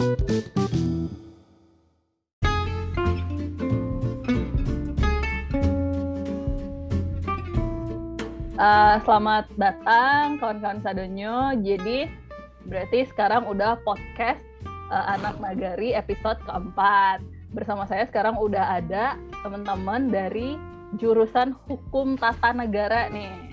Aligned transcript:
Uh, 0.00 0.16
selamat 9.04 9.52
datang 9.60 10.40
kawan-kawan 10.40 10.80
Sadonyo. 10.80 11.52
Jadi 11.60 12.08
berarti 12.64 13.12
sekarang 13.12 13.44
udah 13.44 13.76
podcast 13.84 14.40
uh, 14.88 15.20
Anak 15.20 15.36
Nagari 15.36 15.92
episode 15.92 16.40
keempat. 16.48 17.20
Bersama 17.52 17.84
saya 17.84 18.08
sekarang 18.08 18.40
udah 18.40 18.80
ada 18.80 19.20
teman-teman 19.44 20.08
dari 20.08 20.56
jurusan 20.96 21.52
Hukum 21.68 22.16
Tata 22.16 22.56
Negara 22.56 23.12
nih. 23.12 23.52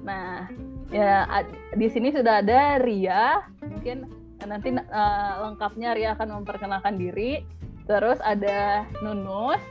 Nah, 0.00 0.48
ya 0.88 1.28
di 1.76 1.92
sini 1.92 2.08
sudah 2.08 2.40
ada 2.40 2.80
Ria. 2.80 3.44
Mungkin 3.60 4.17
nanti 4.46 4.70
uh, 4.70 5.32
lengkapnya 5.48 5.96
Ria 5.98 6.10
akan 6.14 6.42
memperkenalkan 6.42 6.94
diri. 7.00 7.42
Terus 7.88 8.20
ada 8.20 8.84
Nunus, 9.00 9.62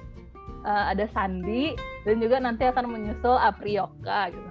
uh, 0.65 0.89
ada 0.89 1.05
Sandi 1.13 1.77
dan 2.03 2.17
juga 2.17 2.41
nanti 2.41 2.65
akan 2.65 2.89
menyusul 2.89 3.37
Aprioka 3.37 4.33
gitu. 4.33 4.49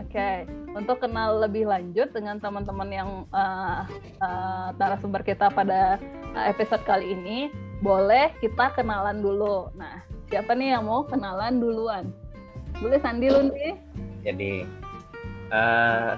Oke, 0.00 0.18
okay. 0.18 0.36
untuk 0.74 0.98
kenal 0.98 1.38
lebih 1.38 1.70
lanjut 1.70 2.10
dengan 2.10 2.42
teman-teman 2.42 2.90
yang 2.90 3.10
uh, 3.30 3.86
uh, 4.18 4.74
narasumber 4.74 5.22
kita 5.22 5.52
pada 5.54 6.02
episode 6.34 6.82
kali 6.82 7.14
ini, 7.14 7.52
boleh 7.78 8.34
kita 8.42 8.74
kenalan 8.74 9.22
dulu. 9.22 9.70
Nah, 9.78 10.02
siapa 10.26 10.50
nih 10.56 10.74
yang 10.74 10.90
mau 10.90 11.06
kenalan 11.06 11.62
duluan? 11.62 12.10
Boleh 12.82 12.98
Sandi 12.98 13.28
Lundi? 13.30 13.76
Jadi 14.26 14.66
uh, 15.52 16.16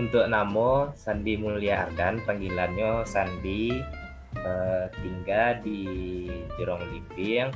untuk 0.00 0.24
namo 0.28 0.90
Sandi 0.96 1.36
Mulia 1.36 1.88
Ardan, 1.88 2.22
panggilannya 2.24 3.04
Sandi, 3.04 3.76
uh, 4.40 4.86
tinggal 5.02 5.60
di 5.60 5.80
Jerong 6.56 6.82
Limping, 6.88 7.52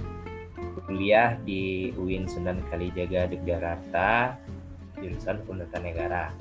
kuliah 0.86 1.34
di 1.42 1.90
UIN 1.96 2.30
Sunan 2.30 2.62
Kalijaga 2.70 3.26
Yogyakarta 3.30 4.38
jurusan 5.00 5.42
Hukum 5.44 5.60
Negara. 5.60 6.32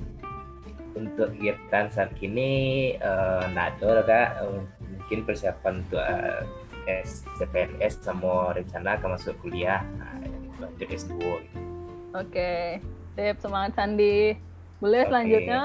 Untuk 0.96 1.36
kegiatan 1.36 1.92
saat 1.92 2.16
ini 2.24 2.96
uh, 3.04 3.44
nado 3.52 4.00
kak 4.08 4.40
mungkin 4.80 5.28
persiapan 5.28 5.84
untuk 5.84 6.00
uh, 6.00 6.40
SCPNS 6.88 8.00
sama 8.00 8.56
rencana 8.56 8.96
ke 8.96 9.06
masuk 9.10 9.36
kuliah 9.44 9.84
nah, 10.00 10.16
lanjut 10.62 10.88
S2 10.88 11.20
gitu. 11.20 11.60
Oke, 12.16 12.80
okay. 13.20 13.36
semangat 13.36 13.76
Sandi. 13.76 14.40
Boleh 14.84 15.08
okay. 15.08 15.10
selanjutnya? 15.12 15.62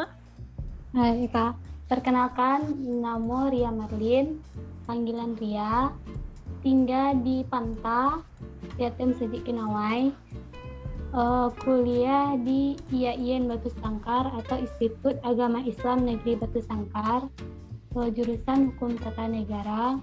Hai 0.94 1.27
Kak, 1.30 1.55
perkenalkan 1.91 2.78
nama 3.03 3.50
Ria 3.50 3.70
Marlin, 3.75 4.39
panggilan 4.86 5.34
Ria, 5.34 5.91
tinggal 6.62 7.19
di 7.19 7.42
Panta, 7.47 8.22
Yatim 8.78 9.11
Sedik 9.14 9.50
Kinawai, 9.50 10.14
uh, 11.11 11.50
kuliah 11.62 12.39
di 12.39 12.78
IAIN 12.94 13.50
Batu 13.50 13.70
Sangkar 13.83 14.30
atau 14.30 14.62
Institut 14.62 15.19
Agama 15.27 15.58
Islam 15.67 16.06
Negeri 16.06 16.39
Batu 16.39 16.62
Sangkar, 16.62 17.27
uh, 17.98 18.08
jurusan 18.14 18.74
Hukum 18.74 18.95
Tata 18.95 19.27
Negara. 19.27 19.98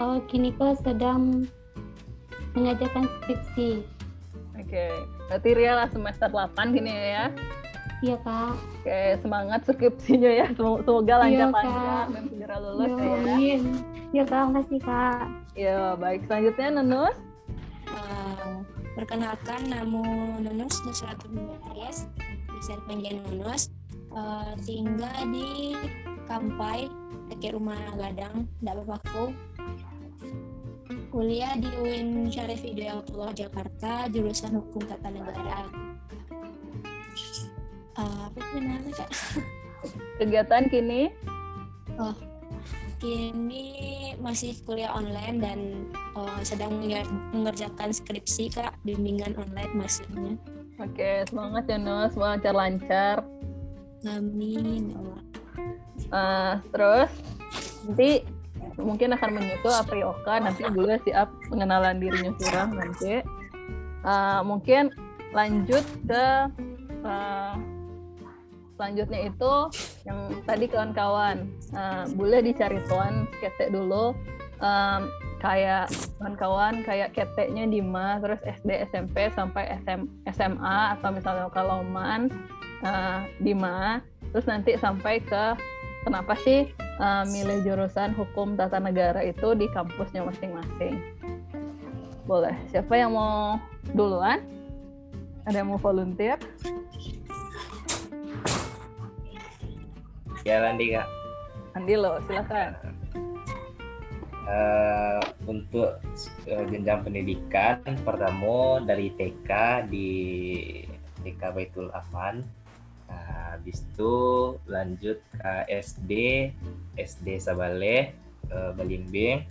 Uh, 0.00 0.18
kini 0.26 0.50
kau 0.58 0.74
sedang 0.82 1.46
mengajarkan 2.58 3.06
skripsi. 3.22 3.86
Oke, 4.58 4.70
okay. 4.74 4.94
berarti 5.30 5.50
Ria 5.54 5.72
lah 5.78 5.88
semester 5.90 6.26
8 6.26 6.74
gini 6.74 6.90
ya? 6.90 7.30
Iya 8.04 8.16
kak. 8.20 8.60
Oke, 8.84 9.00
semangat 9.24 9.60
skripsinya 9.64 10.28
ya. 10.28 10.46
Semoga 10.52 11.24
lancar-lancar 11.24 12.12
dan 12.12 12.24
segera 12.28 12.56
lulus 12.60 12.92
ya. 13.00 13.16
Amin. 13.16 13.60
Iya 14.12 14.24
kak, 14.28 14.42
makasih 14.52 14.80
kak. 14.84 15.24
Ya, 15.56 15.96
baik. 15.96 16.28
Selanjutnya 16.28 16.84
Nenus. 16.84 17.16
Perkenalkan, 18.94 19.66
nama 19.66 20.06
Nunus 20.38 20.78
Nusratul 20.86 21.34
Aries, 21.74 22.06
bisa 22.54 22.78
dipanggil 22.78 23.18
Nunus. 23.26 23.74
Uh, 24.14 24.54
tinggal 24.62 25.10
di 25.34 25.74
Kampai, 26.30 26.86
dekat 27.26 27.58
rumah 27.58 27.74
Gadang, 27.98 28.46
tidak 28.62 28.86
apa 28.86 29.34
Kuliah 31.10 31.58
di 31.58 31.66
UIN 31.82 32.30
Syarif 32.30 32.62
Hidayatullah 32.62 33.34
Jakarta, 33.34 34.06
jurusan 34.14 34.62
Hukum 34.62 34.86
Tata 34.86 35.10
Negara. 35.10 35.66
Uh, 37.94 38.26
apa 38.26 38.38
namanya 38.58 38.92
kak? 39.04 39.10
Kegiatan 40.18 40.66
kini? 40.70 41.12
Oh, 41.94 42.14
kini 42.98 44.16
masih 44.18 44.56
kuliah 44.64 44.90
online 44.90 45.36
dan 45.38 45.58
uh, 46.16 46.40
sedang 46.42 46.80
mengerjakan 47.30 47.92
skripsi 47.94 48.50
kak 48.50 48.74
bimbingan 48.82 49.36
online 49.38 49.72
maksudnya. 49.76 50.34
Oke 50.82 51.22
semangat 51.30 51.70
ya 51.70 51.78
Nuh, 51.78 52.10
semoga 52.10 52.34
lancar-lancar. 52.34 53.22
Amin 54.10 54.90
ya 54.90 54.96
Allah. 54.98 55.22
Uh, 56.10 56.54
terus 56.74 57.10
nanti 57.86 58.26
mungkin 58.80 59.14
akan 59.14 59.30
menyusul 59.38 59.70
Aprioka 59.70 60.34
nanti 60.42 60.66
boleh 60.66 60.98
siap 61.06 61.30
pengenalan 61.46 62.02
dirinya 62.02 62.34
kurang 62.42 62.74
nanti. 62.74 63.22
Uh, 64.02 64.42
mungkin 64.42 64.90
lanjut 65.30 65.84
ke 66.10 66.24
uh, 67.06 67.54
selanjutnya 68.74 69.30
itu 69.30 69.52
yang 70.06 70.18
tadi 70.44 70.66
kawan-kawan. 70.66 71.48
Uh, 71.70 72.04
boleh 72.14 72.42
dicari 72.42 72.82
tuan 72.90 73.26
ketek 73.38 73.70
dulu. 73.70 74.14
Um, 74.62 75.10
kayak 75.42 75.92
kawan-kawan 76.16 76.80
kayak 76.88 77.12
keteknya 77.12 77.68
Dima 77.68 78.16
terus 78.22 78.40
SD 78.48 78.88
SMP 78.88 79.28
sampai 79.36 79.76
SM, 79.84 80.08
SMA 80.32 80.78
atau 80.96 81.12
misalnya 81.12 81.50
kalau 81.52 81.84
man 81.84 82.30
uh, 82.86 83.22
Dima. 83.42 84.00
Terus 84.32 84.46
nanti 84.50 84.74
sampai 84.80 85.22
ke 85.22 85.54
kenapa 86.02 86.34
sih 86.42 86.70
uh, 86.98 87.22
milih 87.28 87.62
jurusan 87.62 88.16
hukum 88.16 88.56
tata 88.58 88.80
negara 88.80 89.20
itu 89.22 89.54
di 89.54 89.68
kampusnya 89.70 90.26
masing-masing? 90.26 90.98
Boleh. 92.24 92.56
Siapa 92.72 92.96
yang 92.96 93.12
mau 93.12 93.60
duluan? 93.92 94.40
Ada 95.44 95.60
yang 95.60 95.76
mau 95.76 95.80
volunteer 95.80 96.40
Ya 100.44 100.60
Andi 100.60 100.92
kak. 100.92 101.08
Andi 101.72 101.96
lo 101.96 102.20
silakan. 102.28 102.76
Uh, 104.44 105.24
untuk 105.48 106.04
uh, 106.52 106.64
jenjang 106.68 107.00
pendidikan 107.00 107.80
pertama 108.04 108.76
dari 108.84 109.08
TK 109.16 109.50
di 109.88 110.12
TK 111.24 111.42
Baitul 111.48 111.88
Aman 111.96 112.44
nah, 113.08 113.56
habis 113.56 113.80
itu 113.88 114.14
lanjut 114.68 115.16
ke 115.40 115.54
SD 115.72 116.12
SD 117.00 117.40
Sabale 117.40 118.12
uh, 118.52 118.76
Balimbing 118.76 119.48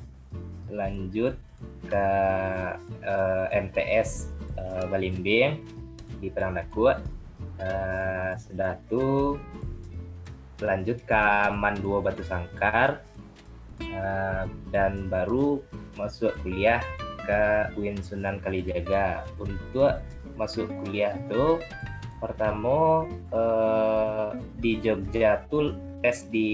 lanjut 0.70 1.42
ke 1.90 2.08
uh, 3.02 3.46
MTS 3.50 4.30
uh, 4.62 4.86
Balimbing 4.94 5.58
di 6.22 6.30
Perang 6.30 6.54
Nakut 6.54 7.02
uh, 7.58 8.38
sudah 8.38 8.78
tuh 8.86 9.42
lanjut 10.64 11.04
ke 11.04 11.24
Manduo 11.52 12.00
Batu 12.00 12.24
Sangkar 12.24 13.04
uh, 13.94 14.44
dan 14.72 15.12
baru 15.12 15.60
masuk 16.00 16.34
kuliah 16.42 16.82
ke 17.24 17.72
UIN 17.80 18.00
Sunan 18.04 18.40
Kalijaga 18.44 19.24
untuk 19.40 20.00
masuk 20.36 20.68
kuliah 20.84 21.16
tuh 21.32 21.60
pertama 22.20 23.04
uh, 23.36 24.32
di 24.60 24.80
Jogja 24.80 25.44
tuh 25.52 25.76
tes 26.00 26.28
di 26.32 26.52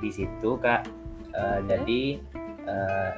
di 0.00 0.10
situ 0.12 0.60
kak 0.60 0.84
uh, 1.32 1.60
jadi 1.64 2.20
uh, 2.68 3.12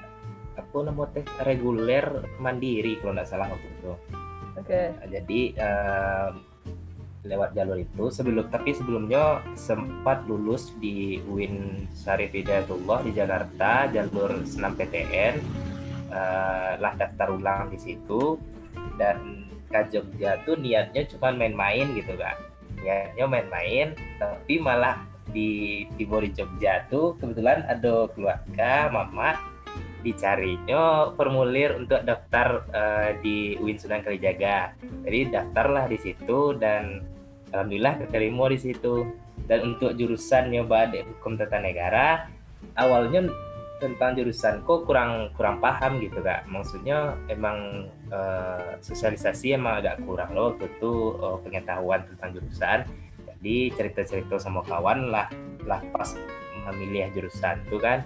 aku 0.58 0.86
nemu 0.86 1.04
tes 1.14 1.26
reguler 1.42 2.06
mandiri 2.38 2.98
kalau 3.02 3.18
nggak 3.18 3.28
salah 3.28 3.50
waktu 3.50 3.68
itu. 3.68 3.92
Oke. 4.56 4.64
Okay. 4.64 4.86
jadi 5.12 5.40
uh, 5.60 6.30
lewat 7.28 7.52
jalur 7.52 7.78
itu. 7.78 8.08
Sebelum 8.08 8.46
tapi 8.48 8.72
sebelumnya 8.72 9.42
sempat 9.58 10.24
lulus 10.30 10.72
di 10.78 11.20
UIN 11.26 11.86
Syarif 11.92 12.32
Hidayatullah 12.32 13.04
di 13.04 13.12
Jakarta 13.14 13.90
jalur 13.90 14.42
senam 14.46 14.78
PTN 14.78 15.34
uh, 16.08 16.16
eh, 16.16 16.72
lah 16.80 16.92
daftar 16.94 17.34
ulang 17.34 17.74
di 17.74 17.78
situ. 17.78 18.38
Dan 18.96 19.46
ke 19.66 19.82
Jogja 19.90 20.40
tuh 20.46 20.56
niatnya 20.56 21.04
cuma 21.10 21.34
main-main 21.34 21.90
gitu 21.98 22.14
kan 22.14 22.38
niatnya 22.86 23.26
main-main 23.26 23.88
tapi 24.22 24.62
malah 24.62 25.02
di 25.34 25.84
Tibori 25.98 26.30
Jogja 26.30 26.86
tuh 26.86 27.18
kebetulan 27.18 27.66
ada 27.66 28.06
keluarga 28.14 28.88
mama 28.94 29.34
dicarinya 30.06 31.10
formulir 31.18 31.74
untuk 31.82 32.06
daftar 32.06 32.62
uh, 32.70 33.10
di 33.18 33.58
UIN 33.58 33.74
Sunan 33.74 34.06
Kalijaga. 34.06 34.70
Jadi 35.02 35.34
daftarlah 35.34 35.90
di 35.90 35.98
situ 35.98 36.54
dan 36.54 37.02
alhamdulillah 37.56 38.04
keterima 38.04 38.52
di 38.52 38.58
situ. 38.60 39.08
Dan 39.46 39.74
untuk 39.74 39.96
jurusan 39.96 40.52
nyoba 40.52 40.90
di 40.92 41.00
hukum 41.00 41.38
tata 41.38 41.62
negara 41.62 42.26
awalnya 42.76 43.30
tentang 43.76 44.16
jurusan 44.16 44.64
kok 44.64 44.88
kurang 44.88 45.30
kurang 45.36 45.60
paham 45.60 46.00
gitu 46.00 46.20
kak. 46.20 46.44
Maksudnya 46.48 47.16
emang 47.32 47.88
uh, 48.12 48.76
sosialisasi 48.80 49.56
emang 49.56 49.80
agak 49.84 50.02
kurang 50.04 50.32
loh 50.32 50.52
waktu 50.52 50.68
itu 50.68 50.92
uh, 51.20 51.38
pengetahuan 51.40 52.04
tentang 52.12 52.36
jurusan. 52.36 52.78
Jadi 53.36 53.56
cerita-cerita 53.76 54.40
sama 54.40 54.64
kawan 54.64 55.12
lah 55.12 55.28
lah 55.68 55.80
pas 55.92 56.16
memilih 56.72 57.12
jurusan 57.14 57.62
tuh 57.68 57.78
kan. 57.78 58.02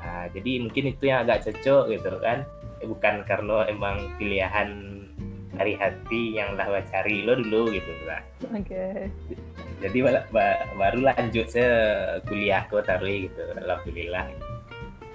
Nah, 0.00 0.24
jadi 0.32 0.64
mungkin 0.64 0.94
itu 0.96 1.10
yang 1.10 1.26
agak 1.26 1.44
cocok 1.44 1.92
gitu 1.92 2.08
kan. 2.22 2.48
Eh, 2.78 2.86
bukan 2.86 3.26
karena 3.26 3.66
emang 3.66 4.14
pilihan 4.16 4.97
dari 5.58 5.74
hati 5.74 6.38
yang 6.38 6.54
lah 6.54 6.70
cari 6.86 7.26
lo 7.26 7.34
dulu 7.34 7.74
gitu 7.74 7.90
kan 8.06 8.22
oke 8.54 8.64
okay. 8.64 9.10
jadi 9.82 9.98
baru 10.78 11.00
lanjut 11.02 11.46
saya 11.50 11.72
kuliah 12.30 12.62
kok 12.70 12.86
taruh 12.86 13.10
gitu 13.10 13.42
alhamdulillah 13.58 14.26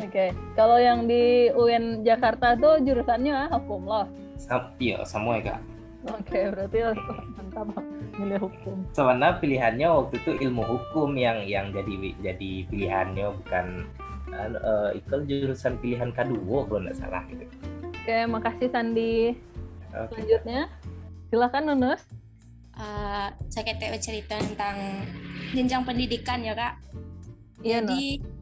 Oke, 0.02 0.10
okay. 0.10 0.30
kalau 0.58 0.82
yang 0.82 1.06
di 1.06 1.54
UIN 1.54 2.02
Jakarta 2.02 2.58
tuh 2.58 2.82
jurusannya 2.82 3.46
hukum 3.54 3.86
loh. 3.86 4.10
Sam 4.42 4.74
iya, 4.82 5.06
semua 5.06 5.38
ya 5.38 5.54
kak. 5.54 5.60
Oke, 6.10 6.28
okay, 6.34 6.44
berarti 6.50 6.78
mantap 7.38 7.68
milih 8.18 8.40
hukum. 8.50 8.78
Sebenarnya 8.92 9.38
pilihannya 9.40 9.88
waktu 9.88 10.16
itu 10.20 10.32
ilmu 10.50 10.64
hukum 10.66 11.16
yang 11.16 11.46
yang 11.46 11.72
jadi 11.72 12.20
jadi 12.20 12.52
pilihannya 12.68 13.28
bukan 13.40 13.68
uh, 14.34 14.90
itu 14.92 15.16
jurusan 15.30 15.80
pilihan 15.80 16.10
kedua 16.12 16.66
kalau 16.68 16.82
nggak 16.84 16.98
salah 16.98 17.24
gitu. 17.30 17.46
Oke, 17.48 18.04
okay, 18.04 18.22
makasih 18.28 18.70
Sandi. 18.74 19.38
Okay. 19.94 20.10
Selanjutnya, 20.18 20.62
silakan 21.30 21.64
Nunus. 21.70 22.02
Uh, 22.74 23.30
saya 23.54 23.70
kayak 23.70 24.02
cerita 24.02 24.42
tentang 24.42 25.06
jenjang 25.54 25.86
pendidikan 25.86 26.42
ya 26.42 26.58
kak. 26.58 26.82
Iya, 27.62 27.86
Jadi 27.86 28.34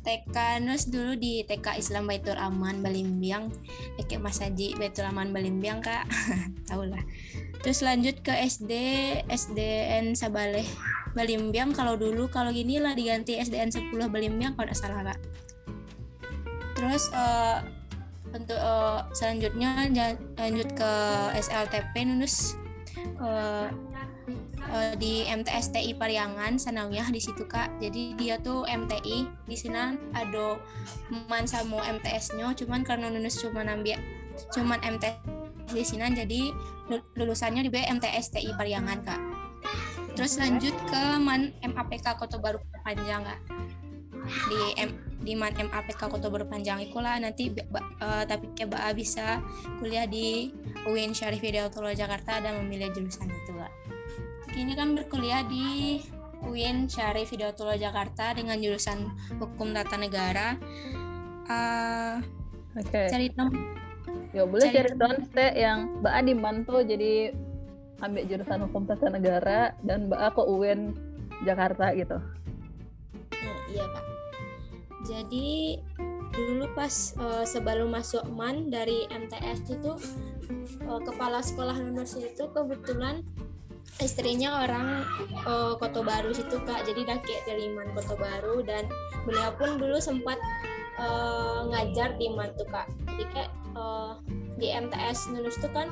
TK 0.00 0.64
Nus 0.64 0.88
dulu 0.88 1.12
di 1.12 1.44
TK 1.44 1.76
Islam 1.76 2.08
Baitur 2.08 2.36
Aman 2.40 2.80
Balimbiang 2.80 3.52
kayak 4.00 4.22
Mas 4.24 4.40
Haji 4.40 4.80
Baitur 4.80 5.04
Aman 5.04 5.30
Balimbiang 5.30 5.84
kak 5.84 6.08
tau 6.68 6.88
lah 6.88 7.04
terus 7.60 7.84
lanjut 7.84 8.16
ke 8.24 8.32
SD 8.32 8.72
SDN 9.28 10.16
Sabaleh 10.16 10.64
Balimbiang 11.12 11.76
kalau 11.76 12.00
dulu 12.00 12.32
kalau 12.32 12.48
gini 12.48 12.80
lah 12.80 12.96
diganti 12.96 13.36
SDN 13.36 13.68
10 13.68 13.92
Balimbiang 14.08 14.56
kalau 14.56 14.72
tidak 14.72 14.80
salah 14.80 15.00
kak 15.12 15.20
terus 16.80 17.12
uh, 17.12 17.60
untuk 18.34 18.58
uh, 18.58 19.06
selanjutnya 19.14 19.90
lanjut 20.38 20.68
ke 20.74 20.92
SLTP 21.38 22.06
Nunus. 22.06 22.54
Uh, 23.20 23.70
uh, 24.68 24.92
di 24.96 25.26
MTSTI 25.26 25.96
Pariangan 25.96 26.56
Sanawiyah 26.60 27.08
di 27.08 27.20
situ 27.20 27.44
kak. 27.48 27.80
Jadi 27.80 28.14
dia 28.16 28.36
tuh 28.40 28.64
MTI 28.68 29.28
di 29.48 29.56
sini 29.56 29.96
ada 30.12 30.60
man 31.28 31.44
sama 31.48 31.80
MTS-nya 31.86 32.52
cuman 32.54 32.84
karena 32.84 33.08
nunus 33.08 33.40
cuma 33.40 33.64
nambah 33.64 33.98
cuman 34.52 34.78
MTS 34.84 35.16
di 35.70 35.86
sini 35.86 36.10
jadi 36.12 36.50
lulusannya 37.14 37.66
di 37.66 37.70
MTSTI 37.72 38.50
Pariangan 38.58 38.98
kak. 39.06 39.20
Terus 40.18 40.36
lanjut 40.36 40.74
ke 40.90 41.02
man 41.22 41.54
MAPK 41.62 42.18
Kota 42.18 42.36
Baru 42.36 42.60
Panjang 42.84 43.24
kak 43.24 43.40
di 44.26 44.60
M 44.80 44.90
di 45.20 45.36
man 45.36 45.52
MAPK 45.52 46.08
Kota 46.08 46.32
Baru 46.32 46.48
Panjang 46.48 46.80
itu 46.80 46.96
lah 46.96 47.20
nanti 47.20 47.52
uh, 47.52 48.24
tapi 48.24 48.56
kayak 48.56 48.96
bisa 48.96 49.44
kuliah 49.76 50.08
di 50.08 50.48
UIN 50.88 51.12
Syarif 51.12 51.44
Hidayatullah 51.44 51.92
Jakarta 51.92 52.40
dan 52.40 52.56
memilih 52.64 52.88
jurusan 52.96 53.28
itu 53.28 53.52
kak 53.52 53.72
kini 54.50 54.72
kan 54.74 54.96
berkuliah 54.96 55.44
di 55.44 56.00
UIN 56.44 56.88
Syarif 56.88 57.30
Hidayatullah 57.30 57.76
Jakarta 57.76 58.32
dengan 58.32 58.56
jurusan 58.56 59.12
Hukum 59.36 59.76
Tata 59.76 59.96
Negara. 60.00 60.56
Uh, 61.44 62.16
Oke. 62.80 62.88
Okay. 62.88 63.06
Cerita. 63.12 63.44
Ya 64.30 64.46
boleh 64.46 64.70
cerita 64.70 65.10
ste 65.26 65.46
yang 65.58 66.00
Mbak 66.00 66.14
Adi 66.14 66.32
mantu 66.38 66.76
jadi 66.80 67.34
ambil 68.00 68.22
jurusan 68.24 68.64
Hukum 68.68 68.88
Tata 68.88 69.12
Negara 69.12 69.76
dan 69.84 70.08
Mbak 70.08 70.38
ke 70.38 70.42
UIN 70.48 70.80
Jakarta 71.44 71.92
gitu. 71.92 72.16
Iya 73.70 73.86
Pak. 73.90 74.04
Jadi 75.06 75.80
dulu 76.30 76.66
pas 76.72 76.92
uh, 77.18 77.42
sebelum 77.42 77.90
masuk 77.90 78.22
MAN 78.30 78.70
dari 78.70 79.04
MTS 79.10 79.66
itu 79.66 79.92
uh, 80.86 81.00
kepala 81.02 81.42
sekolah 81.42 81.74
universitas 81.74 82.30
itu 82.38 82.44
kebetulan 82.54 83.26
istrinya 83.98 84.64
orang 84.64 85.02
uh, 85.44 85.74
Kota 85.76 86.00
Baru 86.00 86.30
situ 86.32 86.62
kak. 86.62 86.86
Jadi 86.86 87.04
udah 87.04 87.18
kayak 87.20 87.42
Deliman 87.48 87.90
Kota 87.92 88.14
Baru 88.16 88.62
dan 88.62 88.86
beliau 89.26 89.50
pun 89.58 89.76
dulu 89.76 89.98
sempat 89.98 90.38
uh, 90.96 91.66
ngajar 91.68 92.16
di 92.16 92.30
Mantu 92.32 92.64
kak. 92.70 92.88
Jadi 93.10 93.24
kayak 93.34 93.52
uh, 93.74 94.20
di 94.60 94.70
MTS 94.70 95.32
Nunus 95.32 95.56
tuh 95.58 95.72
kan 95.72 95.88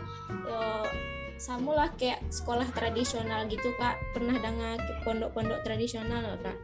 uh, 0.46 0.86
sama 1.38 1.90
kayak 1.94 2.22
sekolah 2.31 2.66
tradisional 2.72 3.46
gitu 3.50 3.74
kak. 3.76 3.98
Pernah 4.14 4.36
dengar 4.38 4.78
pondok-pondok 5.02 5.60
tradisional 5.66 6.38
kak 6.40 6.56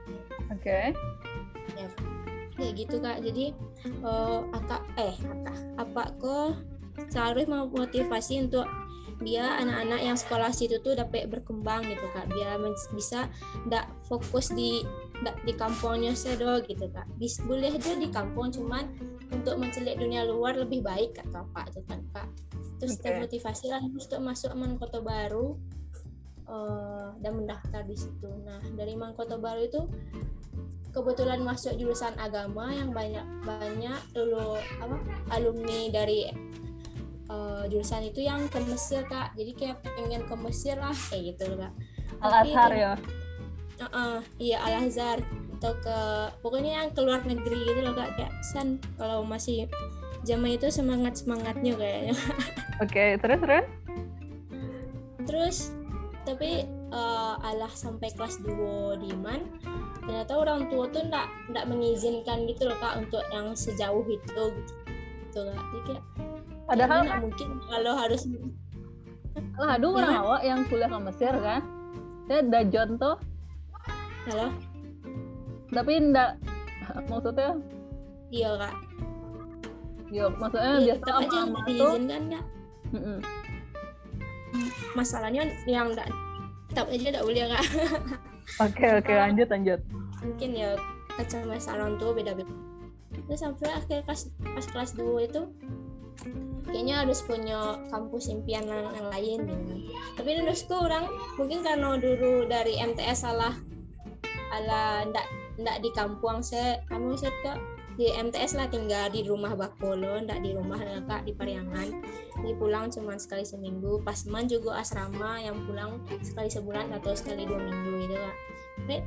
oke. 0.52 0.61
Okay. 0.61 0.93
ya. 1.76 1.88
Kayak 2.55 2.73
gitu 2.79 2.96
kak. 3.02 3.19
Jadi 3.25 3.46
uh, 4.06 4.46
akak 4.55 4.82
eh 5.00 5.14
akak 5.19 5.56
apa 5.81 6.02
kok 6.19 6.50
selalu 7.11 7.50
mau 7.50 7.67
motivasi 7.67 8.46
untuk 8.46 8.67
dia 9.23 9.46
anak-anak 9.62 10.00
yang 10.02 10.19
sekolah 10.19 10.50
situ 10.50 10.82
tuh 10.82 10.99
dapat 10.99 11.31
berkembang 11.31 11.87
gitu 11.87 12.06
kak? 12.14 12.26
Biar 12.31 12.58
bisa 12.94 13.31
ndak 13.67 13.87
fokus 14.06 14.50
di 14.50 14.82
ndak 15.23 15.38
di 15.46 15.55
kampungnya 15.55 16.14
sedo 16.14 16.62
gitu 16.67 16.87
kak. 16.91 17.06
Bis 17.19 17.38
boleh 17.43 17.75
aja 17.75 17.94
di 17.94 18.11
kampung 18.11 18.50
cuman 18.50 18.91
untuk 19.31 19.58
mencelik 19.58 19.99
dunia 19.99 20.26
luar 20.26 20.58
lebih 20.58 20.82
baik 20.82 21.19
kak 21.19 21.26
pak 21.31 21.70
itu 21.75 21.81
kan 21.87 22.00
kak? 22.14 22.29
Terus 22.79 22.99
okay. 22.99 23.02
termotivasi 23.11 23.67
lah 23.70 23.82
untuk 23.82 24.20
masuk 24.20 24.52
Man 24.55 24.76
Kota 24.79 24.99
Baru 24.99 25.58
uh, 26.49 27.12
dan 27.20 27.32
mendaftar 27.37 27.82
di 27.85 27.96
situ. 27.96 28.29
Nah 28.44 28.61
dari 28.75 28.94
Man 28.96 29.17
Kota 29.17 29.37
Baru 29.37 29.64
itu 29.64 29.81
kebetulan 30.94 31.43
masuk 31.43 31.75
jurusan 31.75 32.14
agama 32.23 32.70
yang 32.70 32.94
banyak 32.94 33.26
banyak 33.43 34.00
dulu 34.14 34.55
apa 34.79 34.96
alumni 35.35 35.91
dari 35.91 36.31
uh, 37.26 37.67
jurusan 37.67 38.06
itu 38.06 38.23
yang 38.25 38.46
ke 38.46 38.62
Mesir 38.62 39.02
kak. 39.11 39.35
Jadi 39.35 39.52
kayak 39.58 39.82
pengen 39.82 40.23
ke 40.25 40.35
Mesir 40.38 40.79
lah 40.79 40.94
kayak 41.11 41.35
gitu 41.35 41.58
kak. 41.58 41.73
Al 42.23 42.32
Azhar 42.46 42.73
ya? 42.73 42.94
Uh, 43.81 43.87
uh, 43.91 44.17
iya 44.38 44.62
Al 44.62 44.87
Azhar. 44.87 45.20
Atau 45.58 45.75
ke 45.81 45.99
pokoknya 46.44 46.85
yang 46.85 46.88
ke 46.93 47.00
luar 47.02 47.26
negeri 47.26 47.58
gitu 47.67 47.81
loh 47.82 47.94
kak. 47.96 48.14
Kayak 48.14 48.32
san 48.46 48.79
kalau 48.94 49.27
masih 49.27 49.67
zaman 50.24 50.56
itu 50.56 50.70
semangat 50.70 51.19
semangatnya 51.20 51.74
kayaknya. 51.74 52.15
Oke 52.84 52.91
okay, 52.91 53.10
terus 53.19 53.39
terus? 53.43 53.67
Terus 55.24 55.56
tapi 56.24 56.64
uh, 56.90 57.36
alah 57.40 57.72
sampai 57.72 58.08
kelas 58.16 58.40
2 58.43 59.04
di 59.04 59.12
Man 59.16 59.44
ternyata 60.04 60.36
orang 60.36 60.69
tua 60.69 60.88
tuh 60.93 61.04
ndak 61.08 61.28
ndak 61.52 61.64
mengizinkan 61.69 62.44
gitu 62.44 62.69
loh 62.69 62.76
kak 62.81 63.00
untuk 63.00 63.24
yang 63.32 63.56
sejauh 63.56 64.04
itu 64.04 64.20
gitu, 64.28 64.44
gitu 65.31 65.40
kak 65.48 65.56
jadi 65.56 65.81
kayak 65.88 66.04
Padahal 66.64 67.04
nggak 67.04 67.20
mungkin 67.28 67.48
kalau 67.69 67.93
harus 67.93 68.22
lah 69.58 69.76
aduh 69.78 69.98
orang 69.98 70.14
awak 70.22 70.40
yang 70.46 70.60
kuliah 70.70 70.88
ke 70.88 70.98
Mesir 70.98 71.34
kan? 71.43 71.62
Saya 72.31 72.40
dajon 72.48 72.88
tuh 72.96 73.16
halo? 74.31 74.48
Tapi 75.74 75.93
ndak 76.10 76.31
maksudnya? 77.10 77.52
Iya 78.32 78.50
kak. 78.56 78.74
Iya 80.08 80.24
maksudnya 80.38 80.72
ya, 80.81 80.94
biasa 80.94 81.02
tetap 81.04 81.20
aja 81.20 81.28
tuh. 81.28 81.62
diizinkan 81.69 82.22
kak. 82.32 82.44
Mm 82.94 83.00
-mm. 83.02 83.19
Masalahnya 84.94 85.49
yang 85.67 85.91
enggak 85.93 86.08
tetap 86.70 86.87
aja 86.91 87.06
enggak 87.11 87.27
boleh 87.27 87.44
kak. 87.51 87.65
Oke 88.69 88.84
oke 89.01 89.08
lanjut 89.08 89.49
lanjut. 89.49 89.81
mungkin 90.20 90.51
ya 90.53 90.77
kecemasan 91.17 91.96
tuh 91.96 92.13
beda-beda. 92.13 92.53
Terus 93.25 93.41
sampai 93.41 93.73
akhir 93.73 94.05
kelas 94.05 94.29
pas 94.37 94.67
kelas 94.69 94.91
2 95.01 95.29
itu 95.32 95.41
kayaknya 96.69 97.06
harus 97.06 97.23
punya 97.23 97.79
kampus 97.89 98.29
impian 98.32 98.67
yang, 98.67 98.91
yang 98.94 99.08
lain 99.13 99.39
gitu. 99.46 99.75
tapi 100.19 100.31
menurutku 100.34 100.75
orang 100.75 101.06
mungkin 101.39 101.63
karena 101.63 101.94
dulu 101.99 102.51
dari 102.51 102.82
MTS 102.82 103.23
salah 103.23 103.55
ala 104.51 105.06
ndak 105.06 105.27
ndak 105.55 105.77
di 105.82 105.91
kampung 105.94 106.43
saya 106.43 106.82
kamu 106.91 107.15
saya 107.15 107.31
ke 107.43 107.53
di 107.94 108.10
MTS 108.10 108.58
lah 108.58 108.67
tinggal 108.67 109.06
di 109.10 109.22
rumah 109.22 109.55
Bakolo 109.55 110.19
ndak 110.22 110.43
di 110.43 110.51
rumah 110.55 110.79
kak 110.79 111.27
di 111.27 111.32
Pariangan. 111.34 111.89
Jadi 112.43 112.53
pulang 112.58 112.91
cuma 112.91 113.15
sekali 113.17 113.46
seminggu. 113.46 114.03
Pas 114.03 114.27
man 114.27 114.51
juga 114.51 114.82
asrama 114.82 115.39
yang 115.39 115.63
pulang 115.67 116.03
sekali 116.22 116.51
sebulan 116.51 116.91
atau 116.94 117.15
sekali 117.15 117.46
dua 117.46 117.63
minggu 117.63 117.93
gitu 118.06 118.17
kak. 118.19 118.36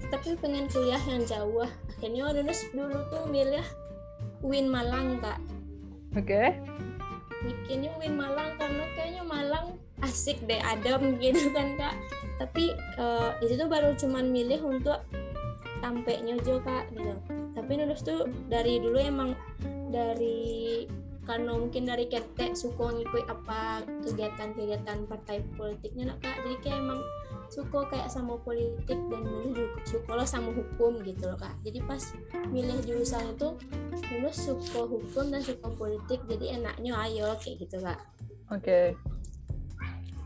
Tapi 0.09 0.39
pengen 0.39 0.65
kuliah 0.71 1.01
yang 1.05 1.21
jauh 1.27 1.67
akhirnya 1.91 2.31
lulus 2.31 2.65
dulu 2.71 2.97
tuh 3.11 3.27
milih 3.27 3.65
Win 4.41 4.71
Malang 4.71 5.19
kak. 5.19 5.39
Oke. 6.15 6.55
Okay 6.55 6.77
bikinnya 7.47 7.93
Win 8.01 8.17
Malang 8.17 8.57
karena 8.57 8.83
kayaknya 8.97 9.23
Malang 9.23 9.67
asik 10.01 10.41
deh 10.45 10.61
adem 10.61 11.17
gitu 11.21 11.49
kan 11.53 11.77
kak. 11.77 11.95
Tapi 12.37 12.73
uh, 13.01 13.33
itu 13.41 13.57
tuh 13.57 13.69
baru 13.69 13.93
cuman 13.97 14.29
milih 14.29 14.61
untuk 14.61 15.01
tampeknya 15.81 16.37
juga 16.41 16.61
kak 16.65 16.85
gitu 16.93 17.15
tapi 17.57 17.73
nulis 17.81 18.05
tuh 18.05 18.29
dari 18.45 18.77
dulu 18.77 19.01
emang 19.01 19.33
dari 19.89 20.85
karena 21.25 21.57
mungkin 21.59 21.83
dari 21.83 22.07
ketek 22.07 22.55
suka 22.55 22.93
ngikut 22.93 23.27
apa 23.27 23.83
kegiatan-kegiatan 24.05 25.09
partai 25.11 25.43
politiknya 25.59 26.15
nak 26.15 26.23
kak. 26.23 26.37
Jadi 26.39 26.55
kayak 26.63 26.79
emang 26.79 27.01
suka 27.51 27.79
kayak 27.91 28.07
sama 28.07 28.39
politik 28.45 28.95
dan 28.95 29.21
milih 29.27 29.67
suka 29.83 30.15
lo 30.15 30.23
sama 30.23 30.55
hukum 30.55 31.03
gitu 31.03 31.27
loh 31.27 31.35
kak. 31.35 31.51
Jadi 31.67 31.83
pas 31.83 31.99
milih 32.47 32.79
jurusan 32.85 33.35
itu 33.35 33.49
lulus 34.15 34.37
suka 34.39 34.87
hukum 34.87 35.25
dan 35.27 35.43
suka 35.43 35.67
politik 35.75 36.23
jadi 36.31 36.63
enaknya 36.63 36.95
ayo 37.09 37.35
kayak 37.43 37.59
gitu 37.65 37.77
kak. 37.83 37.99
Oke. 38.53 38.63
Okay. 38.63 38.87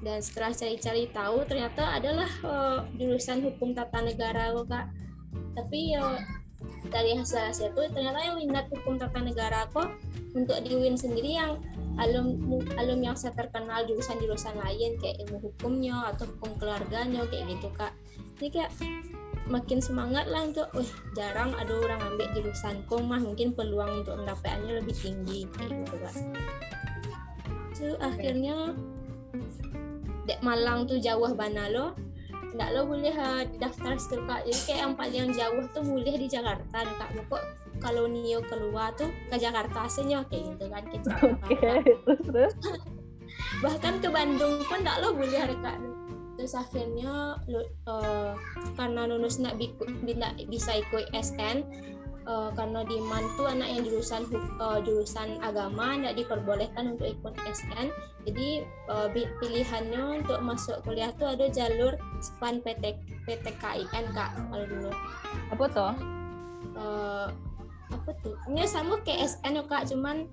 dan 0.02 0.18
setelah 0.18 0.50
cari-cari 0.50 1.14
tahu 1.14 1.46
ternyata 1.46 1.94
adalah 1.94 2.26
uh, 2.42 2.82
jurusan 2.98 3.46
hukum 3.46 3.78
tata 3.78 4.02
negara 4.02 4.50
kok 4.54 4.66
kak. 4.70 4.86
Tapi 5.54 5.94
ya 5.94 6.18
dari 6.92 7.16
hasil 7.16 7.40
hasil 7.52 7.68
itu 7.72 7.82
ternyata 7.94 8.20
yang 8.20 8.36
minat 8.38 8.66
hukum 8.68 9.00
tata 9.00 9.24
negara 9.24 9.70
kok 9.72 9.90
untuk 10.36 10.60
di 10.64 10.76
UIN 10.76 10.96
sendiri 10.96 11.36
yang 11.40 11.60
alum 12.00 12.40
alum 12.80 13.00
yang 13.04 13.16
saya 13.20 13.36
terkenal 13.36 13.84
jurusan-jurusan 13.84 14.56
lain 14.60 14.96
kayak 15.00 15.20
ilmu 15.28 15.52
hukumnya 15.52 16.16
atau 16.16 16.28
hukum 16.28 16.56
keluarganya 16.60 17.28
kayak 17.28 17.52
gitu 17.52 17.68
kak. 17.76 17.92
Jadi 18.40 18.50
kayak 18.50 18.72
makin 19.52 19.84
semangat 19.84 20.32
lah 20.32 20.48
untuk 20.48 20.72
wih 20.72 20.88
jarang 21.18 21.52
ada 21.60 21.74
orang 21.76 22.00
ambil 22.14 22.28
jurusan 22.32 22.80
mah 22.88 23.20
mungkin 23.20 23.52
peluang 23.52 24.06
untuk 24.06 24.16
mendapatkannya 24.24 24.80
lebih 24.80 24.96
tinggi 24.96 25.48
kayak 25.58 25.72
gitu 25.84 25.96
kak. 26.00 26.16
So 27.76 27.86
akhirnya 28.00 28.76
dek 30.30 30.40
Malang 30.46 30.88
tuh 30.88 31.02
jauh 31.02 31.34
bana 31.34 31.68
lo 31.68 31.98
lo 32.56 32.82
boleh 32.88 33.16
uh, 33.16 33.44
daftar 33.60 33.96
skill 33.96 34.24
kak. 34.28 34.44
Jadi 34.48 34.60
kayak 34.68 34.80
yang 34.84 34.94
paling 34.96 35.32
jauh 35.32 35.64
tuh 35.72 35.84
boleh 35.84 36.16
di 36.20 36.28
Jakarta 36.28 36.84
kak. 36.84 37.10
Kok 37.28 37.44
kalau 37.82 38.06
Nio 38.06 38.44
keluar 38.46 38.94
tuh 38.94 39.10
ke 39.32 39.36
Jakarta 39.42 39.90
aslinya 39.90 40.22
kayak 40.30 40.54
gitu 40.54 40.66
kan 40.70 40.84
ke 40.86 40.98
Jakarta 41.02 41.46
okay. 41.50 41.82
bahkan 43.66 43.98
ke 43.98 44.08
Bandung 44.08 44.62
pun 44.70 44.80
nggak 44.86 44.98
lo 45.02 45.18
boleh 45.18 45.50
kak. 45.64 45.78
Terus 46.40 46.54
akhirnya 46.58 47.38
lo, 47.46 47.62
uh, 47.86 48.34
karena 48.74 49.06
nunus 49.06 49.38
nak 49.38 49.58
bisa 50.50 50.78
ikut 50.78 51.10
SN 51.14 51.66
uh, 52.26 52.50
karena 52.54 52.86
di 52.86 52.98
Mantu 53.02 53.44
anak 53.48 53.68
yang 53.70 53.82
jurusan 53.86 54.24
uh, 54.62 54.80
jurusan 54.84 55.42
agama 55.42 55.98
tidak 55.98 56.16
diperbolehkan 56.26 56.98
untuk 56.98 57.08
ikut 57.14 57.34
SN 57.50 57.90
jadi 58.22 58.62
uh, 58.86 59.10
pilihannya 59.14 60.22
untuk 60.22 60.38
masuk 60.46 60.78
kuliah 60.86 61.10
tuh 61.18 61.34
ada 61.34 61.50
jalur 61.50 61.98
SPAN 62.22 62.62
PT 62.62 63.02
PTKIN 63.26 64.06
kak 64.14 64.32
kalau 64.38 64.66
dulu. 64.70 64.92
Apa 65.50 65.66
tuh 65.74 65.94
uh, 66.78 67.28
apa 67.92 68.12
tuh? 68.22 68.38
Ini 68.46 68.70
sama 68.70 69.02
kayak 69.02 69.38
SN 69.42 69.66
kak 69.66 69.90
cuman 69.90 70.30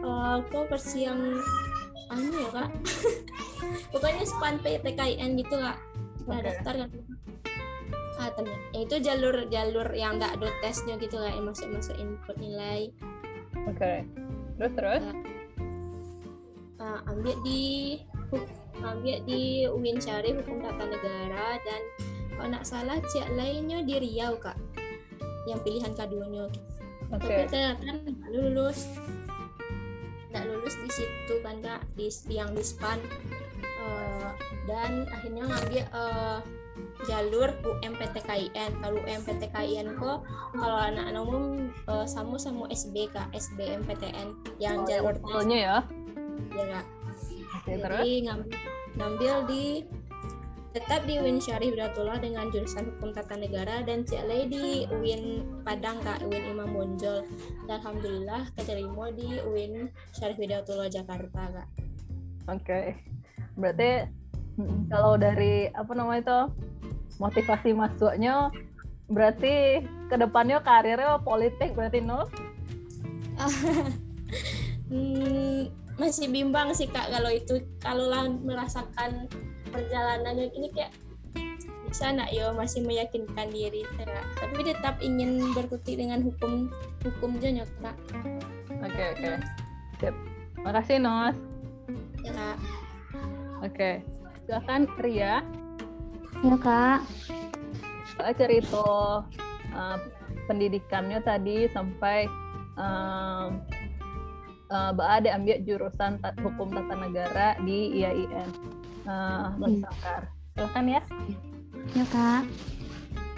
uh, 0.00 0.40
versi 0.72 1.04
yang 1.04 1.20
anu 2.08 2.32
ya 2.32 2.50
kak. 2.64 2.70
Pokoknya 3.92 4.24
SPAN 4.24 4.56
PTKIN 4.64 5.36
gitu 5.36 5.56
kak. 5.60 5.76
Okay. 6.28 6.44
daftar 6.44 6.74
kan 6.84 6.90
ah 8.18 8.34
ternyata 8.34 8.66
ya 8.74 8.80
itu 8.82 8.96
jalur 8.98 9.36
jalur 9.46 9.88
yang 9.94 10.18
nggak 10.18 10.42
ada 10.42 10.50
tesnya 10.58 10.98
gitu 10.98 11.22
lah 11.22 11.30
yang 11.30 11.46
masuk 11.46 11.70
masuk 11.70 11.94
input 11.94 12.34
nilai. 12.42 12.90
Oke. 13.70 13.78
Okay. 13.78 13.98
terus 14.58 14.72
terus? 14.74 15.04
Uh, 16.78 16.82
uh, 16.82 16.98
ambil 17.14 17.34
di 17.46 17.62
ambil 18.82 19.16
di 19.22 19.66
UIN 19.70 19.98
Syarif 20.02 20.42
Hukum 20.42 20.62
Tata 20.62 20.84
Negara 20.86 21.58
dan 21.62 21.82
kalau 22.34 22.48
nggak 22.54 22.66
salah 22.66 22.98
cek 23.02 23.34
lainnya 23.38 23.86
di 23.86 23.94
Riau 24.02 24.34
kak. 24.38 24.58
Yang 25.46 25.60
pilihan 25.62 25.92
keduanya. 25.94 26.46
Okay. 27.08 27.48
tapi 27.48 27.70
ternyata 27.78 28.10
nggak 28.10 28.30
lulus. 28.34 28.78
Nggak 30.34 30.44
lulus 30.50 30.74
di 30.74 30.90
situ 30.90 31.34
kan 31.46 31.62
kak 31.62 31.86
di 31.94 32.10
yang 32.30 32.50
di 32.50 32.66
span. 32.66 32.98
Uh, 33.78 34.34
dan 34.66 35.06
akhirnya 35.08 35.46
ngambil 35.48 35.84
uh, 35.94 36.42
jalur 37.06 37.50
UMPTKIN 37.62 38.70
kalau 38.82 38.98
UMPTKIN 39.06 39.86
kok 39.96 40.26
kalau 40.58 40.78
anak-anak 40.78 41.22
umum 41.22 41.44
uh, 41.86 42.06
sama 42.08 42.36
sama 42.36 42.66
SB 42.74 43.10
kak 43.14 43.30
SBMPTN 43.32 44.34
yang 44.58 44.82
oh, 44.82 44.86
jalur 44.86 45.14
tesnya 45.14 45.58
ya 45.58 45.78
ya 46.54 46.64
kak 46.78 46.86
Oke, 47.48 47.70
jadi 47.74 47.82
terus? 47.84 48.04
ngambil 48.26 48.58
ngambil 48.98 49.34
di 49.48 49.64
tetap 50.76 51.00
di 51.08 51.16
UIN 51.16 51.40
Syarif 51.40 51.72
Hidayatullah 51.72 52.20
dengan 52.20 52.52
jurusan 52.52 52.92
Hukum 52.92 53.10
Tata 53.16 53.34
Negara 53.40 53.80
dan 53.82 54.04
CLA 54.04 54.46
di 54.46 54.84
UIN 54.92 55.42
Padang 55.64 55.96
Kak, 56.04 56.20
UIN 56.28 56.44
Imam 56.54 56.70
Bonjol. 56.76 57.24
Dan 57.64 57.80
Alhamdulillah 57.80 58.52
keterima 58.52 59.08
di 59.16 59.40
UIN 59.48 59.88
Syarif 60.12 60.36
Hidayatullah 60.36 60.92
Jakarta 60.92 61.50
Kak. 61.50 61.68
Oke, 62.52 62.62
okay. 62.62 62.84
berarti 63.56 64.12
kalau 64.90 65.14
dari 65.14 65.70
apa 65.70 65.92
namanya 65.94 66.20
itu 66.22 66.40
motivasi 67.22 67.74
masuknya 67.74 68.50
berarti 69.08 69.82
ke 70.10 70.16
depannya 70.18 70.60
karirnya 70.60 71.22
politik 71.22 71.72
berarti 71.72 72.04
no? 72.04 72.26
hmm, 74.90 75.70
masih 75.96 76.28
bimbang 76.28 76.74
sih 76.74 76.90
kak 76.90 77.08
kalau 77.08 77.30
itu 77.30 77.62
kalau 77.80 78.10
lah 78.10 78.26
merasakan 78.28 79.30
perjalanannya 79.70 80.50
ini 80.54 80.68
kayak 80.74 80.92
bisa 81.88 82.12
nak 82.12 82.28
yo 82.36 82.52
masih 82.52 82.84
meyakinkan 82.84 83.48
diri 83.48 83.80
kak. 83.96 84.26
tapi 84.36 84.60
tetap 84.60 85.00
ingin 85.00 85.40
berkutik 85.56 85.96
dengan 85.96 86.20
hukum 86.20 86.68
hukum 87.00 87.30
kak 87.40 87.56
oke 87.56 87.96
okay, 88.84 89.06
oke 89.16 89.24
okay. 89.24 89.36
siap 90.02 90.14
makasih 90.60 90.98
Nos 91.00 91.36
ya 92.20 92.32
kak 92.36 92.58
oke 93.64 93.72
okay. 93.72 94.17
Silakan 94.48 94.88
Ria 95.04 95.44
Ya 96.40 96.56
kak. 96.56 97.04
Saya 98.16 98.32
cerita 98.32 98.86
uh, 99.74 99.98
pendidikannya 100.48 101.18
tadi 101.20 101.66
sampai 101.74 102.30
um, 102.78 103.60
uh, 104.70 104.90
Mbak 104.94 105.08
Ade 105.18 105.28
ambil 105.34 105.58
jurusan 105.66 106.22
hukum 106.38 106.70
tata 106.70 106.94
negara 106.94 107.58
di 107.66 108.00
IAIN 108.00 108.48
uh, 109.10 109.50
Bersangkar. 109.58 110.30
Silakan 110.54 110.86
ya. 110.86 111.02
Ya 111.98 112.06
kak. 112.08 112.42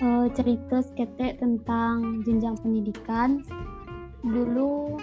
Uh, 0.04 0.28
cerita 0.36 0.84
seketek 0.84 1.40
tentang 1.40 2.20
jenjang 2.28 2.60
pendidikan. 2.60 3.40
Dulu 4.20 5.00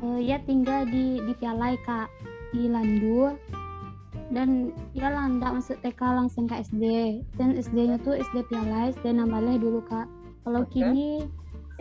uh, 0.00 0.20
ya 0.20 0.40
tinggal 0.48 0.88
di 0.88 1.20
di 1.20 1.32
Pialai 1.36 1.76
kak 1.84 2.08
di 2.56 2.72
Landu 2.72 3.36
dan 4.30 4.70
ya 4.94 5.10
lah 5.10 5.26
nggak 5.26 5.58
masuk 5.58 5.76
TK 5.82 6.00
langsung 6.00 6.44
ke 6.46 6.60
SD 6.62 6.84
dan 7.40 7.58
SD-nya 7.58 7.98
tuh 8.06 8.14
SD 8.20 8.46
Pialais 8.46 8.94
dan 9.02 9.18
namanya 9.18 9.58
dulu 9.58 9.82
kak. 9.82 10.06
Kalau 10.46 10.62
okay. 10.62 10.84
kini 10.84 11.26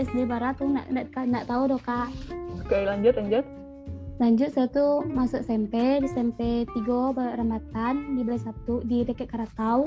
SD 0.01 0.25
Barat 0.25 0.57
tuh 0.57 0.71
nggak 0.74 1.13
nggak 1.13 1.45
tahu 1.45 1.69
dong 1.69 1.83
kak. 1.83 2.10
Oke 2.57 2.71
okay, 2.71 2.81
lanjut 2.89 3.13
lanjut. 3.19 3.45
Lanjut 4.21 4.50
saya 4.53 4.69
tuh 4.69 5.01
masuk 5.10 5.41
SMP 5.41 5.98
di 6.01 6.05
SMP 6.05 6.69
3 6.69 7.38
Rambatan 7.41 8.17
di 8.17 8.21
Belas 8.21 8.45
satu 8.45 8.86
di 8.86 9.01
dekat 9.01 9.29
Karatau 9.29 9.86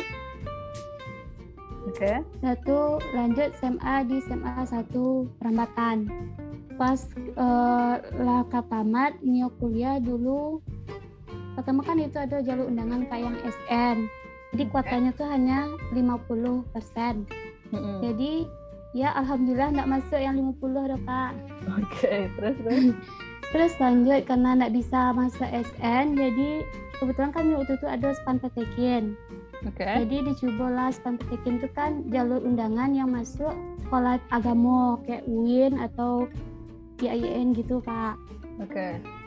oke. 1.95 2.01
Okay. 2.01 2.17
satu 2.41 2.99
lanjut 3.13 3.53
SMA 3.61 3.95
di 4.09 4.17
SMA 4.25 4.65
satu 4.67 5.29
Rambatan. 5.39 6.09
Pas 6.75 6.99
uh, 7.39 8.03
lah 8.19 8.43
katamat 8.51 9.23
nio 9.23 9.53
kuliah 9.63 10.03
dulu 10.03 10.59
pertama 11.55 11.81
kan 11.87 11.97
itu 12.03 12.19
ada 12.19 12.43
jalur 12.43 12.67
undangan 12.67 13.07
kayak 13.07 13.23
yang 13.31 13.39
SN 13.47 13.97
jadi 14.55 14.71
kuotanya 14.71 15.11
tuh 15.19 15.27
hanya 15.27 15.67
50 15.91 16.71
persen. 16.71 17.27
Mm-hmm. 17.75 17.99
jadi 18.07 18.33
ya 18.95 19.11
alhamdulillah 19.19 19.75
nggak 19.75 19.91
masuk 19.91 20.21
yang 20.23 20.39
50 20.39 20.63
dong 20.95 21.03
kak. 21.03 21.33
Oke 21.75 21.83
okay, 21.91 22.21
terus 22.39 22.57
terus? 22.63 22.85
Terus 23.55 23.79
lanjut 23.79 24.27
karena 24.27 24.51
nggak 24.59 24.75
bisa 24.75 25.15
masuk 25.15 25.47
SN 25.47 26.19
jadi 26.19 26.67
kebetulan 26.99 27.31
kan 27.31 27.55
waktu 27.55 27.79
itu 27.79 27.87
ada 27.87 28.09
span 28.19 28.43
petekin. 28.43 29.15
Okay. 29.65 30.05
jadi 30.05 30.29
dicobalah 30.29 30.91
span 30.91 31.17
petekin 31.17 31.63
itu 31.63 31.71
kan 31.73 32.03
jalur 32.11 32.43
undangan 32.43 32.91
yang 32.93 33.15
masuk 33.15 33.55
sekolah 33.87 34.19
agama 34.35 34.99
kayak 35.07 35.23
UIN 35.31 35.79
atau 35.79 36.27
IAIN 36.99 37.55
gitu 37.55 37.79
kak. 37.83 38.19
Oke. 38.59 38.75
okay 38.75 39.24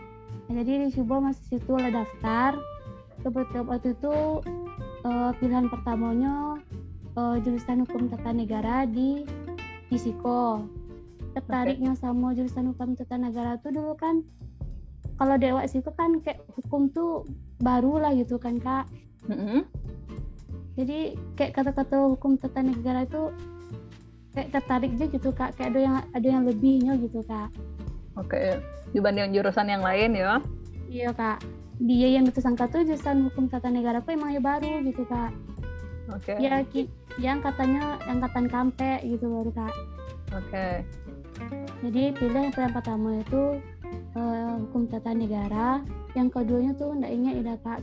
jadi 0.47 0.87
di 0.87 0.89
Subo 0.95 1.19
masih 1.19 1.43
situ 1.59 1.75
lah 1.75 1.91
daftar. 1.91 2.55
Kebetulan 3.19 3.65
waktu 3.67 3.91
itu 3.97 4.15
uh, 5.03 5.31
pilihan 5.41 5.67
pertamanya 5.67 6.55
uh, 7.19 7.35
jurusan 7.43 7.83
hukum 7.83 8.07
tata 8.07 8.31
negara 8.31 8.87
di 8.87 9.27
Fisiko 9.91 10.63
tertariknya 11.35 11.93
okay. 11.93 12.01
sama 12.01 12.33
jurusan 12.33 12.73
hukum 12.73 12.97
tata 12.97 13.13
negara 13.19 13.61
tuh 13.61 13.69
dulu 13.69 13.93
kan 13.93 14.25
kalau 15.21 15.37
dewa 15.37 15.65
situ 15.69 15.89
kan 15.93 16.21
kayak 16.21 16.41
hukum 16.53 16.89
tuh 16.93 17.25
baru 17.61 17.99
lah 17.99 18.11
gitu 18.15 18.37
kan 18.37 18.61
kak. 18.61 18.85
Mm 19.27 19.35
-hmm. 19.35 19.61
jadi 20.79 21.17
kayak 21.35 21.51
kata-kata 21.57 22.15
hukum 22.15 22.39
tata 22.39 22.63
negara 22.63 23.03
itu 23.03 23.33
kayak 24.31 24.53
tertarik 24.55 24.93
aja 24.95 25.05
gitu 25.09 25.29
kak. 25.35 25.57
Kayak 25.57 25.69
ada 25.73 25.79
yang 25.81 25.95
ada 26.15 26.27
yang 26.27 26.43
lebihnya 26.47 26.93
gitu 27.01 27.25
kak 27.27 27.51
oke 28.17 28.61
dibanding 28.95 29.35
jurusan 29.35 29.67
yang 29.67 29.83
lain 29.83 30.15
ya. 30.15 30.39
Iya 30.87 31.09
kak. 31.11 31.43
Dia 31.77 32.07
yang 32.17 32.25
sangka 32.33 32.65
tuh 32.71 32.87
jurusan 32.87 33.29
hukum 33.29 33.51
tata 33.51 33.69
negara 33.69 34.01
kok 34.01 34.09
emang 34.09 34.33
ya 34.33 34.41
baru 34.41 34.81
gitu 34.81 35.03
kak. 35.05 35.31
Oke. 36.07 36.33
Okay. 36.39 36.47
ya 36.47 36.63
yang 37.19 37.43
katanya 37.43 37.99
angkatan 38.07 38.47
kampe 38.47 39.03
gitu 39.03 39.27
baru 39.27 39.51
kak. 39.51 39.75
Oke. 40.35 40.51
Okay. 40.51 40.73
jadi 41.85 42.17
pilih 42.17 42.49
yang 42.49 42.73
pertama 42.73 43.21
itu 43.21 43.61
uh, 44.15 44.57
hukum 44.65 44.87
tata 44.87 45.11
negara. 45.13 45.83
Yang 46.15 46.27
keduanya 46.33 46.71
tuh 46.79 46.95
ndak 46.97 47.11
ingat 47.11 47.33
ya 47.43 47.55
kak. 47.61 47.81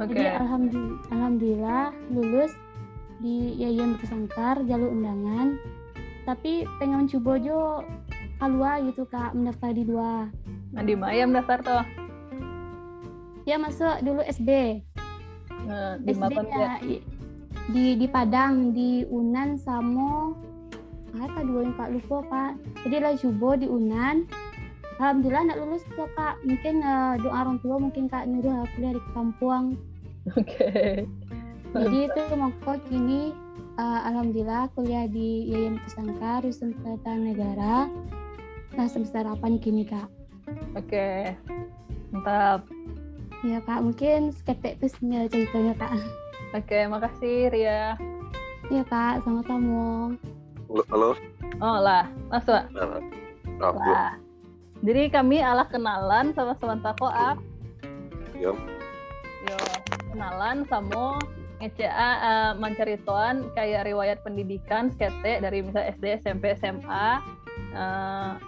Okay. 0.00 0.16
jadi 0.16 0.40
alhamdulillah, 0.40 0.98
alhamdulillah 1.12 1.84
lulus 2.08 2.52
di 3.20 3.52
Yayan 3.60 4.00
Bersangkar 4.00 4.64
jalur 4.64 4.90
undangan. 4.96 5.60
Tapi 6.24 6.64
pengen 6.80 7.04
coba 7.04 7.36
jo 7.36 7.84
kalua 8.40 8.80
gitu 8.82 9.04
kak 9.06 9.36
mendaftar 9.36 9.70
di 9.76 9.84
dua. 9.84 10.26
Nah 10.72 10.82
di 10.82 10.96
mana 10.96 11.28
mendaftar 11.28 11.58
tuh 11.60 11.84
ya 13.44 13.56
masuk 13.60 14.00
dulu 14.04 14.20
SD 14.24 14.80
nah, 15.64 15.96
di 16.00 16.12
SD 16.12 16.32
ya, 16.48 16.72
di 17.72 17.84
di 18.00 18.06
Padang 18.08 18.72
di 18.72 19.04
Unan 19.08 19.60
sama 19.60 20.32
apa 21.20 21.44
dua 21.44 21.68
yang 21.68 21.76
kak? 21.76 21.92
Lupa 21.92 22.18
pak. 22.26 22.52
Jadi 22.88 22.96
lah 22.96 23.14
coba 23.20 23.48
di 23.60 23.66
Unan. 23.68 24.24
Alhamdulillah 25.00 25.44
nak 25.52 25.58
lulus 25.60 25.84
tuh 25.92 26.08
kak. 26.16 26.40
Mungkin 26.44 26.80
uh, 26.80 27.20
doa 27.20 27.44
orang 27.44 27.58
tua 27.60 27.76
mungkin 27.76 28.08
kak 28.08 28.24
nyuruh 28.24 28.64
aku 28.64 28.76
dari 28.80 29.00
kampung. 29.12 29.76
Oke. 30.32 30.56
Okay 30.56 30.96
jadi 31.70 32.10
itu 32.10 32.20
mongko 32.34 32.82
kini 32.90 33.30
uh, 33.78 34.00
alhamdulillah 34.10 34.66
kuliah 34.74 35.06
di 35.06 35.50
Yayan 35.50 35.78
Pesangka 35.86 36.42
Rusun 36.42 36.74
Negara 37.06 37.86
nah 38.74 38.86
semester 38.86 39.26
8 39.26 39.62
kini 39.62 39.82
kak 39.86 40.06
oke 40.78 40.86
okay. 40.86 41.34
mantap 42.14 42.66
ya 43.42 43.58
kak 43.64 43.80
mungkin 43.82 44.30
seketek 44.30 44.78
itu 44.78 44.86
ceritanya 45.30 45.74
kak 45.78 45.92
oke 46.54 46.66
okay, 46.66 46.86
makasih 46.86 47.50
Ria 47.50 47.94
iya 48.70 48.82
kak 48.86 49.26
sama-sama 49.26 50.14
halo, 50.70 50.82
halo. 50.90 51.10
oh 51.58 51.78
lah 51.82 52.06
masuk 52.30 52.62
nah, 52.70 53.02
nah. 53.58 54.14
jadi 54.84 55.10
kami 55.10 55.42
alah 55.42 55.66
kenalan 55.66 56.30
sama 56.36 56.54
sementara 56.60 56.94
koap 56.98 57.38
Yo. 58.40 58.56
Yo, 59.44 59.56
kenalan 60.16 60.64
sama 60.64 61.20
NCA 61.60 61.92
uh, 61.92 62.16
eh, 62.24 62.52
menceritakan 62.56 63.52
kayak 63.52 63.84
riwayat 63.84 64.24
pendidikan 64.24 64.88
skete 64.96 65.44
dari 65.44 65.60
misalnya 65.60 65.92
SD, 65.92 66.04
SMP, 66.24 66.56
SMA. 66.56 67.20
Uh, 67.76 68.40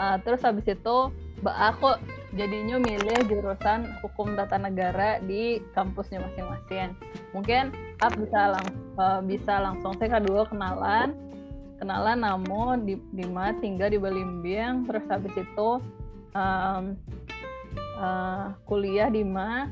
uh, 0.00 0.16
terus 0.24 0.40
habis 0.40 0.64
itu 0.64 0.96
aku 1.44 1.96
jadinya 2.36 2.80
milih 2.80 3.26
jurusan 3.28 3.90
hukum 4.04 4.32
tata 4.38 4.56
negara 4.56 5.20
di 5.24 5.60
kampusnya 5.76 6.24
masing-masing. 6.24 6.96
Mungkin 7.36 7.74
Ap 8.00 8.16
bisa 8.16 8.56
lang 8.56 8.66
uh, 8.96 9.20
bisa 9.20 9.60
langsung 9.60 9.92
saya 10.00 10.20
kedua 10.20 10.48
kenalan. 10.48 11.12
Kenalan 11.80 12.20
namun 12.20 12.84
di, 12.84 13.00
di 13.12 13.24
mana 13.24 13.56
tinggal 13.60 13.88
di 13.88 13.96
Balimbing 13.96 14.84
terus 14.84 15.04
habis 15.08 15.32
itu 15.32 15.68
um, 16.36 16.96
uh, 18.00 18.52
kuliah 18.64 19.12
di 19.12 19.24
mana. 19.24 19.68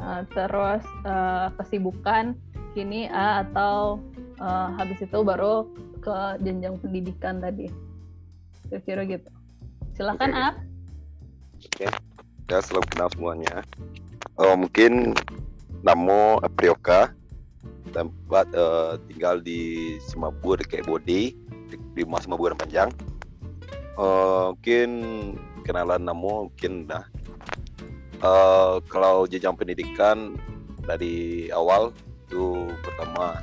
Uh, 0.00 0.24
terus 0.32 0.80
uh, 1.04 1.52
kesibukan 1.60 2.32
kini 2.72 3.04
A 3.12 3.44
atau 3.44 4.00
uh, 4.40 4.72
habis 4.80 4.96
itu 5.04 5.18
baru 5.20 5.68
ke 6.00 6.40
jenjang 6.40 6.80
pendidikan 6.80 7.36
tadi. 7.36 7.68
Kira-kira 8.70 9.04
gitu 9.04 9.39
silakan 10.00 10.32
okay. 10.32 10.40
A 10.40 10.48
oke. 10.48 10.56
Okay. 11.76 11.90
ya 12.48 12.58
selamat 12.64 12.88
kenal 12.88 13.08
semuanya. 13.12 13.54
Oh, 14.40 14.56
mungkin 14.56 15.12
namo 15.84 16.40
Aprioka. 16.40 17.12
Tempat 17.92 18.48
uh, 18.56 18.96
tinggal 19.12 19.44
di 19.44 20.00
Simabur 20.00 20.56
kayak 20.64 20.88
Bodi 20.88 21.36
di, 21.68 21.76
di 21.92 22.02
Mas 22.08 22.24
Simabur 22.24 22.56
Panjang. 22.56 22.88
Uh, 24.00 24.56
mungkin 24.56 24.88
kenalan 25.68 26.00
namo 26.00 26.48
mungkin 26.48 26.88
dah. 26.88 27.04
Uh, 28.24 28.80
kalau 28.88 29.28
jenjang 29.28 29.52
pendidikan 29.52 30.32
dari 30.88 31.52
awal 31.52 31.92
itu 32.24 32.72
pertama. 32.80 33.36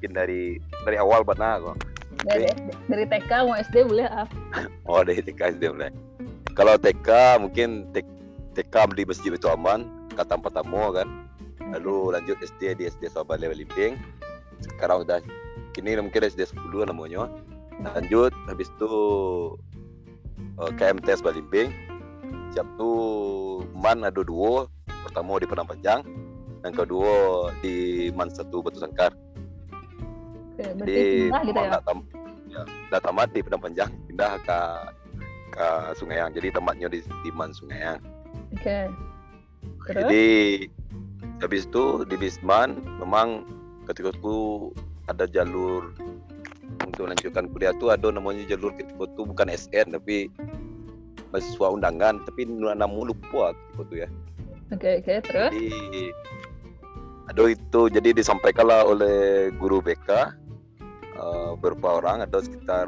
Mungkin 0.00 0.16
dari 0.16 0.56
dari 0.88 0.96
awal 0.96 1.28
benar 1.28 1.60
kok 1.60 1.93
dari, 2.24 2.48
dari 2.88 3.04
TK 3.08 3.30
mau 3.44 3.56
SD 3.56 3.76
boleh 3.84 4.08
ah. 4.08 4.28
Oh 4.88 5.04
dari 5.04 5.20
TK 5.20 5.60
SD 5.60 5.62
boleh. 5.70 5.92
Kalau 6.56 6.74
TK 6.80 7.08
mungkin 7.40 7.88
TK 8.54 8.74
di 8.96 9.04
masjid 9.04 9.30
itu 9.34 9.48
aman 9.50 9.86
kata 10.16 10.40
pertama 10.40 10.90
kan. 10.94 11.08
Lalu 11.74 12.14
lanjut 12.14 12.38
SD 12.44 12.78
di 12.78 12.84
SD 12.86 13.10
Sahabat 13.10 13.40
Level 13.42 13.58
Limping 13.64 13.98
sekarang 14.62 15.02
udah 15.04 15.18
kini 15.74 15.98
mungkin 15.98 16.24
SD 16.24 16.46
10 16.54 16.88
namanya. 16.88 17.28
Lanjut 17.82 18.30
habis 18.46 18.70
itu 18.70 18.92
uh, 20.56 20.70
eh, 20.70 20.72
KMTS 20.78 21.20
Balimbing 21.20 21.74
siap 22.54 22.66
tuh 22.78 23.62
man 23.74 24.06
ada 24.06 24.22
dua. 24.22 24.70
Pertama 25.04 25.36
di 25.36 25.44
Padang 25.44 25.68
Panjang 25.68 26.00
yang 26.64 26.74
kedua 26.74 27.52
di 27.60 28.08
Man 28.16 28.32
satu 28.32 28.64
Batu 28.64 28.80
Sangkar 28.80 29.12
Oke, 30.54 30.86
jadi 30.86 31.34
gitu 31.34 31.58
ya? 31.58 31.82
Tam, 31.82 31.98
ya, 32.46 32.62
dah 32.94 33.00
tamat 33.02 33.28
di 33.34 33.42
Padang 33.42 33.62
Panjang 33.62 33.90
pindah 34.06 34.38
ke 34.46 34.58
ke 35.54 35.66
Sungai 35.98 36.22
Yang. 36.22 36.30
Jadi 36.38 36.48
tempatnya 36.54 36.86
di, 36.90 36.98
di 37.02 37.30
Man 37.34 37.50
Sungai 37.50 37.78
Yang. 37.82 38.00
Oke. 38.54 38.78
Okay. 39.82 39.94
jadi 39.98 40.26
habis 41.42 41.66
itu 41.66 42.06
di 42.06 42.16
Bisman 42.16 42.78
memang 43.02 43.44
ketika 43.90 44.14
itu 44.14 44.70
ada 45.10 45.28
jalur 45.28 45.92
untuk 46.86 47.10
lanjutkan 47.10 47.50
kuliah 47.52 47.74
tuh 47.76 47.92
ada 47.92 48.08
namanya 48.08 48.46
jalur 48.48 48.72
ketika 48.72 49.04
itu 49.04 49.22
bukan 49.26 49.50
SN 49.52 49.92
tapi 49.92 50.32
mahasiswa 51.34 51.66
undangan 51.74 52.22
tapi 52.22 52.46
namu 52.48 53.10
lupa 53.10 53.52
gitu 53.74 53.82
tuh 53.90 53.96
ya. 54.06 54.08
Oke 54.72 54.78
okay, 54.78 54.94
oke. 55.02 55.10
Okay, 55.10 55.16
terus? 55.26 55.50
Jadi 55.52 55.68
aduh 57.24 57.48
itu 57.50 57.80
jadi 57.88 58.10
disampaikanlah 58.12 58.84
oleh 58.84 59.48
guru 59.56 59.80
BK 59.80 60.36
uh, 61.18 61.54
eh, 61.58 61.90
orang 61.90 62.24
ada 62.26 62.38
sekitar 62.42 62.86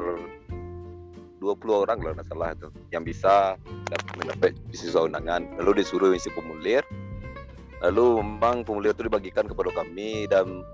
20 1.37 1.83
orang 1.85 1.97
kalau 2.01 2.13
nggak 2.17 2.27
salah 2.27 2.49
itu 2.53 2.67
yang 2.89 3.03
bisa 3.05 3.55
mendapat 4.17 4.57
mahasiswa 4.67 5.01
undangan. 5.05 5.41
Lalu 5.61 5.85
disuruh 5.85 6.11
isi 6.13 6.33
formulir. 6.33 6.81
Lalu 7.85 8.25
memang 8.25 8.65
formulir 8.65 8.97
itu 8.97 9.05
dibagikan 9.05 9.45
kepada 9.45 9.69
kami 9.69 10.25
dan 10.25 10.65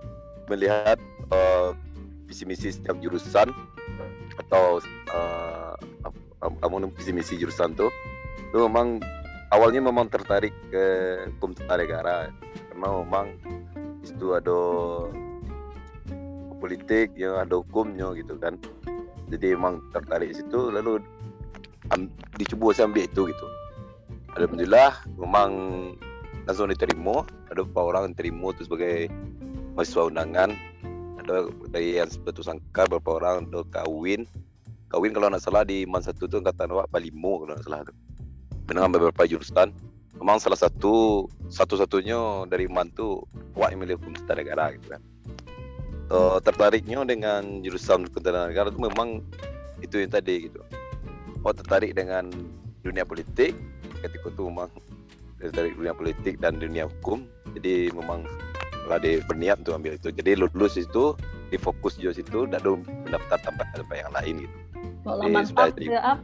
melihat 0.47 0.95
uh, 1.35 1.75
visi 2.23 2.47
misi 2.47 2.71
setiap 2.71 2.95
jurusan 3.03 3.51
atau 4.39 4.79
uh, 5.11 5.75
visi 6.95 7.11
misi 7.11 7.35
jurusan 7.35 7.75
tuh 7.75 7.91
itu 8.53 8.57
memang 8.69 9.03
awalnya 9.51 9.83
memang 9.83 10.07
tertarik 10.07 10.55
ke 10.71 10.85
hukum 11.37 11.51
tata 11.53 11.75
negara. 11.75 12.17
Karena 12.71 12.87
memang 13.03 13.27
itu 14.03 14.27
ada 14.31 14.59
politik 16.63 17.12
yang 17.19 17.36
ada 17.43 17.60
hukumnya 17.60 18.15
gitu 18.15 18.39
kan. 18.39 18.56
Jadi 19.28 19.52
memang 19.52 19.84
tertarik 19.91 20.32
situ 20.32 20.71
lalu 20.71 21.04
dicoba 22.39 22.71
saya 22.71 22.88
ambil 22.88 23.04
itu 23.04 23.28
gitu. 23.28 23.47
Alhamdulillah 24.39 25.04
memang 25.19 25.52
langsung 26.47 26.71
diterima. 26.71 27.28
Ada 27.52 27.67
beberapa 27.67 27.84
orang 27.84 28.04
yang 28.08 28.15
terima 28.15 28.56
itu 28.56 28.63
sebagai 28.63 29.12
mahasiswa 29.76 30.08
undangan. 30.08 30.56
Ada 31.19 31.52
dari 31.76 31.99
yang 31.99 32.08
sebetul 32.08 32.47
sangka 32.47 32.88
beberapa 32.88 33.19
orang 33.19 33.52
ada 33.52 33.67
kawin 33.67 34.23
kawin 34.88 35.10
kalau 35.10 35.28
nggak 35.34 35.41
salah 35.41 35.65
di 35.65 35.89
Man 35.89 36.06
satu 36.06 36.30
tuh 36.30 36.39
angkatan 36.39 36.69
awak 36.69 36.88
Palimo 36.93 37.43
kalau 37.43 37.58
nggak 37.60 37.65
salah 37.67 37.84
dengan 38.71 38.88
beberapa 38.88 39.28
jurusan. 39.28 39.76
Memang 40.21 40.39
salah 40.39 40.56
satu 40.56 41.28
satu-satunya 41.52 42.47
dari 42.47 42.71
Man 42.71 42.93
tuh 42.95 43.28
awak 43.60 43.76
yang 43.76 43.84
milih 43.84 43.99
hukum 43.99 44.15
negara 44.15 44.71
gitu 44.78 44.93
kan 44.93 45.04
uh, 46.09 46.37
tertariknya 46.43 47.05
dengan 47.05 47.63
jurusan 47.63 48.09
negara 48.09 48.67
itu 48.71 48.79
memang 48.81 49.23
itu 49.79 49.99
yang 49.99 50.11
tadi 50.11 50.49
gitu 50.49 50.59
oh 51.43 51.53
tertarik 51.53 51.93
dengan 51.95 52.31
dunia 52.83 53.03
politik 53.07 53.55
ketika 54.03 54.27
itu 54.31 54.41
memang 54.47 54.71
dari 55.43 55.75
dunia 55.75 55.91
politik 55.91 56.39
dan 56.39 56.59
dunia 56.59 56.87
hukum 56.87 57.27
jadi 57.55 57.91
memang 57.91 58.23
lah 58.87 58.99
di 58.99 59.23
berniat 59.23 59.63
untuk 59.63 59.79
ambil 59.79 59.95
itu 59.95 60.11
jadi 60.11 60.35
lulus 60.39 60.75
itu 60.75 61.15
difokus 61.51 61.95
di 61.95 62.07
situ 62.11 62.47
tidak 62.47 62.63
ada 62.63 62.75
mendaftar 62.79 63.39
tempat-tempat 63.47 63.95
yang 63.95 64.11
lain 64.11 64.35
gitu 64.47 64.63
kalau 65.03 65.27
mantap 65.27 65.75
ya 65.83 66.01
up. 66.15 66.19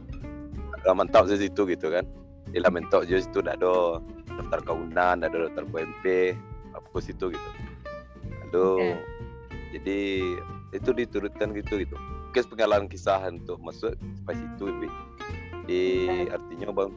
Kalau 0.80 0.96
mantap 0.96 1.24
di 1.28 1.36
situ 1.36 1.62
gitu 1.68 1.86
kan. 1.92 2.04
Di 2.50 2.58
mentok 2.58 3.06
je 3.06 3.22
situ 3.22 3.44
dah 3.44 3.54
ada 3.54 4.02
daftar 4.26 4.60
kaunan, 4.64 5.22
ada 5.22 5.36
daftar 5.46 5.64
PMP, 5.68 6.34
apa 6.72 6.98
situ 6.98 7.30
gitu. 7.30 7.50
Aduh. 8.48 8.80
Okay. 8.80 8.94
Jadi 9.70 9.98
itu 10.74 10.90
diturutkan 10.90 11.54
gitu 11.54 11.82
gitu. 11.82 11.96
Kes 12.30 12.46
pengalaman 12.46 12.86
kisah 12.86 13.22
untuk 13.26 13.58
masuk 13.62 13.94
pas 14.26 14.38
itu 14.38 14.66
di 15.66 15.82
artinya 16.30 16.74
bang 16.74 16.90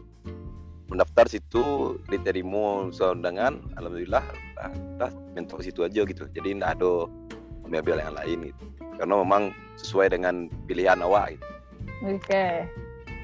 mendaftar 0.89 1.25
situ 1.25 1.97
diterima 2.09 2.89
usaha 2.89 3.13
undangan 3.13 3.57
alhamdulillah 3.81 4.21
nah, 4.57 4.69
kita 4.69 5.07
mentok 5.33 5.61
situ 5.65 5.81
aja 5.85 6.01
gitu. 6.05 6.23
Jadi 6.33 6.57
tidak 6.57 6.77
ada 6.77 7.09
ambil 7.65 7.97
yang 7.97 8.13
lain 8.13 8.37
gitu. 8.53 8.63
Karena 9.01 9.15
memang 9.25 9.43
sesuai 9.81 10.13
dengan 10.13 10.49
pilihan 10.69 11.01
awak 11.01 11.33
gitu. 11.37 11.45
oke. 12.05 12.21
Okay. 12.21 12.53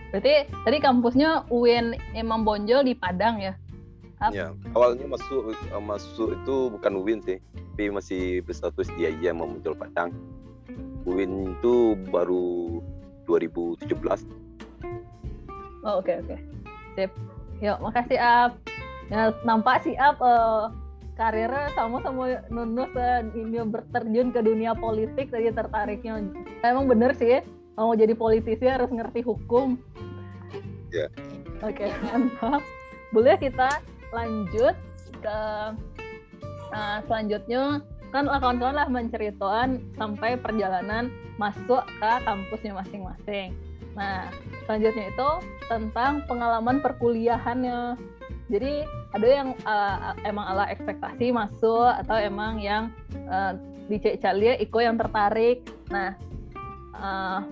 berarti 0.09 0.49
tadi 0.65 0.77
kampusnya 0.81 1.45
UIN 1.53 1.93
Imam 2.17 2.41
Bonjol 2.41 2.81
di 2.81 2.97
Padang 2.97 3.37
ya 3.37 3.53
Up. 4.19 4.35
Ya, 4.35 4.51
awalnya 4.75 5.07
masuk 5.07 5.55
masuk 5.79 6.35
itu 6.35 6.55
bukan 6.75 6.91
UIN 6.99 7.23
sih, 7.23 7.39
tapi 7.55 7.87
masih 7.87 8.43
berstatus 8.43 8.91
dia 8.99 9.15
aja 9.15 9.31
Bonjol 9.31 9.79
Padang. 9.79 10.11
UIN 11.07 11.55
itu 11.55 11.95
baru 12.11 12.83
2017. 13.31 13.87
Oh, 15.87 16.03
oke 16.03 16.11
okay, 16.11 16.19
oke. 16.19 16.27
Okay. 16.27 16.39
Sip. 16.99 17.11
Yuk, 17.63 17.79
makasih 17.79 18.19
Ap. 18.19 18.59
Ya, 19.07 19.31
nampak 19.47 19.87
sih 19.87 19.95
Ap 19.95 20.19
uh, 20.19 20.67
karirnya 21.15 21.71
sama 21.71 22.03
sama 22.03 22.43
Nunus 22.51 22.91
uh, 22.99 23.23
ini 23.35 23.63
berterjun 23.63 24.35
ke 24.35 24.43
dunia 24.43 24.75
politik 24.75 25.31
tadi 25.31 25.47
tertariknya. 25.47 26.27
Emang 26.59 26.91
bener 26.91 27.15
sih, 27.15 27.39
mau 27.79 27.95
jadi 27.95 28.11
politisi 28.19 28.67
harus 28.67 28.91
ngerti 28.91 29.23
hukum. 29.23 29.79
Ya. 30.91 31.07
Yeah. 31.07 31.09
Oke, 31.63 31.87
okay, 31.87 31.89
mantap. 32.03 32.63
Boleh 33.15 33.35
kita 33.39 33.83
lanjut 34.13 34.75
ke 35.19 35.39
uh, 36.73 36.97
selanjutnya 37.05 37.83
kan 38.09 38.25
kawan-kawan 38.25 38.73
lah 38.73 38.87
menceritakan 38.89 39.85
sampai 39.93 40.33
perjalanan 40.41 41.13
masuk 41.37 41.85
ke 41.85 42.11
kampusnya 42.25 42.73
masing-masing. 42.73 43.53
Nah, 43.93 44.33
selanjutnya 44.65 45.13
itu 45.13 45.29
tentang 45.69 46.25
pengalaman 46.25 46.81
perkuliahannya. 46.81 47.97
Jadi 48.49 48.81
ada 49.13 49.27
yang 49.29 49.53
uh, 49.61 50.17
emang 50.25 50.45
ala 50.49 50.65
ekspektasi 50.73 51.29
masuk 51.29 51.93
atau 52.01 52.17
emang 52.17 52.57
yang 52.57 52.89
uh, 53.29 53.53
di 53.85 54.01
Calia 54.01 54.57
Iko 54.57 54.81
yang 54.81 54.97
tertarik. 54.97 55.69
Nah, 55.93 56.17
uh, 56.97 57.45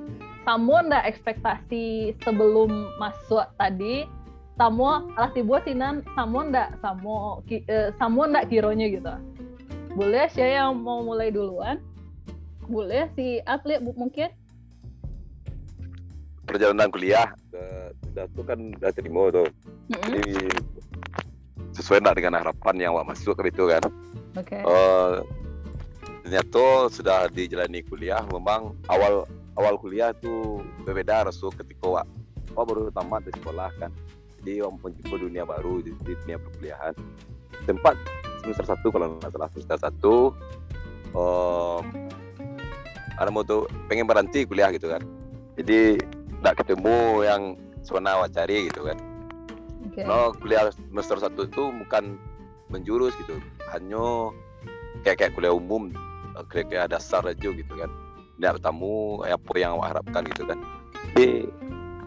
kamu 0.48 0.90
ndak 0.90 1.06
ekspektasi 1.12 2.18
sebelum 2.24 2.72
masuk 2.98 3.46
tadi 3.62 4.10
Samo 4.58 5.06
alah 5.14 5.32
tiba 5.38 5.62
sinan 5.62 6.02
samo 6.18 6.42
ndak 6.42 6.82
samo 6.82 7.46
ki, 7.46 7.62
uh, 7.70 7.94
samo 8.02 8.26
ndak 8.26 8.50
kironya 8.50 8.90
gitu. 8.90 9.14
Boleh 9.94 10.26
saya 10.34 10.66
yang 10.66 10.82
mau 10.82 11.06
mulai 11.06 11.30
duluan? 11.30 11.78
Boleh 12.66 13.06
si 13.14 13.38
atlet 13.46 13.80
mungkin? 13.82 14.34
Perjalanan 16.50 16.90
kuliah 16.90 17.30
sudah 18.18 18.26
tuh 18.34 18.44
kan 18.50 18.60
udah 18.82 18.92
terima 18.94 19.30
tuh. 19.30 19.50
Mm-hmm. 19.88 20.02
jadi 20.04 20.38
sesuai 21.78 22.02
nggak 22.02 22.18
dengan 22.18 22.34
harapan 22.42 22.76
yang 22.82 22.92
awak 22.98 23.14
masuk 23.14 23.38
ke 23.38 23.54
itu 23.54 23.70
kan? 23.70 23.84
Okay. 24.38 24.62
uh, 24.66 25.22
ternyata 26.26 26.92
sudah 26.92 27.30
dijalani 27.32 27.86
kuliah 27.86 28.20
memang 28.34 28.76
awal 28.92 29.24
awal 29.56 29.80
kuliah 29.80 30.12
tuh 30.18 30.60
berbeda 30.84 31.30
rasul 31.30 31.50
ketika 31.56 31.88
awak, 31.88 32.06
awak 32.54 32.66
baru 32.68 32.82
tamat 32.92 33.22
di 33.26 33.32
sekolah 33.38 33.70
kan 33.80 33.90
om 34.64 34.76
mencoba 34.80 35.16
dunia 35.20 35.44
baru 35.44 35.84
di, 35.84 35.92
dunia 36.04 36.38
perkuliahan 36.40 36.96
tempat 37.68 37.96
semester 38.42 38.66
satu 38.66 38.88
kalau 38.94 39.20
nggak 39.20 39.32
salah 39.36 39.50
semester 39.52 39.78
satu 39.82 40.16
um, 41.12 41.84
ada 43.18 43.30
mau 43.34 43.42
tuh 43.42 43.66
pengen 43.90 44.06
berhenti 44.06 44.46
kuliah 44.46 44.70
gitu 44.70 44.94
kan. 44.94 45.02
Jadi 45.58 45.98
nggak 46.46 46.64
ketemu 46.64 47.26
yang 47.26 47.42
sebenarnya 47.82 48.14
awak 48.22 48.30
cari 48.34 48.58
gitu 48.70 48.82
kan. 48.86 48.98
Okay. 49.90 50.06
no 50.06 50.30
kuliah 50.38 50.70
semester 50.70 51.18
satu 51.18 51.50
itu 51.50 51.64
bukan 51.86 52.22
menjurus 52.70 53.18
gitu. 53.26 53.42
Hanya 53.74 54.32
kayak 55.02 55.18
kayak 55.26 55.34
kuliah 55.34 55.54
umum 55.54 55.90
kayak 56.54 56.70
kayak 56.70 56.94
dasar 56.94 57.26
aja 57.26 57.50
gitu 57.50 57.74
kan. 57.74 57.90
Tidak 58.38 58.62
bertemu 58.62 59.26
apa 59.26 59.52
yang 59.58 59.72
awak 59.82 59.98
harapkan 59.98 60.24
gitu 60.30 60.44
kan. 60.46 60.62
Jadi 61.18 61.50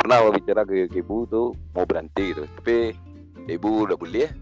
pernah 0.01 0.33
bicara 0.33 0.65
ke, 0.65 0.89
ke 0.89 1.05
ibu 1.05 1.29
tuh 1.29 1.53
mau 1.77 1.85
berhenti 1.85 2.33
gitu. 2.33 2.49
Tapi 2.61 2.97
ibu 3.53 3.85
udah 3.85 4.01
boleh. 4.01 4.33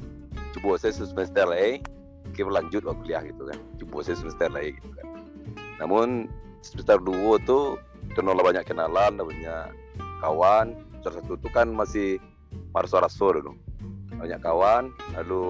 Coba 0.55 0.79
saya 0.79 0.95
semester 0.95 1.45
lagi 1.45 1.83
kita 2.33 2.47
lanjut 2.47 2.87
waktu 2.87 3.03
kuliah 3.03 3.23
gitu 3.27 3.43
kan. 3.51 3.59
Coba 3.83 3.97
saya 4.07 4.17
semester 4.23 4.49
lagi 4.55 4.79
gitu 4.79 4.89
kan. 4.95 5.07
Namun 5.83 6.31
semester 6.63 7.03
dua 7.03 7.43
tuh 7.43 7.77
kenal 8.15 8.39
banyak 8.39 8.63
kenalan 8.63 9.19
banyak 9.19 9.75
kawan. 10.23 10.79
Semester 11.03 11.13
satu 11.19 11.35
tuh 11.43 11.51
kan 11.51 11.67
masih 11.75 12.23
marso-raso 12.71 13.35
dulu. 13.35 13.53
Banyak 14.15 14.41
kawan 14.43 14.95
lalu 15.19 15.47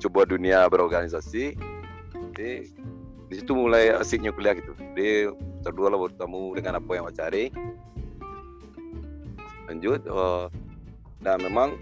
coba 0.00 0.28
dunia 0.28 0.68
berorganisasi. 0.68 1.56
Jadi 2.12 2.52
di 3.24 3.34
situ 3.40 3.52
mulai 3.56 3.96
asiknya 3.96 4.30
kuliah 4.36 4.52
gitu. 4.60 4.76
Jadi 4.76 5.32
semester 5.32 5.72
dua 5.72 5.88
lah 5.88 5.98
bertemu 6.00 6.44
dengan 6.60 6.72
apa 6.76 6.90
yang 6.92 7.04
mau 7.08 7.14
cari 7.16 7.48
lanjut 9.68 10.00
uh, 10.08 10.46
nah 11.24 11.36
memang 11.40 11.76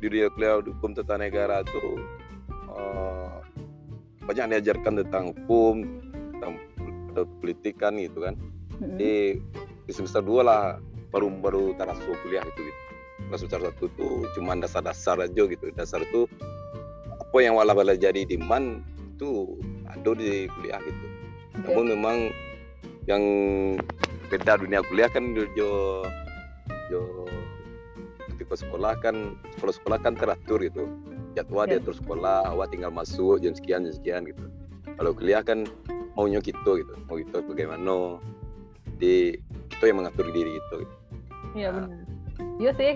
di 0.00 0.08
dunia 0.08 0.32
kuliah 0.32 0.58
hukum 0.58 0.96
tata 0.96 1.20
negara 1.20 1.60
itu 1.62 2.00
uh, 2.72 3.38
banyak 4.24 4.58
diajarkan 4.58 5.04
tentang 5.04 5.36
hukum 5.36 5.84
tentang 6.34 6.56
politik 7.38 7.76
kan 7.78 7.98
gitu 8.00 8.24
kan 8.24 8.34
mm-hmm. 8.80 8.96
di, 8.96 9.36
di 9.84 9.92
semester 9.92 10.24
dua 10.24 10.42
lah 10.42 10.62
baru 11.10 11.28
baru 11.30 11.74
tarasu 11.76 12.14
kuliah 12.24 12.42
itu 12.46 12.60
gitu 12.70 12.80
semester 13.36 13.60
satu 13.60 13.86
itu 13.86 14.08
cuma 14.34 14.56
dasar-dasar 14.56 15.20
aja 15.20 15.42
gitu 15.46 15.70
dasar 15.76 16.02
itu 16.02 16.26
apa 17.20 17.38
yang 17.38 17.54
wala 17.54 17.76
wala 17.76 17.94
jadi 17.94 18.26
di 18.26 18.40
man 18.40 18.82
itu 19.14 19.60
ada 19.86 20.10
di 20.16 20.48
kuliah 20.56 20.80
gitu 20.82 21.06
okay. 21.54 21.70
namun 21.70 21.86
memang 21.94 22.16
yang 23.04 23.22
beda 24.32 24.58
dunia 24.58 24.80
kuliah 24.86 25.10
kan 25.12 25.34
jo 25.34 26.02
yo. 26.90 27.24
Ketika 28.34 28.54
sekolah 28.66 28.98
kan 28.98 29.38
sekolah 29.56 29.74
sekolah 29.78 29.98
kan 30.02 30.14
teratur 30.18 30.58
gitu. 30.60 30.90
Jadwal 31.38 31.70
yeah. 31.70 31.78
diatur 31.78 31.94
sekolah 31.94 32.50
awak 32.50 32.74
tinggal 32.74 32.90
masuk 32.90 33.38
jam 33.38 33.54
sekian 33.54 33.86
jam 33.86 33.94
sekian 33.94 34.22
gitu. 34.26 34.44
Kalau 34.98 35.14
kuliah 35.14 35.40
kan 35.40 35.64
maunya 36.18 36.42
kita 36.42 36.82
gitu 36.82 36.92
mau 37.06 37.16
kita 37.16 37.40
bagaimana? 37.46 38.18
Di 39.00 39.38
itu 39.80 39.84
yang 39.88 40.04
mengatur 40.04 40.28
diri 40.28 40.60
itu 40.60 40.74
gitu. 40.84 40.96
iya 41.56 41.72
nah, 41.72 41.88
benar. 41.88 42.04
Iya 42.60 42.70
sih 42.76 42.92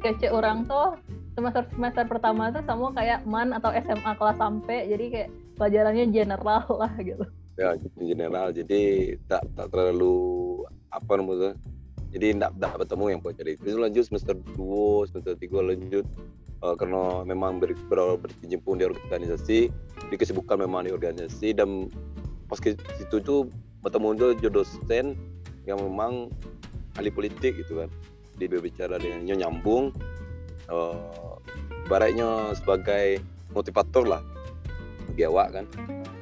kece 0.00 0.32
orang 0.32 0.64
tuh 0.64 0.96
semester 1.36 1.68
semester 1.68 2.04
pertama 2.08 2.48
tuh 2.48 2.64
sama 2.64 2.96
kayak 2.96 3.28
man 3.28 3.52
atau 3.52 3.68
SMA 3.76 4.12
kelas 4.16 4.38
sampai 4.40 4.88
jadi 4.88 5.04
kayak 5.12 5.30
pelajarannya 5.60 6.04
general 6.08 6.64
lah 6.80 6.92
gitu. 6.96 7.24
Ya 7.60 7.76
general. 8.00 8.56
Jadi 8.56 9.14
tak 9.28 9.44
tak 9.52 9.68
terlalu 9.68 10.16
apa 10.88 11.12
namanya 11.20 11.52
jadi 12.14 12.38
tidak 12.38 12.50
tidak 12.54 12.72
bertemu 12.86 13.04
yang 13.10 13.20
pokoknya 13.20 13.52
itu 13.58 13.68
lanjut 13.74 14.04
semester 14.06 14.34
2 14.54 15.10
semester 15.10 15.34
3 15.34 15.70
lanjut 15.74 16.06
uh, 16.62 16.74
karena 16.78 17.26
memang 17.26 17.58
ber, 17.58 17.74
ber, 17.90 18.30
di 18.40 18.54
organisasi 18.86 19.58
di 20.08 20.16
kesibukan 20.16 20.62
memang 20.62 20.86
di 20.86 20.92
organisasi 20.94 21.58
dan 21.58 21.90
pas 22.46 22.62
ke 22.62 22.78
situ 22.96 23.18
tuh 23.18 23.50
bertemu 23.82 24.38
juga 24.38 24.62
dosen 24.62 25.18
yang 25.66 25.80
memang 25.80 26.32
ahli 26.96 27.10
politik 27.10 27.58
gitu 27.60 27.84
kan. 27.84 27.90
Dia 28.38 28.50
berbicara 28.50 28.98
dengannya 28.98 29.46
nyambung 29.46 29.94
uh, 30.70 31.38
baratnya 31.86 32.54
sebagai 32.56 33.20
motivator 33.52 34.04
lah. 34.06 34.22
Bagi 35.10 35.24
awak 35.28 35.48
kan 35.54 35.64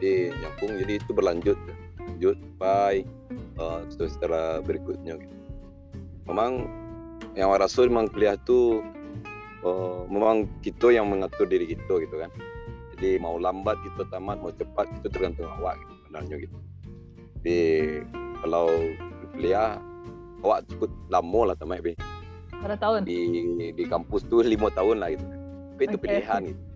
di 0.03 0.35
nyambung 0.35 0.75
jadi 0.83 0.99
itu 0.99 1.11
berlanjut 1.15 1.59
lanjut 2.03 2.35
sampai 2.35 3.07
uh, 3.63 3.81
setelah 3.89 4.59
berikutnya 4.63 5.17
gitu 5.23 5.42
memang 6.27 6.71
yang 7.35 7.49
rasul 7.57 7.89
memang 7.89 8.13
kuliah 8.13 8.37
tuh 8.45 8.85
uh, 9.65 10.05
memang 10.07 10.49
kita 10.61 10.93
yang 10.93 11.09
mengatur 11.09 11.49
diri 11.49 11.73
kita 11.73 12.03
gitu 12.03 12.17
kan. 12.21 12.31
Jadi 12.97 13.19
mau 13.19 13.41
lambat 13.41 13.81
kita 13.83 14.07
tamat 14.13 14.39
mau 14.39 14.53
cepat 14.55 14.87
itu 15.01 15.09
tergantung 15.11 15.49
awak 15.59 15.81
gitu 15.81 15.93
sebenarnya 16.07 16.37
gitu. 16.47 16.57
Jadi 17.41 17.61
kalau 18.45 18.69
kuliah 19.35 19.81
awak 20.45 20.67
cukup 20.71 20.91
lama 21.11 21.41
lah 21.53 21.57
tamat 21.59 21.83
be 21.83 21.95
berapa 22.63 22.79
tahun? 22.79 23.01
Di 23.09 23.19
di 23.75 23.85
kampus 23.91 24.23
tuh 24.31 24.47
lima 24.47 24.71
tahun 24.71 25.03
lah 25.03 25.09
gitu. 25.17 25.27
Tapi 25.27 25.83
itu 25.89 25.97
okay. 25.99 26.05
pilihan 26.07 26.43
gitu. 26.55 26.63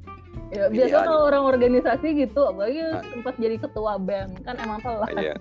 Ya, 0.53 0.71
biasa 0.71 1.11
kalau 1.11 1.27
orang 1.27 1.43
organisasi 1.49 2.23
gitu, 2.23 2.39
apalagi 2.47 2.79
nah. 2.79 3.03
sempat 3.09 3.35
jadi 3.35 3.57
ketua 3.59 3.99
BEM 3.99 4.31
kan 4.47 4.55
emang 4.63 4.79
telat. 4.79 5.11
Iya, 5.11 5.35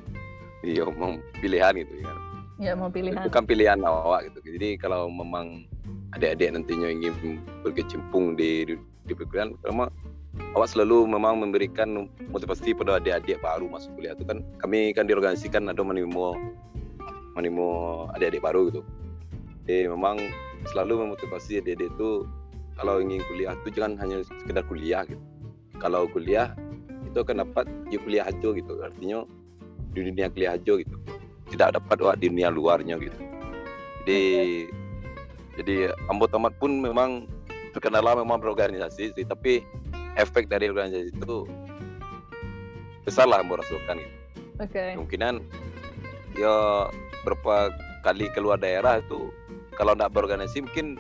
iya, 0.65 0.81
emang 0.87 1.21
pilihan 1.43 1.77
gitu 1.77 1.93
ya 2.01 2.09
ya 2.59 2.71
mau 2.75 2.87
pilihan. 2.87 3.27
Bukan 3.27 3.43
pilihan 3.43 3.79
awak 3.83 4.31
gitu. 4.31 4.39
Jadi 4.55 4.79
kalau 4.79 5.11
memang 5.11 5.67
adik-adik 6.15 6.55
nantinya 6.55 6.87
ingin 6.87 7.43
berkecimpung 7.65 8.39
di 8.39 8.63
di 9.05 9.13
perkuliahan 9.13 9.53
pertama 9.59 9.91
awak 10.55 10.71
selalu 10.71 11.07
memang 11.07 11.39
memberikan 11.43 12.07
motivasi 12.31 12.75
pada 12.75 12.99
adik-adik 12.99 13.39
baru 13.43 13.67
masuk 13.67 13.91
kuliah 13.99 14.15
itu 14.15 14.23
kan. 14.23 14.39
Kami 14.63 14.95
kan 14.95 15.07
diorganisasikan 15.07 15.67
ada 15.67 15.81
menimo 15.83 16.35
menimo 17.35 18.07
adik-adik 18.15 18.41
baru 18.43 18.71
gitu. 18.71 18.81
Jadi 19.65 19.91
memang 19.91 20.19
selalu 20.71 21.07
memotivasi 21.07 21.59
adik-adik 21.59 21.91
itu 21.91 22.23
kalau 22.75 22.99
ingin 22.99 23.23
kuliah 23.31 23.55
itu 23.55 23.69
jangan 23.75 23.99
hanya 23.99 24.23
sekedar 24.23 24.63
kuliah 24.67 25.03
gitu. 25.07 25.21
Kalau 25.75 26.07
kuliah 26.07 26.55
itu 27.03 27.17
akan 27.19 27.43
dapat 27.43 27.67
di 27.91 27.99
kuliah 27.99 28.27
aja 28.27 28.49
gitu. 28.55 28.79
Artinya 28.79 29.27
di 29.91 29.99
dunia 30.03 30.27
kuliah 30.31 30.55
aja 30.59 30.75
gitu 30.75 30.95
tidak 31.53 31.77
dapat 31.77 32.17
di 32.17 32.27
dunia 32.31 32.49
luarnya 32.49 32.97
gitu 32.97 33.19
jadi 34.05 34.21
jadi 35.55 35.75
ambot 36.11 36.29
tamat 36.29 36.53
pun 36.59 36.81
memang 36.81 37.25
terkenal 37.71 38.05
memang 38.15 38.39
berorganisasi 38.39 39.11
sih 39.15 39.25
tapi 39.27 39.61
efek 40.15 40.47
dari 40.47 40.71
organisasi 40.71 41.11
itu 41.11 41.47
besar 43.03 43.27
lah 43.29 43.43
ambot 43.43 43.59
rasakan 43.61 44.01
gitu 44.01 44.15
Oke. 44.63 44.95
kemungkinan 44.95 45.43
ya 46.39 46.87
berapa 47.27 47.71
kali 48.07 48.31
keluar 48.31 48.55
daerah 48.55 49.03
itu 49.03 49.29
kalau 49.75 49.93
tidak 49.93 50.13
berorganisasi 50.15 50.63
mungkin 50.63 50.95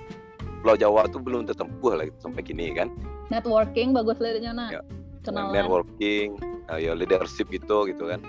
Pulau 0.65 0.75
Jawa 0.81 1.05
itu 1.05 1.21
belum 1.21 1.45
tertempuh 1.45 1.93
lah 1.93 2.09
gitu, 2.09 2.17
sampai 2.25 2.41
kini 2.41 2.73
kan 2.73 2.89
Networking 3.29 3.93
bagus 3.93 4.21
lihatnya 4.21 4.53
nak. 4.53 4.69
Ya. 4.73 4.81
Kenalan. 5.25 5.57
networking 5.57 6.37
ya 6.77 6.93
leadership 6.93 7.49
gitu 7.49 7.89
gitu 7.89 8.05
kan 8.05 8.21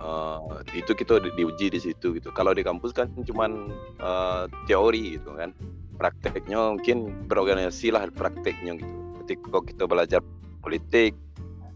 Uh, 0.00 0.64
itu 0.72 0.96
kita 0.96 1.20
di, 1.20 1.28
diuji 1.36 1.68
di 1.68 1.80
situ 1.80 2.16
gitu. 2.16 2.32
Kalau 2.32 2.56
di 2.56 2.64
kampus 2.64 2.96
kan 2.96 3.12
cuman 3.12 3.72
uh, 4.00 4.48
teori 4.64 5.20
gitu 5.20 5.36
kan. 5.36 5.52
Prakteknya 6.00 6.78
mungkin 6.78 7.28
berorganisasi 7.28 7.92
lah 7.92 8.08
prakteknya 8.08 8.80
gitu. 8.80 8.94
Ketika 9.24 9.60
kita 9.60 9.84
belajar 9.84 10.20
politik 10.64 11.12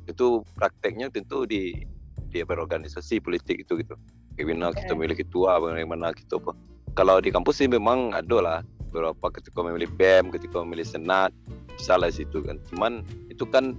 itu 0.09 0.43
prakteknya 0.57 1.13
tentu 1.13 1.45
di 1.45 1.85
dia 2.33 2.49
berorganisasi 2.49 3.21
politik 3.21 3.69
itu 3.69 3.77
gitu. 3.85 3.95
Bagaimana 4.35 4.73
Oke. 4.73 4.83
kita 4.83 4.93
memilih 4.97 5.17
ketua 5.21 5.61
bagaimana 5.61 6.17
kita 6.17 6.41
apa. 6.41 6.57
Kalau 6.97 7.21
di 7.21 7.29
kampus 7.29 7.61
sih 7.61 7.69
memang 7.69 8.17
ada 8.17 8.39
lah 8.41 8.59
beberapa 8.89 9.33
ketika 9.33 9.61
memilih 9.65 9.89
BEM 9.97 10.33
ketika 10.33 10.65
memilih 10.65 10.85
senat 10.89 11.33
salah 11.77 12.09
situ 12.09 12.41
kan. 12.41 12.57
Cuman 12.73 13.05
itu 13.29 13.45
kan 13.45 13.77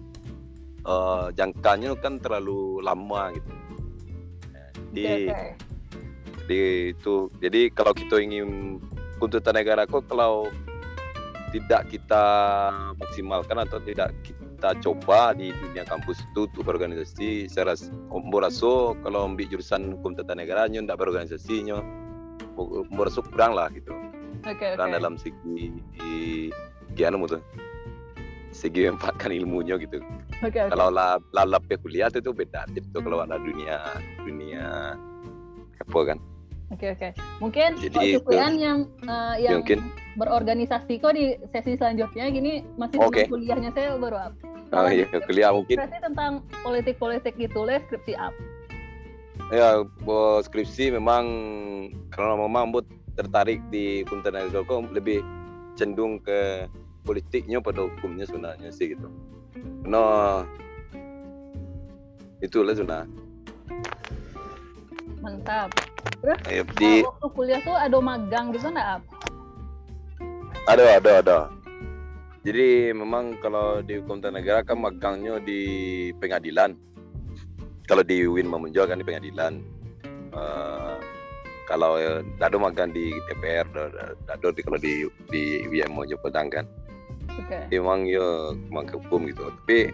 uh, 0.85 1.33
jangkanya 1.33 1.97
kan 1.97 2.21
terlalu 2.21 2.77
lama 2.85 3.33
gitu 3.33 3.62
di 4.93 5.27
di 6.45 6.61
itu. 6.93 7.27
Jadi 7.41 7.73
kalau 7.73 7.91
kita 7.97 8.21
ingin 8.21 8.77
tuntutan 9.17 9.57
negara 9.57 9.89
kok 9.89 10.05
kalau 10.05 10.47
tidak 11.53 11.89
kita 11.89 12.25
maksimalkan 12.97 13.61
atau 13.61 13.77
tidak 13.81 14.09
kita 14.25 14.73
coba 14.81 15.37
di 15.37 15.53
dunia 15.53 15.85
kampus 15.85 16.19
itu 16.23 16.49
untuk 16.49 16.65
berorganisasi 16.65 17.45
saya 17.51 17.73
rasa 17.75 17.93
raso 18.41 18.97
kalau 19.05 19.29
ambil 19.29 19.45
jurusan 19.47 19.99
hukum 19.99 20.17
tata 20.17 20.33
negara 20.33 20.65
nyo 20.65 20.81
tidak 20.81 20.99
berorganisasinya 20.99 21.77
Mbok 22.57 23.05
raso 23.09 23.21
kurang 23.25 23.57
lah 23.57 23.69
gitu. 23.73 23.93
Oke, 24.45 24.77
kurang 24.77 24.91
oke. 24.91 24.97
dalam 24.97 25.13
segi 25.17 25.73
gimana 26.93 27.25
tuh 27.25 27.41
segi 28.53 28.87
memanfaatkan 28.87 29.33
ilmunya 29.33 29.75
gitu 29.81 29.99
Oke, 30.45 30.61
oke. 30.61 30.69
kalau 30.71 30.87
la 30.93 31.17
lalap 31.33 31.65
ya 31.67 31.77
kuliah 31.81 32.07
itu, 32.13 32.21
itu 32.21 32.31
beda 32.31 32.69
jadi 32.71 32.87
tuh 32.93 33.01
kalau 33.01 33.25
ada 33.25 33.35
dunia 33.41 33.77
dunia 34.23 34.95
apa 35.81 36.01
kan 36.13 36.19
Oke, 36.73 36.89
oke. 36.89 37.13
Mungkin 37.37 37.77
Jadi 37.77 38.17
itu- 38.17 38.33
yang 38.57 38.89
eh, 39.05 39.35
yang 39.45 39.61
mungkin 39.61 39.85
berorganisasi 40.17 40.97
kok 40.97 41.13
di 41.13 41.37
sesi 41.53 41.77
selanjutnya 41.77 42.25
gini 42.33 42.65
masih 42.81 42.97
sebelum 42.97 43.29
kuliahnya 43.29 43.69
saya 43.77 43.93
baru 44.01 44.17
up. 44.17 44.33
oh 44.73 44.89
iya 44.89 45.05
kuliah 45.29 45.53
mungkin 45.53 45.77
tentang 45.77 46.41
politik-politik 46.65 47.37
gitu 47.37 47.61
les 47.61 47.77
skripsi 47.85 48.17
up. 48.17 48.33
ya 49.53 49.85
skripsi 50.41 50.97
memang 50.97 51.25
karena 52.09 52.41
memang 52.41 52.73
buat 52.73 52.89
tertarik 53.21 53.61
di 53.69 54.01
kok 54.65 54.89
lebih 54.89 55.21
cenderung 55.77 56.17
ke 56.25 56.65
politiknya 57.03 57.59
pada 57.59 57.85
hukumnya 57.85 58.23
sebenarnya 58.23 58.71
sih 58.71 58.95
gitu. 58.95 59.07
No 59.83 60.43
itulah 62.43 62.75
sebenarnya 62.75 63.07
Mantap. 65.23 65.71
Terus 66.19 66.39
eh, 66.51 66.63
di 66.75 66.99
waktu 66.99 67.27
kuliah 67.31 67.59
tuh 67.63 67.75
ada 67.75 67.95
magang 68.03 68.51
gitu 68.51 68.67
enggak 68.67 68.99
up? 68.99 69.03
ada 70.67 70.99
ada 70.99 71.11
ada. 71.23 71.39
Jadi 72.43 72.91
memang 72.91 73.39
kalau 73.39 73.79
di 73.79 74.03
hukum 74.03 74.19
tata 74.19 74.35
negara 74.35 74.67
kan 74.67 74.75
magangnya 74.75 75.39
di 75.39 76.11
pengadilan. 76.19 76.75
Kalau 77.87 78.03
di 78.03 78.23
UIN 78.27 78.51
Mamunjol 78.51 78.87
kan 78.87 78.99
di 78.99 79.07
pengadilan. 79.07 79.63
Eh, 80.35 80.95
kalau 81.63 81.95
eh, 81.95 82.19
ada 82.43 82.57
magang 82.59 82.91
di 82.91 83.15
DPR 83.31 83.63
ada 83.71 84.11
ada 84.27 84.47
di 84.51 84.59
kalau 84.59 84.75
di 84.75 85.07
di 85.31 85.63
UIN 85.71 85.95
Mojo 85.95 86.19
Padang 86.19 86.51
kan 86.51 86.67
Oke. 87.31 87.57
emang 87.71 88.05
ya 88.05 88.53
emang 88.69 88.85
ke 88.85 88.95
hukum 88.97 89.27
gitu 89.27 89.47
tapi 89.63 89.89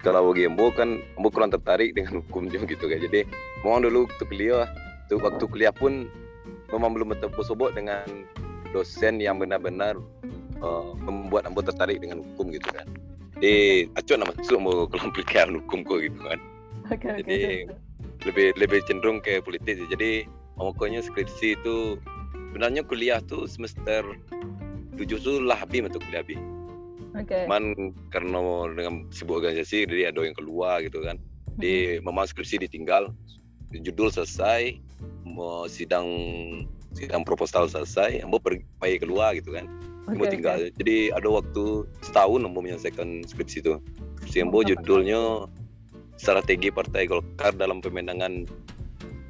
kalau 0.00 0.30
bagi 0.30 0.44
Embo 0.44 0.68
kan 0.70 1.00
Embo 1.16 1.28
kurang 1.32 1.50
tertarik 1.50 1.92
dengan 1.96 2.20
hukumnya 2.24 2.60
gitu 2.64 2.86
kan 2.86 2.98
jadi 3.00 3.24
memang 3.62 3.84
dulu 3.84 4.06
waktu 4.08 4.24
kuliah 4.28 4.66
tuh 5.08 5.18
waktu 5.20 5.44
kuliah 5.48 5.72
pun 5.74 6.08
memang 6.72 6.90
belum 6.92 7.12
bertemu 7.16 7.40
sobok 7.44 7.72
dengan 7.76 8.04
dosen 8.72 9.22
yang 9.22 9.38
benar-benar 9.38 9.94
uh, 10.60 10.92
membuat 10.98 11.46
Embo 11.46 11.62
tertarik 11.62 12.02
dengan 12.02 12.20
hukum 12.22 12.50
gitu 12.50 12.68
kan 12.72 12.86
jadi 13.38 13.86
acuan 13.98 14.18
nama 14.22 14.32
masuk 14.36 14.58
mau 14.60 14.84
kelompok 14.90 15.22
peliharaan 15.24 15.58
hukum 15.62 15.78
kok 15.84 15.98
gitu 16.02 16.20
kan 16.24 16.38
Oke, 16.92 17.08
oke. 17.08 17.24
Jadi- 17.24 17.68
lebih 18.24 18.56
lebih 18.56 18.80
cenderung 18.88 19.20
ke 19.20 19.44
politik 19.44 19.76
sih. 19.76 19.88
jadi 19.92 20.24
pokoknya 20.56 21.04
skripsi 21.04 21.60
itu 21.60 22.00
sebenarnya 22.32 22.80
kuliah 22.86 23.20
tuh 23.20 23.44
semester 23.44 24.00
tujuh 24.96 25.18
tuh 25.20 25.42
lah 25.44 25.60
habis 25.60 25.84
untuk 25.84 26.00
kuliah 26.08 26.24
habis 26.24 26.40
Oke. 27.14 27.46
cuman 27.46 27.94
karena 28.10 28.38
dengan 28.74 29.06
sebuah 29.14 29.46
organisasi 29.46 29.86
jadi 29.86 30.10
ada 30.10 30.26
yang 30.26 30.34
keluar 30.34 30.82
gitu 30.82 30.98
kan 31.06 31.16
di 31.62 32.02
memang 32.02 32.26
skripsi 32.26 32.66
ditinggal 32.66 33.14
judul 33.70 34.10
selesai 34.10 34.74
mau 35.22 35.66
sidang 35.70 36.06
sidang 36.94 37.22
proposal 37.22 37.70
selesai 37.70 38.22
mau 38.26 38.38
pergi 38.42 38.66
pergi 38.78 38.98
keluar 39.02 39.34
gitu 39.38 39.54
kan 39.54 39.66
Oke, 40.10 40.18
mau 40.20 40.26
tinggal 40.26 40.68
jadi 40.78 41.14
ada 41.14 41.28
waktu 41.30 41.86
setahun 42.02 42.42
mau 42.44 42.62
menyelesaikan 42.62 43.22
skripsi 43.26 43.62
itu 43.62 43.78
skripsi 44.22 44.46
Mantap. 44.46 44.66
judulnya 44.66 45.20
strategi 46.18 46.70
partai 46.70 47.06
Golkar 47.10 47.54
dalam 47.54 47.82
pemenangan 47.82 48.46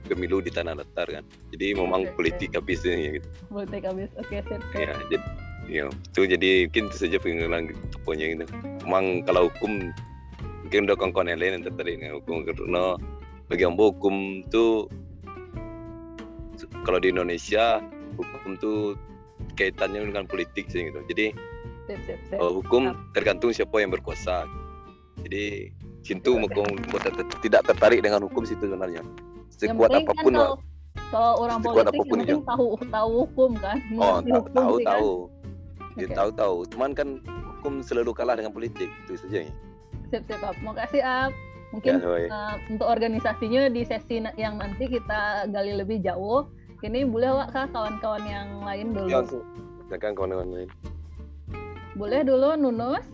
pemilu 0.04 0.44
di 0.44 0.52
tanah 0.52 0.76
datar 0.76 1.08
kan 1.08 1.24
jadi 1.52 1.76
memang 1.76 2.04
oke. 2.08 2.12
politik 2.20 2.52
habisnya 2.52 3.20
gitu 3.20 3.28
Politik 3.48 3.82
habis. 3.88 4.10
Oke, 4.20 4.40
sip. 4.44 4.60
ya 4.76 4.92
jadi 5.08 5.16
ya 5.68 5.88
itu 5.88 6.20
jadi 6.28 6.68
mungkin 6.68 6.84
itu 6.92 6.96
saja 7.08 7.16
pengenalan 7.20 7.72
tokonya 7.94 8.26
gitu 8.36 8.44
memang 8.84 9.24
kalau 9.24 9.48
hukum 9.48 9.92
mungkin 10.66 10.80
udah 10.88 10.96
kawan-kawan 10.96 11.30
yang 11.32 11.40
lain 11.40 11.52
yang 11.60 11.64
tertarik 11.66 11.94
dengan 12.00 12.14
hukum 12.20 12.36
karena 12.44 12.84
bagi 13.48 13.62
ambo 13.68 13.92
hukum 13.92 14.44
itu 14.44 14.88
kalau 16.84 16.98
di 17.00 17.12
Indonesia 17.12 17.80
hukum 18.16 18.56
itu 18.56 18.72
kaitannya 19.58 20.10
dengan 20.10 20.24
politik 20.26 20.70
sih 20.70 20.90
gitu. 20.90 21.00
Jadi 21.10 21.26
Sip, 21.84 22.00
sip, 22.08 22.16
sip. 22.32 22.40
hukum 22.40 22.96
tergantung 23.12 23.52
siapa 23.52 23.76
yang 23.76 23.92
berkuasa. 23.92 24.48
Jadi 25.20 25.68
situ 26.00 26.36
Oke. 26.36 26.48
hukum 26.48 26.66
tidak 27.44 27.60
tertarik 27.68 28.00
dengan 28.00 28.24
hukum 28.24 28.44
situ 28.48 28.64
sebenarnya. 28.64 29.04
Yang 29.60 29.76
sekuat 29.76 29.90
penting 29.92 30.06
apa 30.08 30.12
pun 30.24 30.32
kan 30.32 30.40
kalau, 30.40 30.54
kalau 31.12 31.32
orang 31.44 31.58
politik 31.60 31.92
apa 31.92 32.02
pun 32.02 32.16
yang 32.16 32.24
penting 32.24 32.44
tahu 32.48 32.66
tahu 32.88 33.10
hukum 33.28 33.50
kan. 33.60 33.76
oh 34.00 34.16
Mengerti 34.24 34.30
tahu 34.32 34.40
hukum 34.40 34.52
tahu 34.56 34.72
sih 34.72 34.84
kan? 34.84 34.88
tahu 34.88 35.10
dia 35.94 36.06
Oke. 36.10 36.14
tahu 36.14 36.30
tahu 36.34 36.56
cuman 36.74 36.90
kan 36.92 37.08
hukum 37.58 37.80
selalu 37.80 38.10
kalah 38.10 38.34
dengan 38.34 38.50
politik 38.50 38.90
itu 39.06 39.14
saja 39.18 39.46
ya 39.46 39.54
Sip, 40.12 40.22
sip, 40.30 40.38
Ap. 40.46 40.54
Mau 40.62 40.76
kasih 40.76 41.02
up. 41.02 41.32
Mungkin 41.74 41.98
Ya, 41.98 42.06
eh, 42.06 42.54
untuk 42.70 42.86
organisasinya 42.86 43.66
di 43.66 43.82
sesi 43.82 44.22
yang 44.38 44.62
nanti 44.62 44.86
kita 44.86 45.50
gali 45.50 45.74
lebih 45.74 46.06
jauh. 46.06 46.46
Ini 46.86 47.02
boleh 47.08 47.34
Wak 47.34 47.50
Kak 47.50 47.74
kawan-kawan 47.74 48.22
yang 48.22 48.62
lain 48.62 48.94
dulu. 48.94 49.10
Ya, 49.10 49.26
silakan 49.90 50.12
kawan-kawan 50.14 50.48
lain. 50.54 50.70
Boleh 51.98 52.20
dulu 52.22 52.54
Nunus? 52.54 53.06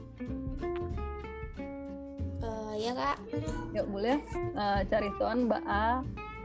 Eh, 2.41 2.73
ya 2.81 2.93
kak 2.93 3.17
Yuk 3.77 3.87
boleh 3.89 4.17
Eh, 4.35 4.81
cari 4.93 5.09
tuan 5.17 5.49
Mbak 5.49 5.65
A 5.65 5.87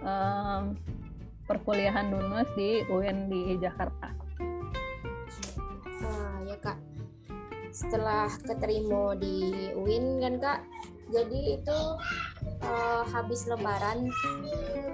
em, 0.05 0.63
perkuliahan 1.47 2.11
Nunus 2.11 2.47
di 2.55 2.79
UIN 2.87 3.27
di 3.27 3.59
Jakarta. 3.59 4.11
Setelah 7.75 8.31
keterima 8.39 9.19
di 9.19 9.67
UIN 9.75 10.23
kan 10.23 10.35
kak. 10.39 10.59
Jadi 11.11 11.59
itu 11.59 11.79
eh, 12.63 13.03
habis 13.11 13.45
lebaran 13.45 14.07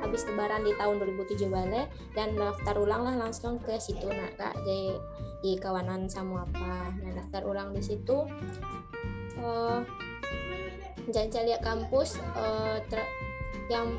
habis 0.01 0.25
lebaran 0.25 0.65
di 0.65 0.73
tahun 0.75 0.97
2007 0.97 1.45
balik 1.47 1.87
dan 2.17 2.33
daftar 2.33 2.75
ulang 2.81 3.05
lah 3.05 3.15
langsung 3.21 3.61
ke 3.61 3.77
situ 3.77 4.09
nak 4.09 4.33
kak. 4.35 4.57
Di, 4.65 4.97
di 5.45 5.51
kawanan 5.61 6.09
sama 6.09 6.45
apa 6.45 6.93
nah 7.01 7.11
daftar 7.17 7.41
ulang 7.49 7.73
di 7.73 7.81
situ 7.81 8.29
uh, 9.41 9.81
jalan 11.09 11.49
lihat 11.49 11.61
kampus 11.65 12.21
uh, 12.37 12.77
yang 13.73 13.97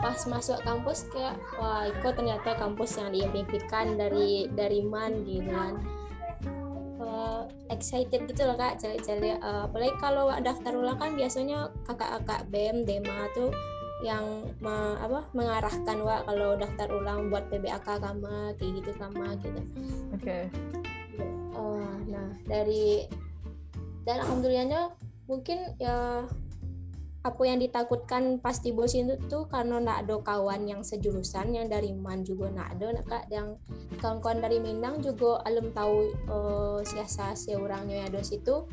pas 0.00 0.16
masuk 0.28 0.56
kampus 0.64 1.08
kayak 1.12 1.36
wah 1.60 1.84
Iko 1.84 2.16
ternyata 2.16 2.56
kampus 2.56 2.96
yang 2.96 3.12
diimpikan 3.12 4.00
dari 4.00 4.48
dari 4.48 4.80
man 4.80 5.28
gitu 5.28 5.52
kan. 5.52 5.76
uh, 5.76 5.99
excited 7.70 8.26
gitu 8.26 8.42
loh 8.44 8.58
kak 8.58 8.82
cari-cari 8.82 9.38
uh, 9.38 9.70
apalagi 9.70 9.94
kalau 10.02 10.30
daftar 10.42 10.74
ulang 10.74 10.98
kan 10.98 11.14
biasanya 11.14 11.70
kakak-kakak 11.86 12.46
BEM 12.50 12.82
Dema 12.84 13.30
tuh 13.32 13.54
yang 14.00 14.48
me, 14.64 14.96
apa 14.96 15.28
mengarahkan 15.36 15.98
wa 16.00 16.24
kalau 16.24 16.56
daftar 16.56 16.88
ulang 16.88 17.28
buat 17.28 17.52
PBAK 17.52 18.00
kama 18.00 18.56
kayak 18.56 18.80
gitu 18.80 18.90
kama 18.96 19.36
gitu. 19.44 19.60
Oke. 20.16 20.24
Okay. 20.24 20.42
Uh, 21.52 22.00
nah 22.08 22.32
dari 22.48 23.04
dan 24.08 24.24
alhamdulillahnya 24.24 24.96
mungkin 25.28 25.76
ya 25.76 26.24
apa 27.20 27.42
yang 27.44 27.60
ditakutkan 27.60 28.40
pasti 28.40 28.72
bos 28.72 28.96
itu 28.96 29.12
tuh 29.28 29.44
karena 29.44 29.76
nak 29.76 30.08
ada 30.08 30.16
kawan 30.24 30.64
yang 30.64 30.80
sejurusan 30.80 31.52
yang 31.52 31.68
dari 31.68 31.92
Man 31.92 32.24
juga 32.24 32.48
nak 32.48 32.72
ada 32.76 32.96
nak 32.96 33.04
kak. 33.04 33.24
Yang 33.28 33.60
kawan-kawan 34.00 34.40
dari 34.40 34.56
Minang 34.56 35.04
juga 35.04 35.44
alam 35.44 35.68
tahu 35.76 36.16
uh, 36.32 36.80
siasa 36.80 37.36
seorangnya 37.36 38.08
ada 38.08 38.24
situ. 38.24 38.64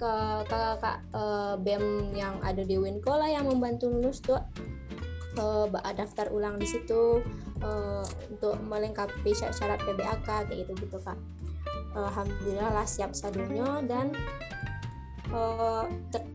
Ke 0.00 0.12
kakak 0.48 1.04
uh, 1.12 1.54
BEM 1.60 2.16
yang 2.16 2.40
ada 2.40 2.64
di 2.64 2.80
Winko 2.80 3.12
lah 3.12 3.28
yang 3.28 3.44
membantu 3.44 3.92
lulus 3.92 4.24
tuh. 4.24 4.40
Uh, 5.36 5.64
daftar 5.96 6.28
ulang 6.28 6.60
di 6.60 6.68
situ 6.68 7.24
uh, 7.64 8.04
untuk 8.28 8.56
melengkapi 8.68 9.32
syarat 9.32 9.80
PBAK 9.84 10.48
kayak 10.48 10.64
gitu 10.64 10.72
gitu 10.80 10.96
kak. 10.96 11.20
Alhamdulillah 11.92 12.72
lah 12.72 12.88
siap 12.88 13.12
sadunya 13.12 13.84
dan 13.84 14.16
uh, 15.32 15.84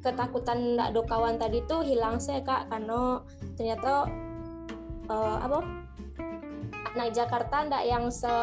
ketakutan 0.02 0.76
ndak 0.76 0.98
do 0.98 1.02
kawan 1.06 1.38
tadi 1.38 1.64
tuh 1.70 1.86
hilang 1.86 2.18
saya 2.18 2.42
kak 2.44 2.68
karena 2.70 3.22
ternyata 3.56 4.10
uh, 5.10 5.38
apa 5.42 5.60
anak 6.98 7.14
Jakarta 7.14 7.66
ndak 7.70 7.84
yang 7.86 8.10
se 8.10 8.34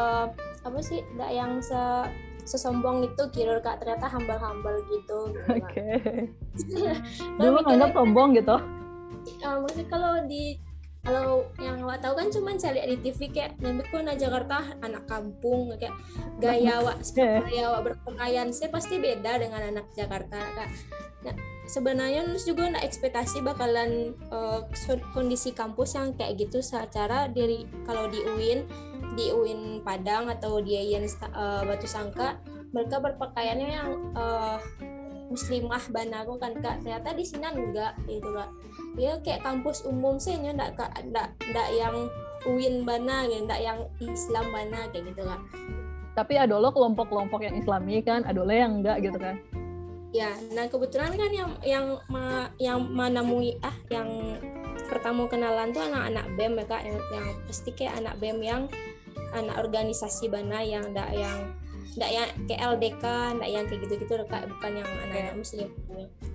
apa 0.65 0.79
sih 0.81 1.03
ndak 1.19 1.31
yang 1.31 1.59
se 1.59 1.77
sesombong 2.45 3.09
itu 3.09 3.23
kira 3.33 3.57
kak 3.57 3.81
ternyata 3.81 4.05
hambal-hambal 4.05 4.75
gitu. 4.93 5.33
Oke. 5.49 5.83
Okay. 6.55 7.19
Dulu 7.35 7.67
nganggap 7.67 7.91
sombong 7.91 8.31
gitu. 8.37 8.55
Uh, 9.43 9.59
maksudnya 9.59 9.87
kalau 9.91 10.13
di 10.29 10.55
kalau 11.05 11.45
yang 11.61 11.85
awak 11.85 12.01
tahu 12.01 12.17
kan 12.17 12.27
cuma 12.33 12.57
saya 12.57 12.81
lihat 12.81 12.97
di 12.97 12.97
TV 13.05 13.19
kayak 13.29 13.61
nanti 13.61 13.85
pun 13.93 14.09
Jakarta 14.09 14.73
anak 14.81 15.05
kampung 15.05 15.69
kayak 15.77 15.93
gaya 16.41 16.75
awak 16.81 16.97
gaya 17.13 17.63
awak 17.69 17.93
berpakaian 17.93 18.49
saya 18.49 18.73
pasti 18.73 18.97
beda 18.97 19.37
dengan 19.37 19.69
anak 19.69 19.85
Jakarta 19.93 20.41
kak. 20.57 20.69
Nah, 21.25 21.35
sebenarnya 21.69 22.25
nus 22.25 22.45
juga 22.45 22.69
nak 22.69 22.85
ekspektasi 22.85 23.45
bakalan 23.45 24.17
uh, 24.33 24.65
kondisi 25.13 25.53
kampus 25.53 25.93
yang 25.93 26.13
kayak 26.17 26.41
gitu 26.41 26.61
secara 26.61 27.29
dari 27.29 27.69
kalau 27.85 28.09
di 28.09 28.21
UIN 28.25 28.65
di 29.13 29.29
UIN 29.29 29.85
Padang 29.85 30.29
atau 30.29 30.57
di 30.61 30.73
UIN 30.73 31.05
uh, 31.05 31.61
Batu 31.65 31.85
Sangka 31.85 32.41
mereka 32.73 32.99
berpakaiannya 32.99 33.69
yang 33.69 33.89
uh, 34.17 34.57
muslimah 35.29 35.83
banaku 35.89 36.37
kan 36.37 36.53
kak. 36.61 36.81
Ternyata 36.81 37.13
di 37.17 37.25
sini 37.25 37.45
enggak 37.49 37.93
gitu 38.05 38.29
kak. 38.33 38.49
Dia 38.95 39.17
kayak 39.21 39.41
kampus 39.43 39.83
umum 39.85 40.21
sih 40.21 40.37
nya 40.37 40.53
ndak 40.53 40.77
kak. 40.77 40.91
Ndak 41.05 41.35
ndak 41.51 41.69
yang 41.73 41.95
UIN 42.45 42.85
bana 42.85 43.25
gitu 43.25 43.45
ndak 43.49 43.61
yang 43.61 43.79
Islam 44.01 44.45
bana 44.53 44.79
kayak 44.93 45.03
gitu 45.13 45.21
kak. 45.25 45.41
Tapi 46.15 46.33
ada 46.39 46.55
lo 46.55 46.71
kelompok-kelompok 46.71 47.43
yang 47.43 47.55
Islami 47.59 47.99
kan? 48.05 48.23
Ada 48.23 48.39
lo 48.39 48.53
yang 48.53 48.81
enggak 48.81 48.97
gitu 49.03 49.17
kan? 49.17 49.35
Ya 50.15 50.31
nah 50.55 50.63
kebetulan 50.71 51.11
kan 51.19 51.31
yang 51.33 51.51
yang 51.65 51.85
ma, 52.07 52.47
yang 52.55 52.79
menemui 52.87 53.59
ah 53.59 53.75
yang 53.91 54.39
pertama 54.87 55.27
kenalan 55.27 55.75
tuh 55.75 55.83
anak-anak 55.83 56.25
BEM 56.39 56.53
ya 56.61 56.65
kak. 56.69 56.81
Yang, 56.87 56.99
yang 57.11 57.27
pasti 57.49 57.69
kayak 57.75 57.93
anak 57.99 58.15
BEM 58.21 58.39
yang 58.39 58.63
anak 59.35 59.59
organisasi 59.59 60.31
bana 60.31 60.63
yang 60.63 60.95
ndak 60.95 61.11
yang 61.11 61.51
ndak 61.95 62.11
yang 62.11 62.29
kayak 62.47 62.61
LDK 62.75 63.03
ndak 63.39 63.49
yang 63.49 63.63
kayak 63.67 63.79
gitu-gitu 63.87 64.13
kak. 64.27 64.43
Bukan 64.47 64.71
yang 64.79 64.89
anak-anak 65.07 65.35
muslim. 65.39 65.69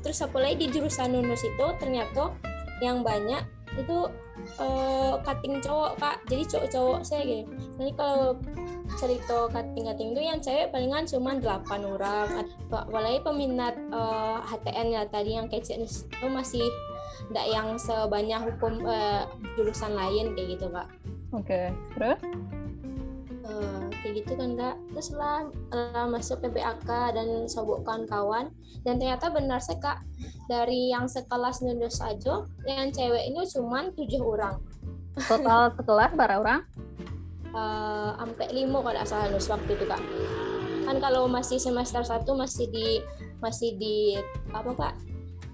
Terus 0.00 0.18
apa 0.24 0.36
lagi 0.40 0.56
di 0.60 0.66
jurusan 0.72 1.12
nunus 1.12 1.42
itu 1.44 1.66
ternyata 1.76 2.32
yang 2.80 3.04
banyak 3.04 3.44
itu 3.78 4.08
uh, 4.58 5.14
cutting 5.22 5.60
cowok 5.60 6.00
kak. 6.00 6.16
Jadi 6.26 6.42
cowok-cowok 6.48 7.00
saya 7.04 7.22
gitu 7.24 7.52
jadi 7.80 7.92
kalau 7.96 8.36
cerita 9.00 9.48
cutting-cutting 9.48 10.12
itu 10.12 10.20
yang 10.20 10.38
cewek 10.44 10.68
palingan 10.68 11.08
cuma 11.08 11.32
8 11.32 11.80
orang. 11.80 12.28
Apalagi 12.68 13.24
peminat 13.24 13.74
uh, 13.88 14.44
eh, 14.44 14.52
HTN 14.52 14.86
ya 14.92 15.02
tadi 15.08 15.30
yang 15.40 15.48
kece 15.48 15.80
itu 15.80 16.26
masih 16.28 16.68
ndak 17.32 17.46
yang 17.48 17.78
sebanyak 17.80 18.40
hukum 18.52 18.84
uh, 18.84 19.24
jurusan 19.56 19.96
lain 19.96 20.36
kayak 20.36 20.60
gitu 20.60 20.66
kak. 20.68 20.88
Oke 21.32 21.46
okay. 21.46 21.66
terus 21.96 22.20
kayak 24.02 24.24
gitu 24.24 24.32
kan 24.38 24.56
kak. 24.56 24.76
Terus 24.94 25.08
lah 25.14 25.46
uh, 25.74 26.06
masuk 26.08 26.40
PPAK 26.44 27.14
dan 27.14 27.46
sobok 27.50 27.84
kawan-kawan 27.84 28.50
dan 28.86 28.96
ternyata 28.96 29.28
benar 29.28 29.60
sih 29.60 29.76
kak 29.78 30.00
dari 30.48 30.90
yang 30.90 31.06
sekelas 31.06 31.62
nundus 31.62 32.00
aja 32.00 32.46
yang 32.66 32.90
cewek 32.90 33.28
ini 33.28 33.40
cuma 33.50 33.90
tujuh 33.92 34.22
orang. 34.22 34.56
Total 35.26 35.74
sekelas 35.76 36.10
berapa 36.14 36.40
orang? 36.40 36.62
Uh, 37.50 38.14
sampai 38.14 38.46
lima 38.54 38.78
kalau 38.78 39.02
salah 39.02 39.26
nus 39.28 39.50
waktu 39.50 39.74
itu 39.74 39.84
kak. 39.84 40.02
Kan 40.86 40.96
kalau 41.02 41.26
masih 41.26 41.58
semester 41.58 42.02
satu 42.02 42.34
masih 42.38 42.70
di 42.70 43.02
masih 43.40 43.74
di 43.80 44.20
apa 44.52 44.70
kak 44.76 44.94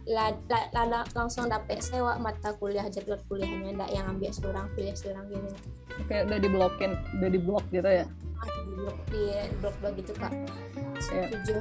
la, 0.07 0.31
la, 0.47 0.83
la, 0.87 1.03
langsung 1.19 1.51
dapet 1.51 1.83
sewa 1.83 2.15
mata 2.23 2.55
kuliah 2.55 2.87
jadwal 2.87 3.19
kuliahnya 3.27 3.75
ndak 3.75 3.91
yang 3.91 4.07
ambil 4.07 4.31
seorang 4.31 4.67
kuliah 4.79 4.95
seorang 4.95 5.27
gitu 5.27 5.51
oke 5.99 6.15
udah 6.31 6.39
diblokin 6.39 6.93
udah 7.19 7.31
diblok 7.31 7.65
gitu 7.75 7.91
ya? 7.91 8.07
Ah, 8.37 8.49
di 8.53 8.73
blok 8.77 8.99
di 9.11 9.25
blok 9.59 9.75
blok 9.81 9.93
gitu 9.99 10.13
kak. 10.15 10.33
Yeah. 11.09 11.29
tujuh 11.33 11.61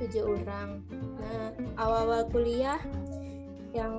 tujuh 0.00 0.22
orang. 0.24 0.80
Nah 1.20 1.52
awal 1.76 2.08
awal 2.08 2.22
kuliah 2.32 2.80
yang 3.70 3.94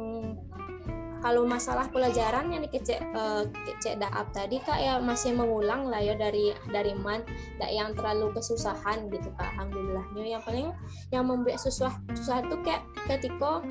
kalau 1.21 1.45
masalah 1.45 1.85
pelajaran 1.93 2.49
yang 2.49 2.65
dikecek 2.65 2.97
uh, 3.13 3.45
kecek 3.65 4.01
daap 4.01 4.33
tadi 4.33 4.57
kak 4.65 4.81
ya 4.81 4.97
masih 4.97 5.37
mengulang 5.37 5.85
lah 5.85 6.01
ya 6.01 6.17
dari 6.17 6.49
dari 6.73 6.97
man 6.97 7.21
tidak 7.55 7.71
yang 7.71 7.89
terlalu 7.93 8.33
kesusahan 8.33 9.05
gitu 9.13 9.29
kak 9.37 9.53
alhamdulillahnya. 9.55 10.25
Yang 10.37 10.43
paling 10.49 10.67
yang 11.13 11.23
membuat 11.29 11.61
susah 11.61 11.93
susah 12.17 12.41
itu 12.41 12.57
kayak 12.65 12.83
ketika 13.05 13.61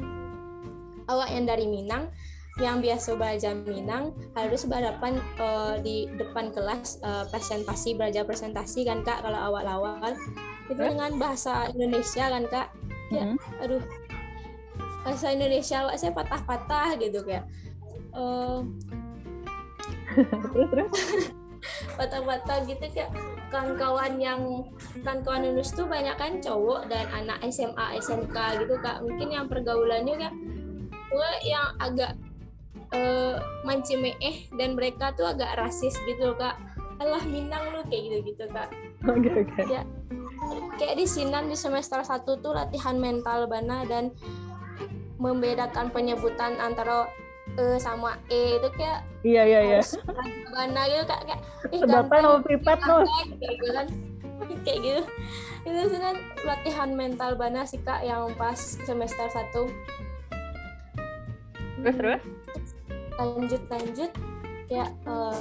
awak 1.11 1.29
yang 1.35 1.45
dari 1.45 1.67
Minang 1.67 2.15
yang 2.59 2.79
biasa 2.79 3.19
belajar 3.19 3.59
Minang 3.67 4.15
harus 4.39 4.63
berhadapan 4.71 5.19
uh, 5.43 5.75
di 5.83 6.07
depan 6.15 6.55
kelas 6.55 7.03
uh, 7.03 7.27
presentasi 7.35 7.99
belajar 7.99 8.23
presentasi 8.23 8.87
kan 8.87 9.03
kak 9.03 9.27
kalau 9.27 9.39
awal-awal. 9.39 10.15
Itu 10.71 10.79
dengan 10.79 11.19
bahasa 11.19 11.67
Indonesia 11.75 12.31
kan 12.31 12.47
kak. 12.47 12.69
Ya 13.11 13.27
mm 13.27 13.35
-hmm. 13.35 13.63
aduh 13.67 13.83
bahasa 15.05 15.33
Indonesia 15.33 15.77
awak 15.87 15.97
saya 15.97 16.13
patah-patah 16.13 16.89
gitu 17.01 17.25
kayak 17.25 17.45
uh, 18.13 18.61
patah-patah 21.99 22.59
gitu 22.69 22.85
kayak 22.93 23.11
kawan-kawan 23.51 24.17
yang 24.23 24.41
kawan-kawan 25.03 25.45
Indonesia 25.45 25.75
tuh 25.75 25.89
banyak 25.91 26.17
kan 26.17 26.33
cowok 26.39 26.87
dan 26.87 27.07
anak 27.11 27.43
SMA 27.51 27.99
SMK 27.99 28.37
gitu 28.65 28.75
kak. 28.81 29.03
Mungkin 29.03 29.29
yang 29.35 29.47
pergaulannya 29.51 30.15
kayak 30.17 30.35
gue 31.11 31.31
yang 31.43 31.75
agak 31.83 32.15
uh, 32.95 33.37
eh 34.23 34.37
dan 34.55 34.79
mereka 34.79 35.11
tuh 35.19 35.27
agak 35.27 35.59
rasis 35.59 35.99
gitu 36.07 36.33
kak. 36.39 36.57
Allah 37.01 37.25
Minang 37.27 37.75
lu 37.75 37.83
kayak 37.89 38.03
gitu 38.07 38.19
gitu 38.33 38.45
kak. 38.55 38.71
Oke 39.09 39.27
okay, 39.27 39.33
oke. 39.45 39.53
Okay. 39.57 39.67
ya 39.73 39.83
kayak 40.81 40.97
di 40.97 41.07
Sinan 41.07 41.53
di 41.53 41.57
semester 41.57 42.01
satu 42.01 42.41
tuh 42.41 42.57
latihan 42.57 42.97
mental 42.97 43.45
bana 43.51 43.85
dan 43.85 44.15
membedakan 45.21 45.93
penyebutan 45.93 46.57
antara 46.57 47.07
e 47.59 47.77
sama 47.77 48.17
e 48.33 48.57
itu 48.57 48.69
kayak 48.79 49.05
iya 49.27 49.43
iya 49.45 49.61
iya. 49.61 49.81
mana 50.55 50.87
gitu 50.89 51.05
kak 51.05 51.21
kayak 51.29 51.41
ih 51.75 51.81
sedotan 51.83 52.21
sama 52.25 52.39
pipet 52.47 52.79
tuh 52.81 53.03
kayak 53.05 53.57
gitu 53.61 53.73
kan. 53.77 53.89
Kayak 54.67 54.81
gitu. 54.83 55.03
Itu 55.69 55.97
kan 56.01 56.17
latihan 56.45 56.91
mental 56.97 57.37
bana 57.37 57.65
sih 57.65 57.81
kak 57.81 58.05
yang 58.05 58.33
pas 58.37 58.57
semester 58.57 59.29
satu. 59.29 59.69
Terus 61.81 61.97
terus? 61.97 62.23
Lanjut 63.17 63.63
lanjut. 63.69 64.11
Ya 64.69 64.89
uh, 65.09 65.37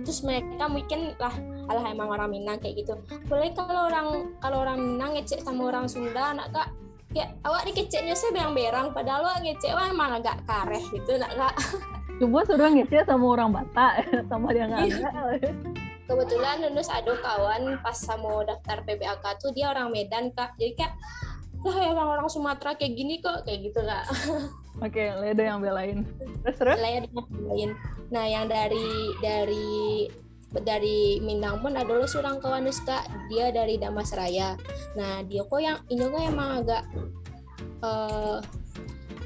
terus 0.00 0.20
mereka 0.24 0.68
mungkin 0.68 1.16
lah 1.16 1.32
alah 1.68 1.84
emang 1.90 2.12
orang 2.12 2.32
Minang 2.32 2.60
kayak 2.60 2.84
gitu. 2.84 2.96
Boleh 3.28 3.52
kalau 3.56 3.88
orang 3.88 4.36
kalau 4.40 4.64
orang 4.64 4.78
Minang 4.80 5.16
ngecek 5.16 5.44
sama 5.44 5.68
orang 5.72 5.88
Sunda 5.88 6.32
anak 6.36 6.52
kak 6.52 6.68
ya 7.16 7.26
awak 7.48 7.64
dikeceknya 7.64 8.12
sih 8.12 8.28
berang-berang. 8.36 8.92
Padahal 8.92 9.24
awak 9.24 9.40
ngecek 9.40 9.72
wah 9.72 9.88
emang 9.88 10.20
agak 10.20 10.36
kareh 10.44 10.84
gitu 10.92 11.16
nak 11.16 11.32
kak 11.32 11.56
coba 12.16 12.38
sudah 12.48 12.68
ngecek 12.72 13.04
sama 13.04 13.26
orang 13.36 13.50
Batak 13.52 13.92
sama 14.30 14.46
dia 14.52 14.64
nggak 14.68 14.82
iya. 14.88 15.08
ada. 15.12 15.50
Kebetulan 16.06 16.56
lulus 16.62 16.88
ada 16.88 17.12
kawan 17.18 17.82
pas 17.82 17.98
sama 17.98 18.46
daftar 18.46 18.78
PBAK 18.86 19.24
tuh 19.42 19.50
dia 19.52 19.74
orang 19.74 19.90
Medan 19.90 20.30
kak. 20.32 20.54
Jadi 20.56 20.72
kayak 20.78 20.94
lah 21.66 21.82
emang 21.82 22.08
orang 22.14 22.28
Sumatera 22.30 22.78
kayak 22.78 22.94
gini 22.94 23.18
kok 23.18 23.42
kayak 23.42 23.68
gitu 23.68 23.80
kak. 23.82 24.04
Oke 24.84 24.92
okay, 24.92 25.08
Leda 25.18 25.42
yang 25.44 25.60
belain. 25.60 26.06
Terus 26.46 26.56
terus? 26.56 26.76
Leda 26.78 27.10
yang 27.10 27.26
belain. 27.26 27.70
Nah 28.12 28.24
yang 28.28 28.44
dari 28.46 28.88
dari 29.18 30.06
dari 30.62 31.18
Minang 31.20 31.60
pun 31.60 31.74
ada 31.74 31.88
lo 31.88 32.06
seorang 32.08 32.40
kawan 32.40 32.68
kak 32.84 33.08
dia 33.28 33.50
dari 33.50 33.76
Damas 33.76 34.14
Raya 34.14 34.54
nah 34.94 35.20
dia 35.26 35.42
kok 35.44 35.60
yang 35.60 35.78
ini 35.90 36.04
kok 36.06 36.22
emang 36.22 36.50
agak 36.64 36.82
uh, 37.82 38.38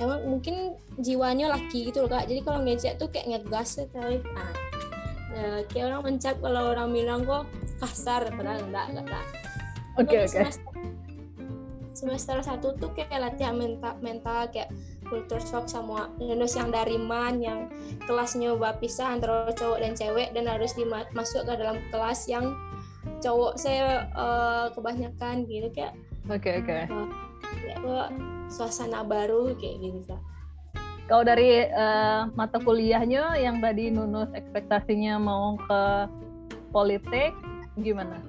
emang 0.00 0.20
mungkin 0.24 0.74
jiwanya 0.96 1.52
laki 1.52 1.92
gitu 1.92 2.04
loh 2.04 2.10
kak. 2.10 2.24
Jadi 2.24 2.40
kalau 2.40 2.64
ngejek 2.64 2.96
tuh 2.96 3.08
kayak 3.12 3.36
ngegas 3.36 3.78
ya 3.78 3.84
nah, 3.92 4.08
nah 5.30 5.52
kayak 5.68 5.84
orang 5.92 6.02
mencap 6.08 6.36
kalau 6.40 6.72
orang 6.72 6.88
bilang 6.90 7.20
kok 7.28 7.44
kasar. 7.84 8.32
Padahal 8.32 8.64
enggak 8.64 8.86
enggak 8.96 9.24
oke 10.00 10.08
okay, 10.08 10.20
oke. 10.24 10.40
okay. 10.40 10.50
semester 11.92 12.40
satu 12.40 12.72
tuh 12.80 12.90
kayak 12.96 13.20
latihan 13.20 13.52
mental 13.52 13.92
mental 14.00 14.48
kayak 14.48 14.72
culture 15.10 15.42
shock 15.42 15.66
sama 15.66 16.08
lulus 16.22 16.54
yang 16.54 16.70
dari 16.70 16.96
man 16.96 17.42
yang 17.42 17.66
kelasnya 18.06 18.54
pisah 18.78 19.18
antara 19.18 19.50
cowok 19.50 19.82
dan 19.82 19.92
cewek 19.98 20.30
dan 20.30 20.46
harus 20.46 20.72
dimasuk 20.78 21.42
ke 21.44 21.52
dalam 21.58 21.82
kelas 21.90 22.30
yang 22.30 22.54
cowok 23.18 23.58
saya 23.58 24.06
uh, 24.14 24.70
kebanyakan 24.72 25.44
gitu 25.50 25.68
kayak 25.74 25.98
oke 26.30 26.38
okay, 26.38 26.62
oke 26.62 26.70
okay. 26.70 27.76
uh, 27.82 28.08
suasana 28.46 29.02
baru 29.02 29.52
kayak 29.58 29.82
gitu 29.82 30.00
kak 30.06 30.22
kalau 31.10 31.26
dari 31.26 31.66
uh, 31.66 32.30
mata 32.38 32.62
kuliahnya 32.62 33.34
yang 33.34 33.58
tadi 33.58 33.90
Nunus 33.90 34.30
ekspektasinya 34.30 35.18
mau 35.18 35.58
ke 35.58 36.06
politik 36.70 37.34
gimana? 37.82 38.22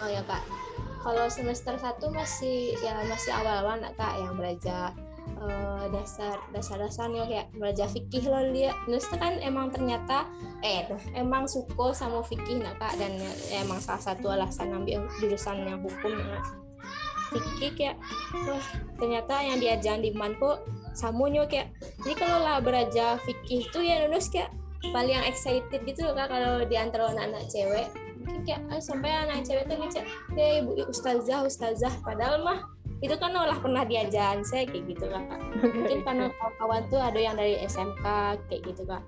Oh 0.00 0.08
ya 0.08 0.24
kak, 0.24 0.40
kalau 1.04 1.28
semester 1.28 1.76
satu 1.76 2.08
masih 2.08 2.72
ya 2.80 3.04
masih 3.04 3.36
awal-awal 3.36 3.84
nak 3.84 4.00
kak 4.00 4.16
yang 4.16 4.32
belajar 4.32 4.96
uh, 5.40 5.84
dasar 5.90 6.38
dasar 6.50 6.78
dasarnya 6.80 7.24
kayak 7.26 7.46
belajar 7.54 7.86
fikih 7.90 8.26
loh 8.26 8.42
lihat 8.50 8.76
Nus 8.90 9.06
kan 9.10 9.38
emang 9.42 9.70
ternyata 9.70 10.26
eh 10.62 10.86
emang 11.14 11.46
suko 11.46 11.90
sama 11.90 12.22
fikih 12.22 12.62
nak 12.62 12.78
kak. 12.80 12.94
Dan 12.98 13.18
emang 13.52 13.78
salah 13.82 14.02
satu 14.02 14.32
alasan 14.32 14.74
ambil 14.74 15.06
jurusan 15.18 15.66
yang 15.66 15.80
hukum 15.82 16.14
nak. 16.14 16.44
Fikih 17.34 17.70
kayak 17.74 17.96
wah 18.46 18.66
ternyata 18.96 19.34
yang 19.42 19.58
diajarin 19.58 20.02
di 20.02 20.14
man 20.14 20.38
kok 20.38 20.62
samunya 20.96 21.44
kayak 21.44 21.74
jadi 22.06 22.14
kalau 22.16 22.38
lah 22.40 22.58
belajar 22.62 23.18
fikih 23.26 23.66
itu 23.66 23.78
ya 23.82 24.06
Nus 24.06 24.30
kayak 24.30 24.54
paling 24.94 25.18
excited 25.26 25.82
gitu 25.82 26.06
loh 26.06 26.14
kak 26.14 26.30
kalau 26.30 26.62
di 26.64 26.76
antara 26.78 27.10
anak-anak 27.10 27.44
cewek. 27.50 27.88
Mungkin 28.22 28.42
kayak 28.42 28.62
ah, 28.70 28.82
sampai 28.82 29.10
anak 29.10 29.46
cewek 29.46 29.70
tuh 29.70 29.76
ngecek 29.78 30.04
ya 30.34 30.46
ibu 30.62 30.74
ustazah 30.86 31.46
ustazah 31.46 31.94
padahal 32.02 32.42
mah 32.42 32.58
itu 33.06 33.14
kan 33.16 33.30
olah 33.32 33.58
pernah 33.62 33.86
diajarin 33.86 34.42
saya 34.42 34.66
kayak 34.66 34.84
gitu 34.90 35.06
kak. 35.06 35.24
Mungkin 35.62 35.98
karena 36.02 36.26
kawan-kawan 36.36 36.82
tuh 36.90 37.00
ada 37.00 37.18
yang 37.18 37.38
dari 37.38 37.62
SMK 37.62 38.04
kayak 38.50 38.62
gitu 38.66 38.82
kak. 38.82 39.02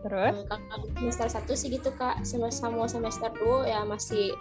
Terus? 0.00 0.34
Kalau 0.48 0.86
semester 0.96 1.28
satu 1.30 1.52
sih 1.54 1.68
gitu 1.70 1.94
kak. 1.94 2.26
Semester 2.26 2.68
mau 2.72 2.90
semester 2.90 3.30
dua 3.38 3.68
ya 3.68 3.80
masih 3.86 4.34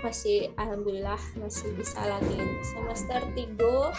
masih 0.00 0.48
alhamdulillah 0.56 1.20
masih 1.40 1.72
bisa 1.76 2.00
lagi. 2.04 2.38
Semester 2.64 3.20
tiga 3.34 3.92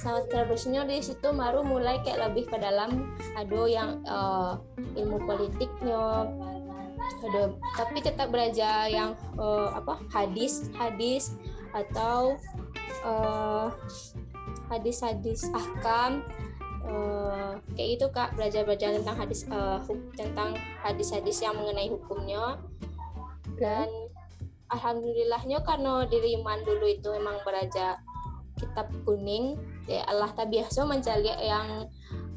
semester 0.00 0.44
terusnya 0.48 0.84
di 0.84 1.00
situ 1.00 1.28
baru 1.32 1.64
mulai 1.64 2.00
kayak 2.04 2.32
lebih 2.32 2.48
ke 2.48 2.56
dalam 2.60 3.12
ada 3.36 3.62
yang 3.68 4.02
uh, 4.08 4.58
ilmu 4.96 5.22
politiknya. 5.24 6.28
Ada 7.18 7.50
tapi 7.74 7.98
tetap 8.04 8.28
belajar 8.30 8.86
yang 8.92 9.16
uh, 9.40 9.74
apa 9.74 10.00
hadis 10.12 10.68
hadis 10.76 11.34
atau 11.72 12.38
uh, 13.04 13.68
hadis-hadis 14.68 15.48
ahkam 15.52 16.24
uh, 16.84 17.56
kayak 17.76 17.90
itu 18.00 18.06
kak. 18.12 18.32
Belajar-belajar 18.36 18.96
tentang 19.00 19.16
hadis 19.16 19.44
uh, 19.48 19.80
tentang 20.14 20.56
hadis-hadis 20.84 21.40
yang 21.42 21.56
mengenai 21.56 21.88
hukumnya. 21.92 22.60
Dan 23.58 23.90
alhamdulillahnya 24.70 25.64
karena 25.66 26.06
diri 26.06 26.38
iman 26.38 26.60
dulu 26.62 26.86
itu 26.86 27.08
memang 27.10 27.40
belajar 27.42 27.98
kitab 28.58 28.90
kuning 29.06 29.54
ya 29.86 30.02
Allah 30.10 30.28
tak 30.34 30.50
biasa 30.50 30.82
mencari 30.84 31.30
yang 31.46 31.86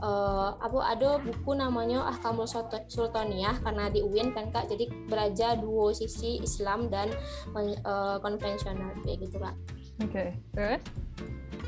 uh, 0.01 0.57
apa 0.57 0.79
ada 0.97 1.21
buku 1.21 1.55
namanya 1.55 2.09
Ahkamul 2.11 2.49
Sultaniyah 2.89 3.61
karena 3.61 3.87
di 3.87 4.01
UIN 4.01 4.33
kan 4.33 4.49
kak 4.49 4.67
jadi 4.67 4.89
belajar 5.07 5.61
dua 5.61 5.93
sisi 5.93 6.41
Islam 6.41 6.89
dan 6.89 7.13
uh, 7.55 8.17
konvensional 8.19 8.91
kayak 9.05 9.23
gitu 9.23 9.37
kak. 9.39 9.55
Oke 10.01 10.11
okay. 10.11 10.29
terus? 10.51 10.81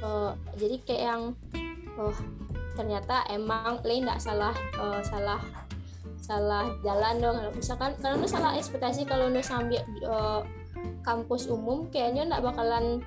Uh, 0.03 0.35
jadi 0.59 0.75
kayak 0.83 1.03
yang 1.05 1.23
oh 1.95 2.17
ternyata 2.73 3.21
emang 3.29 3.79
lain 3.85 4.09
nggak 4.09 4.19
salah 4.19 4.53
uh, 4.81 4.99
salah 5.05 5.39
salah 6.17 6.71
jalan 6.81 7.19
dong 7.21 7.37
misalkan 7.53 7.93
kalau 8.01 8.15
nu 8.17 8.25
salah 8.25 8.57
ekspektasi 8.57 9.05
kalau 9.05 9.29
nu 9.29 9.43
sambil 9.43 9.83
uh, 10.07 10.41
kampus 11.05 11.51
umum 11.51 11.85
kayaknya 11.91 12.25
nggak 12.31 12.43
bakalan 12.43 13.03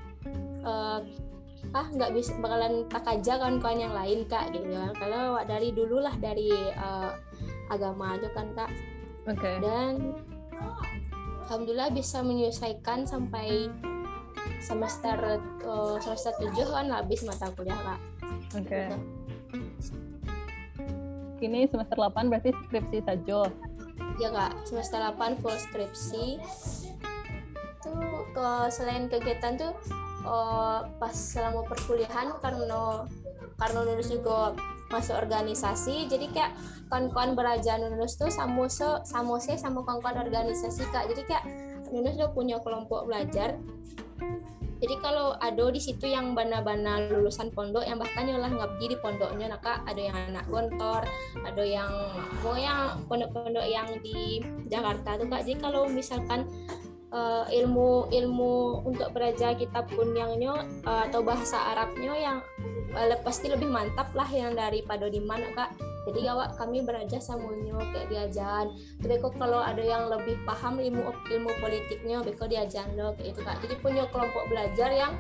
uh, 0.62 1.02
ah 1.74 1.86
nggak 1.90 2.12
bisa 2.14 2.36
bakalan 2.38 2.86
tak 2.86 3.06
aja 3.08 3.38
kawan-kawan 3.40 3.80
yang 3.80 3.94
lain 3.94 4.22
kak 4.28 4.52
gitu 4.54 4.70
kan 4.70 4.92
kalau 4.98 5.40
dari 5.42 5.70
dulu 5.72 6.02
lah 6.02 6.14
dari 6.18 6.52
uh, 6.78 7.14
agama 7.72 8.14
aja 8.14 8.28
kan 8.34 8.46
kak 8.54 8.70
okay. 9.26 9.58
dan 9.58 10.14
alhamdulillah 11.46 11.90
bisa 11.90 12.22
menyelesaikan 12.22 13.06
sampai 13.06 13.70
semester 14.62 15.40
uh, 15.66 15.98
semester 15.98 16.32
tujuh 16.38 16.68
kan 16.70 16.86
habis 16.92 17.26
mata 17.26 17.50
kuliah 17.54 17.78
kak 17.80 18.00
oke 18.54 18.66
okay. 18.66 18.86
Gitu. 18.90 19.16
Kini 21.36 21.68
semester 21.68 22.00
8 22.00 22.32
berarti 22.32 22.50
skripsi 22.64 22.98
saja. 23.04 23.40
Ya 24.16 24.28
kak, 24.32 24.52
semester 24.64 24.98
8 25.04 25.36
full 25.44 25.52
skripsi. 25.52 26.40
Tuh 27.84 28.24
ke 28.32 28.48
selain 28.72 29.12
kegiatan 29.12 29.60
tuh 29.60 29.72
uh, 30.26 30.84
pas 30.98 31.14
selama 31.14 31.62
perkuliahan 31.70 32.34
karena 32.42 33.06
karena 33.56 33.78
lulus 33.86 34.12
juga 34.12 34.52
masuk 34.92 35.16
organisasi 35.18 36.06
jadi 36.06 36.26
kayak 36.30 36.52
kawan-kawan 36.86 37.34
belajar 37.34 37.82
lulus 37.82 38.14
tuh 38.14 38.30
sama 38.30 38.70
se 38.70 38.86
sama 39.02 39.38
se 39.42 39.58
sama 39.58 39.82
kawan-kawan 39.82 40.26
organisasi 40.26 40.86
kak. 40.94 41.10
Jadi 41.10 41.22
kayak 41.26 41.44
lulus 41.90 42.14
udah 42.18 42.30
punya 42.30 42.56
kelompok 42.62 43.06
belajar. 43.10 43.58
Jadi 44.76 44.92
kalau 45.00 45.32
ada 45.40 45.72
di 45.72 45.80
situ 45.80 46.04
yang 46.04 46.36
bana-bana 46.36 47.08
lulusan 47.08 47.48
pondok 47.48 47.88
yang 47.88 47.96
bahkan 47.96 48.28
nyolah 48.28 48.52
ngabdi 48.52 48.92
di 48.92 48.96
pondoknya 49.00 49.48
nah 49.48 49.56
kak 49.56 49.80
ada 49.88 49.96
yang 49.96 50.12
anak 50.12 50.44
gontor 50.52 51.00
ada 51.48 51.64
yang 51.64 51.88
mau 52.44 52.60
yang 52.60 53.00
pondok-pondok 53.08 53.64
yang 53.64 53.88
di 54.04 54.44
Jakarta 54.68 55.16
tuh 55.16 55.26
kak. 55.32 55.48
Jadi 55.48 55.56
kalau 55.58 55.88
misalkan 55.88 56.44
uh, 57.12 57.46
ilmu 57.50 58.10
ilmu 58.10 58.86
untuk 58.86 59.12
belajar 59.14 59.54
kitab 59.54 59.86
kunyangnya 59.92 60.66
uh, 60.86 61.06
atau 61.06 61.22
bahasa 61.22 61.74
Arabnya 61.74 62.12
yang 62.16 62.38
uh, 62.94 63.18
pasti 63.22 63.50
lebih 63.50 63.70
mantap 63.70 64.10
lah 64.16 64.26
yang 64.30 64.56
daripada 64.56 65.06
di 65.06 65.20
mana 65.22 65.46
kak. 65.54 65.70
Jadi 66.06 66.22
awak 66.30 66.54
kami 66.54 66.86
belajar 66.86 67.18
samunya 67.18 67.74
kayak 67.90 68.06
diajar. 68.06 68.70
Tapi 69.02 69.14
kok 69.18 69.34
kalau 69.42 69.58
ada 69.58 69.82
yang 69.82 70.06
lebih 70.06 70.38
paham 70.46 70.78
ilmu 70.78 71.02
ilmu 71.10 71.50
politiknya 71.58 72.22
beko 72.22 72.46
diajar 72.46 72.86
lo 72.94 73.10
kayak 73.18 73.34
itu 73.34 73.40
kak. 73.42 73.58
Jadi 73.66 73.74
punya 73.82 74.06
kelompok 74.14 74.46
belajar 74.46 74.94
yang 74.94 75.18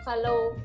kalau 0.00 0.56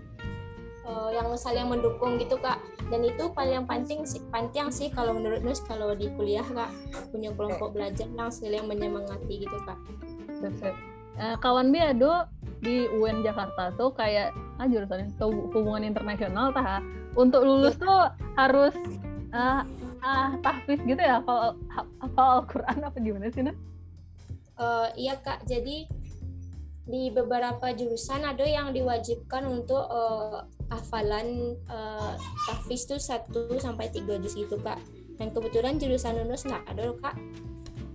uh, 0.88 1.12
yang 1.12 1.28
saling 1.36 1.68
mendukung 1.68 2.16
gitu 2.16 2.40
kak. 2.40 2.56
Dan 2.88 3.04
itu 3.04 3.28
paling 3.36 3.68
penting 3.68 4.08
sih 4.08 4.24
penting 4.32 4.72
sih 4.72 4.88
kalau 4.96 5.12
menurut 5.12 5.44
Nus 5.44 5.60
kalau 5.68 5.92
di 5.92 6.08
kuliah 6.16 6.48
kak. 6.48 6.72
Punya 7.12 7.36
kelompok 7.36 7.76
belajar 7.76 8.08
yang 8.08 8.32
saling 8.32 8.64
menyemangati 8.64 9.44
gitu 9.44 9.60
kak 9.68 9.76
Uh, 11.20 11.36
kawan 11.44 11.76
bi 11.76 11.84
ada 11.84 12.32
di 12.64 12.88
UN 12.96 13.20
Jakarta 13.28 13.76
tuh 13.76 13.92
kayak 13.92 14.32
ah 14.56 14.68
jurusan 14.68 15.12
itu 15.12 15.28
hubungan 15.52 15.84
internasional 15.84 16.56
tah 16.56 16.80
untuk 17.20 17.44
lulus 17.44 17.76
iya. 17.76 17.84
tuh 17.84 18.02
harus 18.40 18.76
uh, 19.36 19.68
ah 20.00 20.32
tahfiz 20.40 20.80
gitu 20.88 21.00
ya 21.00 21.20
hafal 21.20 21.60
hafal 22.00 22.28
Al-Qur'an 22.40 22.80
apa 22.84 22.98
gimana 23.04 23.28
sih 23.32 23.44
Nah? 23.44 23.56
Uh, 24.60 24.88
iya 25.00 25.16
Kak, 25.16 25.48
jadi 25.48 25.88
di 26.90 27.04
beberapa 27.16 27.72
jurusan 27.72 28.28
ada 28.28 28.44
yang 28.44 28.76
diwajibkan 28.76 29.48
untuk 29.48 29.88
uh, 29.88 30.44
hafalan 30.68 31.56
uh, 31.72 32.20
tahfiz 32.50 32.84
tuh 32.84 33.00
1 33.00 33.32
sampai 33.62 33.88
3 33.88 34.20
juz 34.20 34.36
gitu 34.36 34.60
Kak. 34.60 34.84
Dan 35.16 35.32
kebetulan 35.32 35.80
jurusan 35.80 36.28
UNUS 36.28 36.44
nggak 36.44 36.64
ada 36.76 36.92
Kak. 37.00 37.16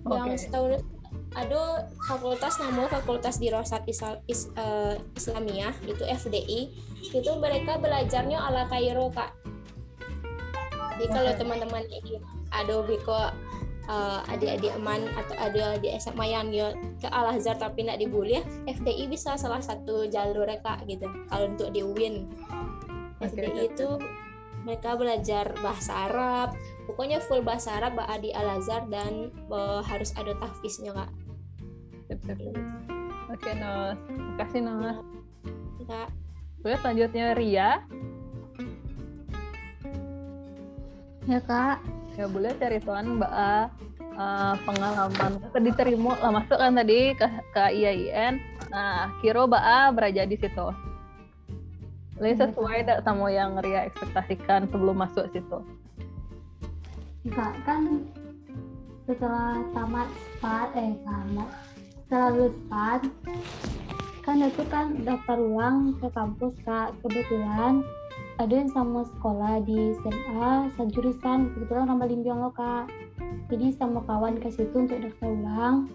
Yang 0.08 0.28
okay. 0.28 0.40
setahu 0.40 0.66
ada 1.34 1.90
fakultas 2.06 2.62
namanya 2.62 3.02
fakultas 3.02 3.42
di 3.42 3.50
Rosat 3.50 3.82
Islam, 3.90 4.22
Is, 4.30 4.46
uh, 4.54 4.94
Islamiyah 5.18 5.74
itu 5.82 6.06
FDI 6.06 6.70
itu 7.10 7.30
mereka 7.42 7.76
belajarnya 7.82 8.38
ala 8.38 8.70
Kairo 8.70 9.10
kak. 9.10 9.34
Jadi 10.94 11.06
kalau 11.10 11.32
teman-teman 11.34 11.84
ini 11.90 12.22
ada 12.54 12.86
biko 12.86 13.34
uh, 13.90 14.20
adik-adik 14.30 14.78
eman 14.78 15.10
atau 15.18 15.34
ada 15.34 15.74
di 15.82 15.90
SMA 15.98 16.30
yang 16.30 16.54
dia 16.54 16.70
ke 17.02 17.10
Al 17.10 17.34
Azhar 17.34 17.58
tapi 17.58 17.82
nak 17.82 17.98
dibully 17.98 18.38
FDI 18.70 19.10
bisa 19.10 19.34
salah 19.34 19.58
satu 19.58 20.06
jalur 20.06 20.46
ya 20.46 20.62
kak 20.62 20.86
gitu. 20.86 21.10
Kalau 21.26 21.50
untuk 21.50 21.74
di 21.74 21.82
UIN 21.82 22.30
Oke, 23.18 23.34
FDI 23.34 23.74
itu 23.74 23.98
mereka 24.62 24.94
belajar 24.94 25.50
bahasa 25.60 26.06
Arab. 26.06 26.54
Pokoknya 26.86 27.18
full 27.18 27.42
bahasa 27.42 27.74
Arab 27.74 27.98
di 28.22 28.30
Al 28.30 28.62
Azhar 28.62 28.86
dan 28.86 29.34
uh, 29.50 29.82
harus 29.82 30.14
ada 30.14 30.30
tahfiznya 30.38 30.94
kak 30.94 31.23
Sip, 32.22 32.38
sip. 32.38 32.54
Oke, 33.26 33.50
Nos. 33.58 33.98
Makasih, 34.06 34.60
Nos. 34.62 34.98
kak 35.90 36.08
Terus 36.62 36.78
selanjutnya 36.80 37.26
Ria. 37.34 37.70
Ya 41.26 41.40
kak, 41.42 41.82
Ya 42.14 42.30
boleh 42.30 42.54
ceritakan 42.62 43.18
Mbak 43.18 43.32
A 43.34 43.66
eh, 43.98 44.54
pengalaman 44.62 45.32
Kakak 45.42 45.62
diterima 45.66 46.14
lah 46.22 46.30
masuk 46.30 46.58
kan 46.62 46.78
tadi 46.78 47.10
ke, 47.18 47.26
ke 47.50 47.64
IAIN. 47.74 48.38
Nah, 48.70 49.10
kira 49.18 49.42
Mbak 49.42 49.64
A 49.66 49.80
beraja 49.90 50.22
di 50.22 50.38
situ. 50.38 50.68
Ini 52.22 52.38
sesuai 52.38 52.86
tak 52.86 53.02
sama 53.02 53.34
yang 53.34 53.58
Ria 53.58 53.90
ekspektasikan 53.90 54.70
sebelum 54.70 54.94
masuk 55.02 55.26
situ. 55.34 55.58
Kak 57.34 57.58
kan 57.66 58.06
setelah 59.10 59.58
tamat 59.74 60.08
SPAD 60.38 60.68
eh 60.78 60.92
tamat 61.02 61.50
setelah 62.14 62.30
lulus 62.30 62.54
SPAD 62.70 63.02
kan 64.22 64.38
itu 64.38 64.62
kan 64.70 64.86
daftar 65.02 65.34
ulang 65.34 65.98
ke 65.98 66.06
kampus 66.14 66.54
kak. 66.62 66.94
Kebetulan 67.02 67.82
ada 68.38 68.54
yang 68.54 68.70
sama 68.70 69.02
sekolah 69.02 69.58
di 69.66 69.98
SMA 69.98 70.70
sejurusan 70.78 71.50
kebetulan 71.50 71.90
nama 71.90 72.06
Limbiong 72.06 72.38
lo 72.38 72.54
kak. 72.54 72.86
Jadi 73.50 73.74
sama 73.74 73.98
kawan 74.06 74.38
ke 74.38 74.46
situ 74.46 74.86
untuk 74.86 75.02
daftar 75.02 75.26
ulang. 75.26 75.90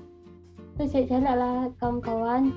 Terus 0.76 0.91
saya 0.91 1.07
cari 1.07 1.24
lah 1.24 1.72
kawan-kawan 1.80 2.51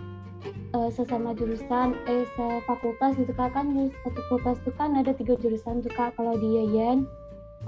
eh, 0.74 0.90
sesama 0.90 1.30
jurusan 1.30 1.94
eh 2.10 2.26
fakultas 2.66 3.14
gitu 3.14 3.30
kak. 3.30 3.54
Kan 3.54 3.78
satu 3.78 4.10
fakultas 4.26 4.58
itu 4.66 4.74
kan 4.74 4.98
ada 4.98 5.14
tiga 5.14 5.38
jurusan 5.38 5.86
tuh 5.86 5.92
kak 5.94 6.18
kalau 6.18 6.34
di 6.34 6.66
Yayan 6.66 7.06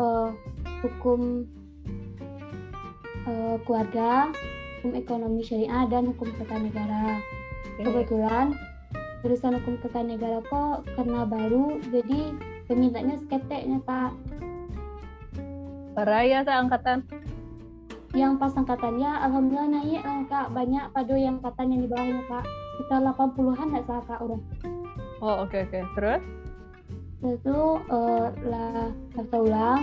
eh, 0.02 0.28
hukum 0.82 1.46
eh, 3.30 3.56
keluarga, 3.62 4.34
hukum 4.84 5.00
ekonomi 5.00 5.40
syariah 5.40 5.88
dan 5.88 6.12
hukum 6.12 6.28
tata 6.36 6.60
negara. 6.60 7.16
Kebetulan 7.80 8.52
jurusan 9.24 9.56
hukum 9.56 9.80
tata 9.80 10.04
negara 10.04 10.44
kok 10.44 10.84
karena 10.92 11.24
baru 11.24 11.80
jadi 11.88 12.36
pemintanya 12.68 13.16
seketeknya 13.24 13.80
kak. 13.88 14.12
Raya 15.96 16.44
tak 16.44 16.68
angkatan. 16.68 17.00
Yang 18.12 18.36
pas 18.36 18.52
angkatannya 18.52 19.08
alhamdulillah 19.24 19.72
naik 19.72 20.04
lah 20.04 20.20
kak 20.28 20.46
banyak 20.52 20.84
pada 20.92 21.14
yang 21.16 21.40
angkatan 21.40 21.66
yang 21.72 21.80
di 21.80 21.88
bawahnya 21.88 22.22
kak 22.28 22.44
sekitar 22.76 23.00
80-an 23.08 23.66
nggak 23.72 23.84
salah 23.88 24.04
kak 24.04 24.20
udah. 24.20 24.40
Oh, 25.24 25.48
oke 25.48 25.64
oke. 25.64 25.80
Terus? 25.96 26.20
Setelah 27.24 27.36
itu 27.40 27.60
eh, 27.88 28.28
lah 28.52 28.92
daftar 29.16 29.40
ulang. 29.40 29.80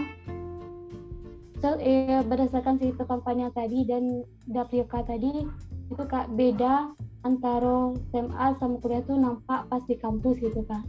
So, 1.62 1.78
eh, 1.78 2.26
berdasarkan 2.26 2.82
cerita 2.82 3.05
kampanye 3.05 3.53
tadi 3.53 3.86
dan 3.86 4.26
Dapioka 4.49 5.05
tadi 5.05 5.45
itu 5.93 6.03
kak 6.09 6.34
beda 6.34 6.89
antara 7.22 7.93
SMA 8.09 8.47
sama 8.57 8.82
kuliah 8.82 9.05
tuh 9.05 9.22
nampak 9.22 9.70
pas 9.70 9.86
di 9.86 9.93
kampus 9.93 10.41
gitu 10.41 10.66
kak. 10.66 10.82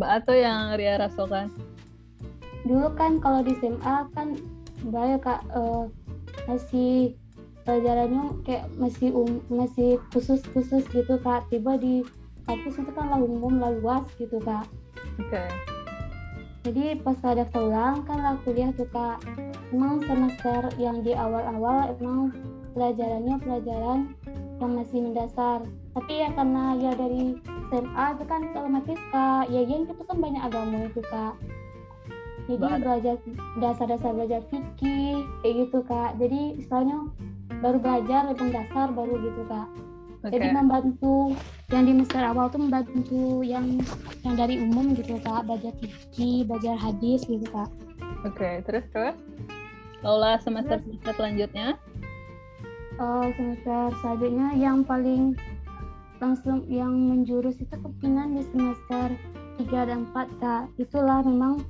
Mbak 0.00 0.08
A 0.08 0.16
tuh 0.24 0.38
yang 0.40 0.72
Ria 0.80 0.96
rasakan. 0.96 1.52
Dulu 2.64 2.96
kan 2.96 3.20
kalau 3.20 3.44
di 3.44 3.52
SMA 3.60 4.08
kan 4.16 4.40
banyak 4.88 5.20
kak 5.20 5.44
eh, 5.52 5.84
masih 6.48 7.12
pelajarannya 7.68 8.32
kayak 8.48 8.64
masih 8.80 9.12
um, 9.12 9.44
masih 9.52 10.00
khusus-khusus 10.16 10.88
gitu 10.88 11.20
kak. 11.20 11.44
Tiba 11.52 11.76
di 11.76 12.00
kampus 12.48 12.80
itu 12.80 12.90
kan 12.96 13.12
lah 13.12 13.20
umum 13.20 13.60
lah 13.60 13.76
luas 13.76 14.08
gitu 14.16 14.40
kak. 14.40 14.64
Oke. 15.20 15.71
Jadi 16.62 16.94
pas 17.02 17.18
ada 17.26 17.42
daftar 17.42 17.58
ulang 17.66 18.06
kan 18.06 18.38
kuliah 18.46 18.70
tuh 18.78 18.86
kak. 18.94 19.18
Emang 19.74 19.98
semester 20.06 20.70
yang 20.78 21.02
di 21.02 21.10
awal-awal 21.10 21.90
emang 21.98 22.30
pelajarannya 22.78 23.36
pelajaran 23.42 24.14
yang 24.62 24.72
masih 24.78 25.02
mendasar. 25.02 25.66
Tapi 25.90 26.12
ya 26.22 26.30
karena 26.30 26.78
ya 26.78 26.94
dari 26.94 27.34
SMA 27.74 28.06
itu 28.14 28.24
kan 28.30 28.40
otomatis 28.54 29.00
kak 29.10 29.50
Ya 29.50 29.66
yang 29.66 29.90
itu 29.90 30.02
kan 30.06 30.16
banyak 30.22 30.42
agama 30.42 30.86
itu 30.86 31.02
kak. 31.10 31.34
Jadi 32.46 32.62
Ba- 32.62 32.78
belajar 32.78 33.16
dasar-dasar 33.58 34.10
belajar 34.14 34.40
fikih 34.46 35.26
kayak 35.42 35.54
gitu 35.66 35.78
kak. 35.82 36.14
Jadi 36.22 36.62
istilahnya 36.62 37.10
baru 37.58 37.78
belajar 37.82 38.30
lebih 38.30 38.54
dasar 38.54 38.86
baru 38.94 39.18
gitu 39.18 39.42
kak 39.50 39.66
Oke. 40.22 40.38
jadi 40.38 40.54
membantu 40.54 41.34
yang 41.74 41.82
di 41.82 41.92
semester 41.98 42.22
awal 42.22 42.46
tuh 42.46 42.62
membantu 42.62 43.42
yang 43.42 43.82
yang 44.22 44.34
dari 44.38 44.62
umum 44.62 44.94
gitu 44.94 45.18
kak 45.18 45.44
belajar 45.50 45.74
fikih 45.82 46.46
belajar 46.46 46.78
hadis 46.78 47.26
gitu 47.26 47.46
kak 47.50 47.66
Oke, 48.22 48.62
terus 48.62 48.86
terus. 48.94 49.18
Laula 50.02 50.38
semester 50.38 50.78
semester 50.78 51.12
selanjutnya. 51.18 51.74
Eh, 53.02 53.26
semester 53.34 53.90
selanjutnya 53.98 54.48
yang 54.54 54.86
paling 54.86 55.34
langsung 56.22 56.62
yang 56.70 56.94
menjurus 56.94 57.58
itu 57.58 57.74
kepingan 57.74 58.38
di 58.38 58.46
semester 58.54 59.10
3 59.58 59.90
dan 59.90 60.06
4 60.14 60.38
kak 60.38 60.70
itulah 60.78 61.18
memang 61.26 61.66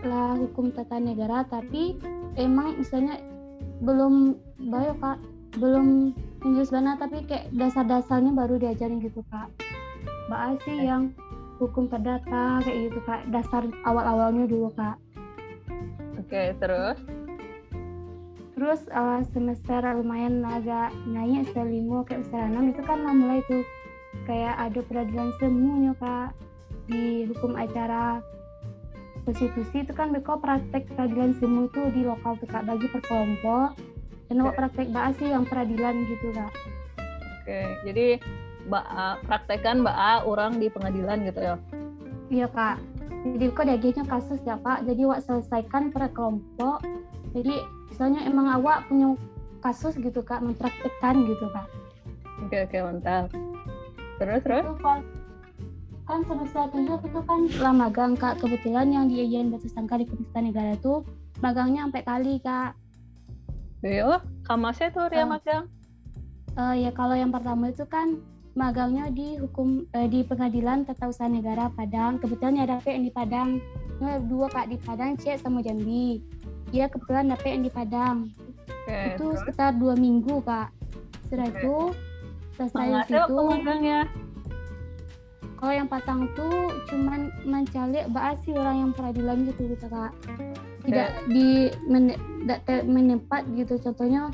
lah 0.00 0.32
hukum 0.32 0.72
tata 0.72 0.96
negara 0.96 1.44
tapi 1.44 2.00
emang 2.40 2.80
misalnya 2.80 3.20
belum 3.84 4.40
bayo 4.72 4.96
kak 4.96 5.20
belum 5.60 6.16
menjurus 6.46 6.70
banget 6.70 6.96
tapi 7.02 7.16
kayak 7.26 7.50
dasar-dasarnya 7.50 8.30
baru 8.30 8.54
diajarin 8.62 9.02
gitu 9.02 9.26
kak. 9.34 9.50
Mbak 10.30 10.40
A 10.40 10.48
sih 10.62 10.78
yang 10.86 11.10
hukum 11.58 11.90
perdata 11.90 12.62
kayak 12.62 12.78
gitu 12.86 13.00
kak. 13.02 13.26
Dasar 13.34 13.66
awal-awalnya 13.82 14.46
dulu 14.46 14.70
kak. 14.78 14.94
Oke, 16.22 16.54
terus. 16.62 17.02
terus 18.56 18.88
uh, 18.88 19.20
semester 19.36 19.84
lumayan 20.00 20.40
agak 20.40 20.88
naik 21.04 21.44
semester 21.44 21.68
lima 21.68 22.08
kayak 22.08 22.24
semester 22.24 22.40
enam 22.40 22.64
itu 22.72 22.82
kan 22.86 22.98
mulai 23.04 23.42
tuh. 23.50 23.66
Kayak 24.24 24.54
ada 24.56 24.80
peradilan 24.86 25.28
semuanya 25.42 25.92
kak 25.98 26.30
di 26.86 27.26
hukum 27.26 27.58
acara 27.58 28.22
konstitusi. 29.26 29.82
Itu 29.82 29.92
kan 29.92 30.14
mereka 30.14 30.38
praktek 30.38 30.88
peradilan 30.94 31.36
semu 31.42 31.68
itu 31.68 31.82
di 31.90 32.06
lokal 32.06 32.38
tuh 32.38 32.48
kak 32.48 32.64
bagi 32.64 32.86
per 32.88 33.02
kelompok 33.04 33.95
dan 34.26 34.42
awak 34.42 34.54
praktek 34.58 34.90
bahas 34.90 35.14
sih 35.18 35.30
yang 35.30 35.46
peradilan 35.46 35.94
gitu 36.10 36.34
kak. 36.34 36.52
Oke, 37.42 37.60
jadi 37.86 38.06
Mbak 38.66 38.86
A, 38.90 39.06
praktekan 39.22 39.86
Mbak 39.86 39.96
A 39.96 40.12
orang 40.26 40.58
di 40.58 40.66
pengadilan 40.66 41.22
gitu 41.22 41.40
ya. 41.40 41.54
iya 42.26 42.46
kak. 42.50 42.82
Jadi 43.26 43.44
kok 43.54 43.66
diagihnya 43.66 44.04
kasus 44.06 44.38
ya 44.46 44.54
pak 44.58 44.86
jadi 44.86 45.06
awak 45.06 45.22
selesaikan 45.26 45.94
per 45.94 46.10
kelompok. 46.14 46.82
Jadi 47.34 47.62
misalnya 47.90 48.22
emang 48.26 48.46
awak 48.50 48.86
punya 48.90 49.14
kasus 49.62 49.94
gitu 49.98 50.22
kak 50.22 50.42
mempraktekkan 50.42 51.26
gitu 51.26 51.46
kak. 51.50 51.66
Oke, 52.46 52.66
oke, 52.66 52.76
mantap. 52.82 53.30
Terus, 54.16 54.40
terus. 54.42 54.64
itu 54.64 54.74
kan 54.82 55.00
kan 56.06 56.22
semester 56.22 56.70
tujuh 56.70 56.98
itu 57.02 57.20
kan 57.26 57.40
lah 57.62 57.74
magang 57.74 58.14
kak. 58.14 58.38
Kebetulan 58.38 58.94
yang 58.94 59.04
di 59.10 59.22
Yayan 59.22 59.50
Batu 59.50 59.66
di 59.70 60.06
Kementerian 60.06 60.44
Negara 60.50 60.70
itu 60.74 61.02
magangnya 61.42 61.86
sampai 61.86 62.02
kali 62.06 62.34
kak 62.42 62.78
Yo, 63.86 64.18
kamasnya 64.42 64.90
tuh 64.90 65.06
Ria 65.06 65.22
Ah. 65.22 65.28
magang. 65.28 65.64
Eh, 66.56 66.74
ya 66.82 66.90
kalau 66.90 67.12
yang 67.12 67.30
pertama 67.30 67.68
itu 67.68 67.84
kan 67.84 68.18
magangnya 68.52 69.06
di 69.08 69.36
hukum 69.36 69.84
eh, 69.92 70.08
di 70.08 70.24
pengadilan 70.24 70.82
tata 70.82 71.06
usaha 71.06 71.28
negara 71.28 71.68
Padang 71.68 72.16
kebetulan 72.16 72.56
ada 72.58 72.80
yang 72.82 73.04
di 73.04 73.12
Padang 73.12 73.60
Nah, 73.96 74.16
dua 74.18 74.48
kak 74.48 74.66
di 74.66 74.76
Padang 74.76 75.14
Cek 75.14 75.38
sama 75.38 75.60
Jambi 75.60 76.20
dia 76.66 76.84
kebetulan 76.86 77.28
dapet 77.28 77.48
yang 77.50 77.62
di 77.62 77.70
Padang 77.70 78.16
Oke, 78.66 78.96
itu 79.06 79.26
terus. 79.28 79.38
sekitar 79.40 79.70
dua 79.74 79.92
minggu 79.94 80.40
kak 80.42 80.68
setelah 81.22 81.46
Oke. 81.46 81.56
itu 81.58 81.76
selesai 82.56 82.86
situ 83.04 83.12
waktu 83.14 83.42
magangnya. 83.46 84.00
kalau 85.56 85.72
yang 85.74 85.88
patang 85.88 86.28
tuh 86.32 86.52
cuman 86.86 87.20
mencalik 87.42 88.04
bahas 88.10 88.36
sih 88.42 88.52
orang 88.52 88.76
yang 88.78 88.90
peradilan 88.92 89.44
gitu 89.46 89.62
gitu 89.68 89.86
kak 89.86 90.12
tidak 90.82 91.10
di 91.26 91.48
men, 91.84 92.12
tidak 92.46 92.86
menempat 92.86 93.42
gitu 93.58 93.74
contohnya 93.82 94.30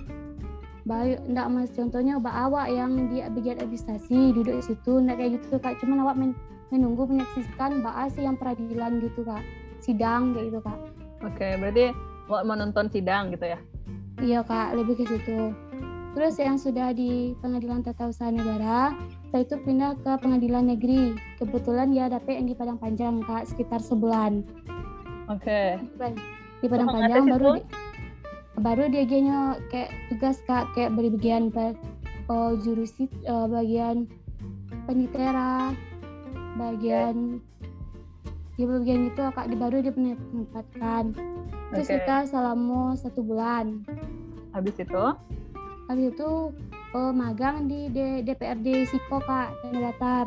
baik 0.84 1.24
ndak 1.30 1.48
mas 1.48 1.72
contohnya 1.72 2.20
mbak 2.20 2.34
awak 2.34 2.68
yang 2.68 3.08
di 3.08 3.24
bagian 3.24 3.56
administrasi 3.62 4.36
duduk 4.36 4.60
di 4.60 4.64
situ 4.68 4.92
ndak 5.00 5.16
kayak 5.16 5.40
gitu 5.40 5.56
kak 5.56 5.80
cuman 5.80 6.04
awak 6.04 6.16
men- 6.20 6.38
menunggu 6.68 7.08
menyaksikan 7.08 7.80
bahas 7.80 8.12
sih 8.12 8.26
yang 8.26 8.36
peradilan 8.36 9.00
gitu 9.00 9.24
kak 9.24 9.40
sidang 9.80 10.36
kayak 10.36 10.52
gitu 10.52 10.60
kak 10.60 10.78
Oke, 11.22 11.54
berarti 11.54 11.94
mau 12.26 12.42
menonton 12.42 12.90
sidang 12.90 13.30
gitu 13.30 13.54
ya. 13.54 13.58
Iya 14.18 14.42
kak, 14.42 14.74
lebih 14.74 14.98
ke 14.98 15.04
situ. 15.06 15.54
Terus 16.12 16.34
yang 16.36 16.58
sudah 16.58 16.92
di 16.92 17.32
pengadilan 17.40 17.80
tata 17.86 18.10
usaha 18.10 18.28
negara, 18.28 18.92
setelah 19.30 19.42
itu 19.46 19.56
pindah 19.64 19.92
ke 20.02 20.12
pengadilan 20.18 20.66
negeri. 20.68 21.16
Kebetulan 21.40 21.94
ya 21.94 22.10
dapet 22.10 22.42
yang 22.42 22.46
di 22.50 22.54
Padang 22.58 22.76
Panjang 22.76 23.22
kak, 23.22 23.48
sekitar 23.48 23.80
sebulan. 23.80 24.42
Oke. 25.30 25.78
Di 26.60 26.66
Padang 26.66 26.90
Panjang 26.90 27.24
baru 27.30 27.48
di, 27.56 27.62
baru 28.60 28.88
dia 28.92 29.08
genyo 29.08 29.56
kayak 29.72 29.92
tugas 30.12 30.40
kak 30.44 30.68
kayak 30.76 30.92
beri 30.92 31.08
bagian 31.08 31.48
per 31.48 31.72
oh, 32.28 32.52
jurusit 32.60 33.08
uh, 33.24 33.48
bagian 33.48 34.04
penitera 34.84 35.72
bagian 36.60 37.40
ya 38.60 38.68
bagian 38.68 39.08
itu 39.08 39.22
kak 39.32 39.48
di 39.48 39.56
baru 39.56 39.80
dia 39.80 39.94
menempatkan 39.96 41.16
terus 41.72 41.88
kita 41.88 42.28
selama 42.28 42.92
satu 43.00 43.24
bulan. 43.24 43.80
Habis 44.52 44.76
itu, 44.76 45.04
habis 45.88 46.12
itu 46.12 46.52
oh, 46.92 47.12
magang 47.16 47.64
di 47.64 47.88
D- 47.88 48.20
DPRD 48.20 48.84
Siko 48.92 49.18
kak 49.24 49.56
Tanah 49.64 49.80
Datar. 49.88 50.26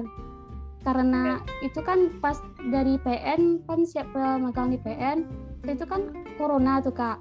Karena 0.82 1.41
itu 1.65 1.82
kan 1.82 2.13
pas 2.21 2.38
dari 2.69 2.97
PN 3.01 3.61
kan 3.65 3.86
siap 3.86 4.09
eh, 4.13 4.38
magang 4.38 4.73
di 4.73 4.78
PN 4.82 5.26
itu 5.65 5.86
kan 5.86 6.13
corona 6.38 6.78
tuh 6.78 6.93
kak 6.93 7.17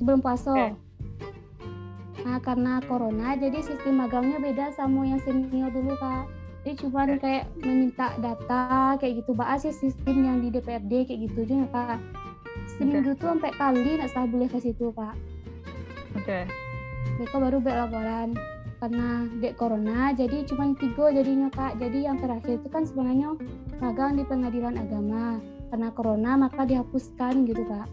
sebelum 0.00 0.24
puasa. 0.24 0.56
Oke. 0.56 0.68
nah 2.20 2.36
karena 2.36 2.84
corona 2.84 3.32
jadi 3.32 3.64
sistem 3.64 4.00
magangnya 4.00 4.40
beda 4.40 4.72
sama 4.76 5.04
yang 5.04 5.20
senior 5.20 5.68
dulu 5.68 5.92
kak. 6.00 6.24
Jadi 6.60 6.72
cuma 6.84 7.08
Oke. 7.08 7.16
kayak 7.20 7.44
meminta 7.64 8.12
data 8.20 8.96
kayak 9.00 9.24
gitu. 9.24 9.32
Bahas 9.32 9.64
sih 9.64 9.72
sistem 9.72 10.28
yang 10.28 10.36
di 10.44 10.52
DPRD 10.52 11.08
kayak 11.08 11.20
gitu 11.28 11.48
aja 11.48 11.64
kak. 11.72 11.98
Seminggu 12.76 13.16
tuh 13.16 13.32
sampai 13.32 13.52
kali 13.56 13.96
nggak 13.96 14.10
salah 14.12 14.28
boleh 14.28 14.48
ke 14.48 14.58
situ 14.60 14.92
kak. 14.92 15.16
Oke. 16.16 16.44
mereka 17.16 17.36
baru 17.36 17.56
buat 17.60 17.76
laporan. 17.88 18.28
Karena 18.80 19.28
dek 19.40 19.56
corona 19.60 20.12
jadi 20.12 20.44
cuma 20.44 20.72
tiga 20.76 21.12
jadinya 21.12 21.48
kak. 21.48 21.80
Jadi 21.80 22.04
yang 22.04 22.20
terakhir 22.20 22.60
itu 22.60 22.68
kan 22.68 22.84
sebenarnya 22.84 23.36
magang 23.80 24.20
di 24.20 24.24
pengadilan 24.28 24.76
agama. 24.76 25.40
Karena 25.72 25.88
corona 25.96 26.36
maka 26.36 26.68
dihapuskan 26.68 27.48
gitu 27.48 27.64
kak 27.64 27.88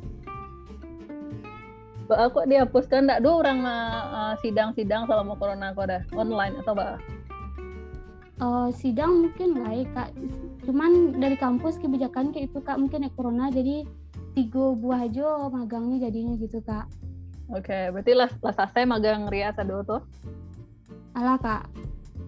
aku 2.14 2.46
dihapuskan? 2.48 3.08
Enggak 3.08 3.22
dulu 3.26 3.44
orang 3.44 3.58
mah, 3.66 3.84
eh, 4.08 4.34
sidang-sidang 4.46 5.10
selama 5.10 5.34
corona 5.36 5.74
kok 5.76 5.88
dah 5.90 6.02
online 6.16 6.56
atau 6.64 6.78
apa? 6.78 7.02
Eh, 8.38 8.70
sidang 8.78 9.26
mungkin 9.26 9.58
lah 9.58 9.74
kak. 9.98 10.10
Cuman 10.64 11.18
dari 11.18 11.34
kampus 11.34 11.82
kebijakan 11.82 12.30
kayak 12.30 12.54
itu 12.54 12.60
kak 12.62 12.78
mungkin 12.78 13.10
ya 13.10 13.12
corona. 13.18 13.50
Jadi 13.50 13.84
tiga 14.38 14.78
buah 14.78 15.10
aja 15.10 15.50
magangnya 15.50 16.08
jadinya 16.08 16.38
gitu 16.38 16.62
kak. 16.62 16.86
Oke, 17.50 17.90
berarti 17.90 18.12
las 18.14 18.32
las 18.46 18.54
selesai 18.54 18.86
magang 18.86 19.26
Ria 19.32 19.56
dulu 19.56 19.82
tuh. 19.84 20.02
alah 21.18 21.42
kak. 21.42 21.66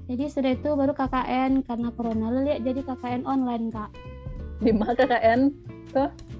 Jadi 0.10 0.26
sudah 0.26 0.58
itu 0.58 0.74
baru 0.74 0.98
KKN 0.98 1.62
karena 1.62 1.94
corona. 1.94 2.34
Lihat 2.42 2.66
jadi 2.66 2.82
KKN 2.82 3.30
online 3.30 3.70
kak. 3.70 3.94
Di 4.66 4.74
mana 4.74 4.98
KKN? 4.98 5.54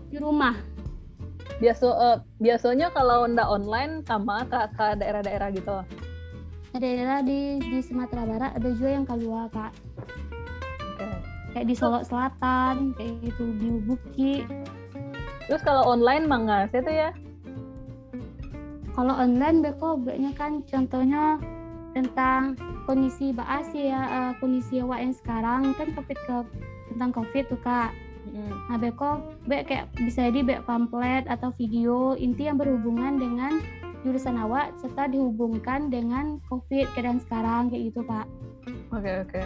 di 0.10 0.18
rumah 0.18 0.58
Biasa 1.60 1.88
eh, 1.92 2.18
biasanya 2.40 2.88
kalau 2.96 3.28
ndak 3.28 3.48
online 3.48 4.04
sama 4.08 4.48
ke, 4.48 4.60
ke 4.76 4.86
daerah-daerah 5.00 5.52
gitu. 5.52 5.84
daerah 6.80 7.20
di 7.26 7.60
di 7.60 7.80
Sumatera 7.84 8.24
Barat 8.24 8.52
ada 8.56 8.70
juga 8.78 8.90
yang 8.94 9.06
keluar 9.10 9.50
kak 9.50 9.74
Oke. 10.86 11.08
kayak 11.52 11.66
di 11.66 11.74
Solo 11.74 12.06
Selatan 12.06 12.94
kayak 12.94 13.26
gitu 13.26 13.44
di 13.58 13.70
Buki 13.84 14.34
Terus 15.50 15.66
kalau 15.66 15.82
online 15.90 16.30
mangga 16.30 16.70
sih 16.70 16.78
tuh 16.86 16.94
ya? 16.94 17.10
kalau 19.00 19.16
online 19.16 19.64
beko 19.64 19.96
banyak 19.96 20.36
kan 20.36 20.60
contohnya 20.68 21.40
tentang 21.96 22.60
kondisi 22.84 23.32
bahas 23.32 23.64
ya 23.72 24.02
eh, 24.04 24.32
kondisi 24.44 24.84
awak 24.84 25.00
yang 25.00 25.16
sekarang 25.16 25.62
kan 25.80 25.88
covid 25.96 26.20
ke 26.20 26.38
tentang 26.92 27.12
covid 27.16 27.44
tuh 27.48 27.62
kak. 27.64 27.96
Nah 28.70 28.78
beko 28.78 29.22
be 29.50 29.66
kayak 29.66 29.90
bisa 29.98 30.30
jadi 30.30 30.40
be 30.46 30.56
pamflet 30.64 31.26
atau 31.26 31.50
video 31.58 32.14
inti 32.16 32.46
yang 32.46 32.62
berhubungan 32.62 33.18
dengan 33.18 33.60
jurusan 34.06 34.40
awak 34.40 34.72
serta 34.80 35.12
dihubungkan 35.12 35.92
dengan 35.92 36.40
covid 36.48 36.88
keadaan 36.96 37.20
sekarang 37.20 37.68
kayak 37.68 37.92
gitu 37.92 38.02
pak 38.08 38.26
Oke 38.96 39.12
oke. 39.28 39.42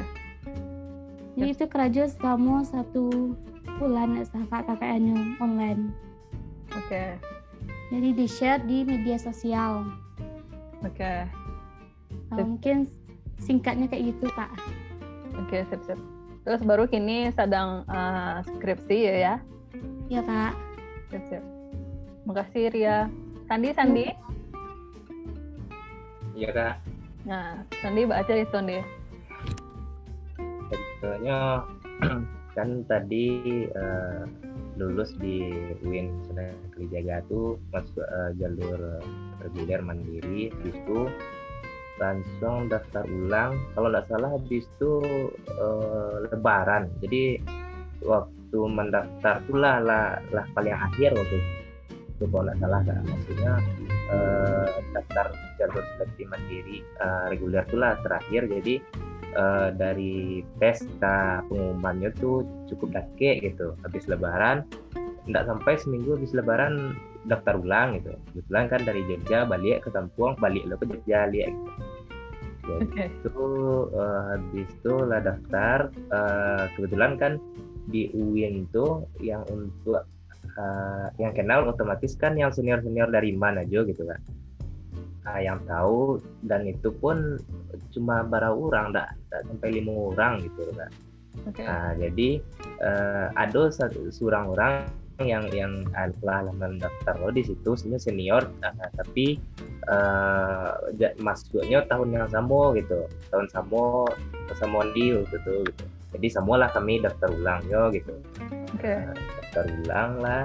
jadi 1.39 1.49
itu 1.55 1.65
kerja 1.65 2.03
selama 2.11 2.61
satu 2.67 3.34
bulan 3.81 4.21
kak 4.51 4.69
KKN-nya 4.69 5.41
online 5.41 5.89
Oke. 6.77 7.17
jadi 7.89 8.09
di 8.13 8.25
share 8.29 8.61
di 8.65 8.86
media 8.86 9.17
sosial 9.17 9.88
Oke. 10.84 11.25
Nah, 12.27 12.43
mungkin 12.43 12.91
singkatnya 13.39 13.89
kayak 13.89 14.13
gitu 14.13 14.27
kak 14.38 14.51
Oke, 15.34 15.65
sip 15.65 15.81
sip. 15.81 15.97
Terus 16.43 16.61
baru 16.67 16.83
kini 16.91 17.31
sedang 17.31 17.87
eh, 17.87 18.43
skripsi 18.43 18.97
ya 19.07 19.15
ya. 19.15 19.35
ya 20.11 20.21
kak 20.21 20.53
sip. 21.31 21.43
Makasih 22.27 22.71
Ria. 22.71 23.07
Sandi 23.47 23.69
Sandi. 23.75 24.05
Iya 26.33 26.49
kak. 26.51 26.73
Nah, 27.23 27.63
Sandi 27.79 28.01
baca 28.03 28.33
itu 28.33 28.57
nih. 28.59 28.83
Sebetulnya 30.67 31.63
kan 32.55 32.69
tadi 32.87 33.25
eh, 33.69 34.21
lulus 34.75 35.13
di 35.21 35.47
UIN 35.85 36.11
Sunan 36.27 36.55
Kalijaga 36.73 37.23
tuh 37.29 37.59
masuk 37.71 38.03
eh, 38.03 38.31
jalur 38.41 38.99
reguler 39.43 39.79
mandiri, 39.83 40.51
habis 40.51 40.75
itu 40.75 40.99
langsung 42.01 42.69
daftar 42.69 43.05
ulang. 43.05 43.57
Kalau 43.77 43.87
nggak 43.93 44.07
salah 44.09 44.29
habis 44.33 44.65
itu 44.65 44.91
eh, 45.49 46.15
Lebaran. 46.29 46.89
Jadi 47.03 47.37
waktu 48.03 48.59
mendaftar 48.59 49.41
tuh 49.49 49.57
lah 49.57 49.77
lah, 49.81 50.19
paling 50.53 50.75
akhir 50.75 51.15
waktu 51.15 51.37
itu 52.13 52.25
kalau 52.29 52.45
nggak 52.45 52.59
salah 52.61 52.81
kan 52.85 53.01
maksudnya 53.05 53.53
eh, 54.13 54.67
daftar 54.93 55.27
jalur 55.61 55.83
seleksi 55.97 56.23
mandiri 56.29 56.77
eh, 56.81 57.23
reguler 57.33 57.63
tuh 57.69 57.79
lah 57.81 57.97
terakhir. 58.01 58.49
Jadi 58.49 58.75
eh, 59.33 59.69
dari 59.73 60.41
ke 60.61 61.15
pengumumannya 61.49 62.09
tuh 62.17 62.45
cukup 62.69 63.01
dake 63.01 63.41
gitu 63.41 63.77
habis 63.85 64.05
lebaran 64.09 64.65
nggak 65.23 65.47
sampai 65.47 65.79
seminggu 65.79 66.19
habis 66.19 66.35
lebaran 66.35 66.99
daftar 67.28 67.55
ulang 67.55 67.99
gitu 67.99 68.13
kebetulan 68.32 68.65
kan 68.67 68.82
dari 68.84 69.01
Jogja 69.07 69.47
balik 69.47 69.88
ke 69.88 69.89
Kampung 69.91 70.36
balik 70.39 70.63
lo 70.67 70.76
ke 70.76 70.86
Jogja 70.88 71.28
lihat 71.32 71.53
gitu. 71.53 71.71
Jadi 72.63 72.86
Oke. 72.88 73.03
itu 73.11 73.47
eh, 73.91 74.21
habis 74.32 74.69
itu 74.71 74.93
lah 75.03 75.19
daftar 75.19 75.78
eh, 75.91 76.63
kebetulan 76.80 77.19
kan 77.19 77.34
di 77.91 78.07
UIN 78.15 78.71
tuh 78.71 79.03
yang 79.19 79.43
untuk 79.51 80.07
eh, 80.55 81.07
yang 81.19 81.36
kenal 81.36 81.67
otomatis 81.67 82.15
kan 82.15 82.39
yang 82.39 82.55
senior 82.55 82.80
senior 82.80 83.11
dari 83.11 83.36
mana 83.36 83.67
aja 83.67 83.84
gitu 83.84 84.07
kan 84.07 84.19
Nah, 85.24 85.39
yang 85.39 85.63
tahu 85.63 86.19
dan 86.43 86.67
itu 86.67 86.91
pun 86.99 87.39
cuma 87.95 88.28
bara 88.28 88.51
orang 88.51 88.91
enggak 88.91 89.15
sampai 89.32 89.80
lima 89.80 90.11
orang 90.11 90.43
gitu 90.43 90.67
kan 90.76 90.91
Oke. 91.49 91.65
Nah, 91.65 91.97
jadi 91.97 92.30
eh, 92.84 93.28
ada 93.34 93.63
satu 93.74 94.13
seorang 94.13 94.53
orang 94.53 94.74
yang 95.26 95.45
yang 95.51 95.88
telah 96.21 96.47
mendaftar 96.53 97.15
lo 97.17 97.32
di 97.34 97.43
situ 97.43 97.74
sebenarnya 97.74 98.03
senior 98.03 98.43
eh, 98.63 98.91
tapi 98.95 99.26
eh, 99.89 100.71
ja- 100.99 101.15
masuknya 101.19 101.84
tahun 101.88 102.09
yang 102.13 102.28
sama 102.30 102.76
gitu. 102.78 103.07
Tahun 103.32 103.47
sama 103.51 104.07
sama 104.53 104.86
di 104.93 105.15
waktu 105.17 105.38
itu 105.39 105.53
gitu. 105.71 105.86
Jadi 106.13 106.28
semualah 106.30 106.69
kami 106.69 107.01
daftar 107.01 107.34
ulang 107.34 107.63
yo 107.67 107.89
gitu. 107.89 108.13
Oke. 108.78 108.93
daftar 109.49 109.65
ulang 109.86 110.11
lah. 110.21 110.43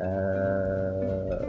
Eh 0.00 1.40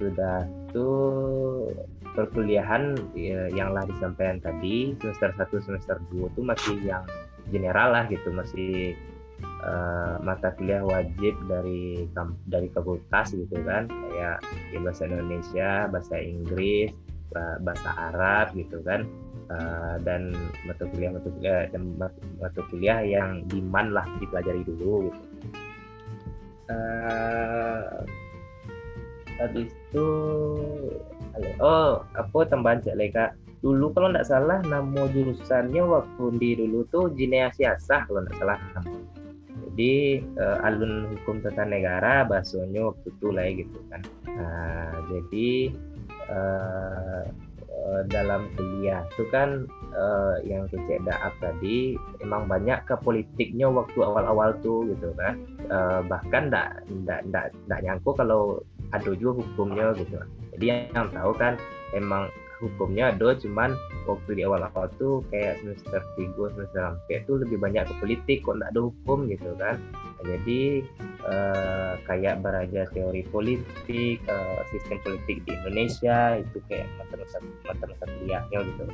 sudah 0.00 0.44
tuh 0.74 1.70
perkuliahan 2.14 2.94
ya, 3.18 3.50
yang 3.50 3.74
lah 3.74 3.82
disampaikan 3.86 4.38
tadi 4.38 4.94
semester 5.02 5.34
1 5.34 5.66
semester 5.66 5.96
2 6.14 6.30
tuh 6.38 6.44
masih 6.46 6.78
yang 6.86 7.02
general 7.50 7.90
lah 7.90 8.04
gitu 8.06 8.30
masih 8.30 8.94
eh, 9.44 10.14
mata 10.24 10.52
kuliah 10.56 10.82
wajib 10.84 11.34
dari 11.48 12.08
dari 12.48 12.68
fakultas 12.72 13.32
gitu 13.32 13.56
kan. 13.64 13.88
Kayak 13.88 14.42
ya, 14.72 14.78
bahasa 14.80 15.02
Indonesia 15.08 15.70
bahasa 15.88 16.16
Inggris 16.20 16.90
ba- 17.32 17.60
bahasa 17.62 17.90
Arab 18.12 18.56
gitu 18.56 18.80
kan. 18.82 19.06
Eh, 19.44 19.94
dan 20.08 20.32
mata 20.64 20.88
kuliah 20.88 21.12
mata 21.12 21.28
kuliah 21.28 21.68
dan 21.68 21.82
mat- 22.00 22.22
mata 22.40 22.60
kuliah 22.72 23.04
yang 23.04 23.44
diman 23.52 23.92
lah 23.92 24.06
dipelajari 24.18 24.64
dulu 24.64 25.12
gitu. 25.12 25.22
Eh 26.72 27.84
habis 29.34 29.68
itu 29.68 30.08
oh 31.58 32.02
apa 32.14 32.38
tambahan 32.48 32.80
cek 32.80 32.96
leka. 32.96 33.26
Dulu 33.64 33.96
kalau 33.96 34.12
nggak 34.12 34.28
salah 34.28 34.60
nama 34.68 35.08
jurusannya 35.08 35.82
waktu 35.88 36.24
di 36.36 36.50
dulu 36.60 36.84
tuh 36.92 37.08
jinea 37.16 37.48
siasah 37.48 38.04
kalau 38.04 38.20
nggak 38.20 38.36
salah 38.36 38.60
jadi 39.74 40.22
eh, 40.22 40.58
alun 40.62 41.10
hukum 41.10 41.42
tata 41.42 41.66
negara 41.66 42.22
bahasanya 42.22 42.94
waktu 42.94 43.10
itu 43.10 43.26
lah 43.34 43.42
ya 43.42 43.52
gitu 43.58 43.78
kan. 43.90 44.00
Nah, 44.30 44.90
jadi 45.10 45.50
eh, 46.30 47.22
dalam 48.06 48.48
kuliah 48.54 49.02
itu 49.10 49.26
kan 49.34 49.66
eh, 49.90 50.34
yang 50.46 50.70
kecek 50.70 51.02
daap 51.02 51.34
tadi 51.42 51.98
emang 52.22 52.46
banyak 52.46 52.86
ke 52.86 52.94
politiknya 53.02 53.66
waktu 53.66 53.98
awal-awal 53.98 54.54
tuh 54.62 54.86
gitu 54.94 55.10
kan. 55.18 55.42
Eh, 55.66 56.00
bahkan 56.06 56.54
ndak 56.54 56.86
ndak 57.02 57.26
ndak 57.26 57.50
ndak 57.66 57.80
nyangku 57.82 58.14
kalau 58.14 58.62
ada 58.94 59.10
juga 59.18 59.42
hukumnya 59.42 59.90
gitu 59.98 60.22
jadi 60.54 60.86
yang 60.94 61.10
tahu 61.10 61.34
kan 61.34 61.58
emang 61.96 62.30
hukumnya 62.64 63.12
ada 63.12 63.36
cuman 63.36 63.76
waktu 64.08 64.40
di 64.40 64.42
awal-awal 64.48 64.88
tuh 64.96 65.20
kayak 65.28 65.60
semester 65.60 66.00
3 66.16 66.56
semester 66.56 66.96
4 67.08 67.24
itu 67.24 67.32
lebih 67.36 67.58
banyak 67.60 67.84
ke 67.84 67.94
politik 68.00 68.38
kok 68.44 68.56
nggak 68.56 68.72
ada 68.72 68.80
hukum 68.88 69.18
gitu 69.28 69.50
kan. 69.60 69.76
Jadi 70.24 70.80
uh, 71.28 72.00
kayak 72.08 72.40
beraja 72.40 72.88
teori 72.96 73.22
politik 73.28 74.24
uh, 74.24 74.60
sistem 74.72 74.96
politik 75.04 75.44
di 75.44 75.50
Indonesia 75.52 76.40
itu 76.40 76.58
kayak 76.72 76.88
mata-mata 77.68 78.04
kuliahnya 78.08 78.58
gitu. 78.64 78.84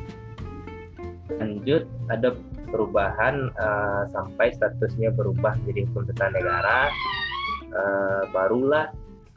Lanjut 1.39 1.83
ada 2.11 2.35
perubahan 2.75 3.55
uh, 3.55 4.11
sampai 4.11 4.51
statusnya 4.51 5.14
berubah 5.14 5.55
jadi 5.71 5.87
hukum 5.87 6.11
tata 6.11 6.35
negara. 6.35 6.91
Barulah 8.35 8.91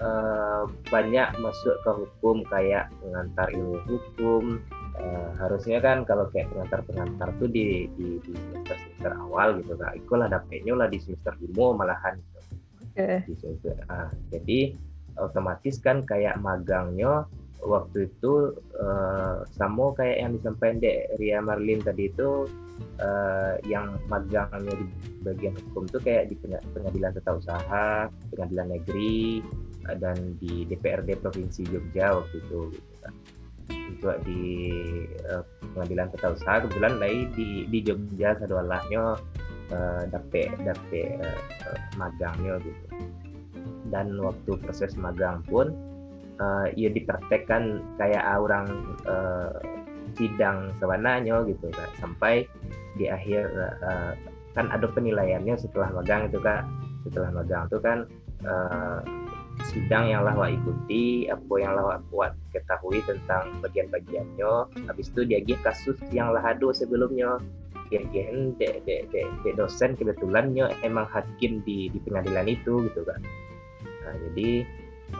uh, 0.04 0.64
banyak 0.92 1.28
masuk 1.40 1.76
ke 1.82 1.92
hukum 2.04 2.44
kayak 2.52 2.92
pengantar 3.00 3.48
ilmu 3.56 3.80
hukum 3.88 4.44
uh, 5.00 5.32
harusnya 5.40 5.80
kan 5.80 6.04
kalau 6.04 6.28
kayak 6.30 6.52
pengantar-pengantar 6.52 7.32
tuh 7.40 7.48
di 7.48 7.88
di, 7.96 8.20
di 8.22 8.32
semester 8.36 8.76
semester 8.76 9.12
awal 9.18 9.58
gitu 9.64 9.74
kan 9.80 9.96
ikulah 9.96 10.28
dapetnya 10.28 10.74
lah 10.76 10.88
di 10.92 11.00
semester 11.00 11.34
lima 11.40 11.80
malahan 11.80 12.20
gitu. 12.20 12.40
Okay. 12.94 13.26
Di 13.26 13.34
semester, 13.42 13.74
uh, 13.90 14.12
jadi 14.30 14.78
otomatis 15.18 15.82
kan 15.82 16.06
kayak 16.06 16.38
magangnya 16.42 17.26
waktu 17.64 18.12
itu 18.12 18.54
uh, 18.76 19.48
sama 19.56 19.96
kayak 19.96 20.18
yang 20.20 20.32
disampaikan 20.36 20.78
Dek 20.84 21.16
Ria 21.18 21.40
Marlin 21.40 21.80
tadi 21.80 22.12
itu 22.12 22.46
uh, 23.00 23.56
yang 23.66 23.98
magangnya 24.12 24.74
di 24.76 24.86
bagian 25.24 25.56
hukum 25.56 25.88
tuh 25.88 26.04
kayak 26.04 26.30
di 26.30 26.36
pengadilan 26.76 27.16
tata 27.16 27.40
usaha, 27.40 28.12
pengadilan 28.36 28.68
negeri, 28.78 29.40
dan 30.00 30.38
di 30.40 30.64
DPRD 30.68 31.20
Provinsi 31.20 31.68
Jogja 31.68 32.16
waktu 32.16 32.36
itu 32.40 32.60
gitu 32.74 32.94
kan. 33.04 33.14
Untuk 33.94 34.18
di 34.28 34.44
uh, 35.30 35.44
pengadilan 35.74 36.12
tata 36.14 36.36
usaha 36.36 36.64
kebetulan 36.66 37.00
lagi 37.00 37.22
di 37.36 37.48
di 37.70 37.80
Jogja 37.84 38.36
sadualahnya 38.40 39.16
uh, 39.72 40.04
dapet 40.12 40.52
dapet 40.64 41.20
uh, 41.24 41.80
magangnya 41.96 42.60
gitu. 42.64 42.84
Dan 43.94 44.18
waktu 44.20 44.58
proses 44.60 44.98
magang 44.98 45.46
pun 45.46 45.72
uh, 46.42 46.68
ya 46.74 46.90
dipraktekkan 46.90 47.84
kayak 48.00 48.24
orang 48.24 48.98
uh, 49.06 49.54
sidang 50.14 50.70
sebenarnya 50.78 51.42
gitu 51.50 51.74
kan 51.74 51.90
sampai 51.98 52.46
di 52.98 53.10
akhir 53.10 53.50
uh, 53.82 54.14
kan 54.54 54.70
ada 54.70 54.86
penilaiannya 54.86 55.58
setelah 55.58 55.90
magang 55.90 56.30
itu 56.30 56.38
kan 56.38 56.70
setelah 57.02 57.30
magang 57.34 57.66
itu 57.66 57.80
kan 57.82 57.98
uh, 58.46 59.00
sidang 59.70 60.10
yang 60.10 60.26
lah 60.26 60.36
ikuti 60.50 61.30
apa 61.30 61.54
yang 61.62 61.74
lah 61.78 62.02
buat 62.10 62.34
ketahui 62.54 63.02
tentang 63.06 63.62
bagian-bagiannya 63.62 64.54
habis 64.90 65.10
itu 65.14 65.26
dia 65.26 65.42
gih 65.42 65.58
kasus 65.62 65.98
yang 66.10 66.34
lah 66.34 66.42
ada 66.42 66.74
sebelumnya. 66.74 67.38
Dia 67.92 68.02
gih 68.10 68.58
de, 68.58 68.82
de, 68.86 68.96
de, 69.14 69.50
dosen 69.54 69.94
kebetulannya 69.94 70.74
emang 70.82 71.06
hakim 71.14 71.62
di 71.62 71.94
di 71.94 72.00
pengadilan 72.02 72.50
itu 72.50 72.90
gitu 72.90 73.06
kan. 73.06 73.22
Nah, 74.04 74.14
jadi 74.30 74.66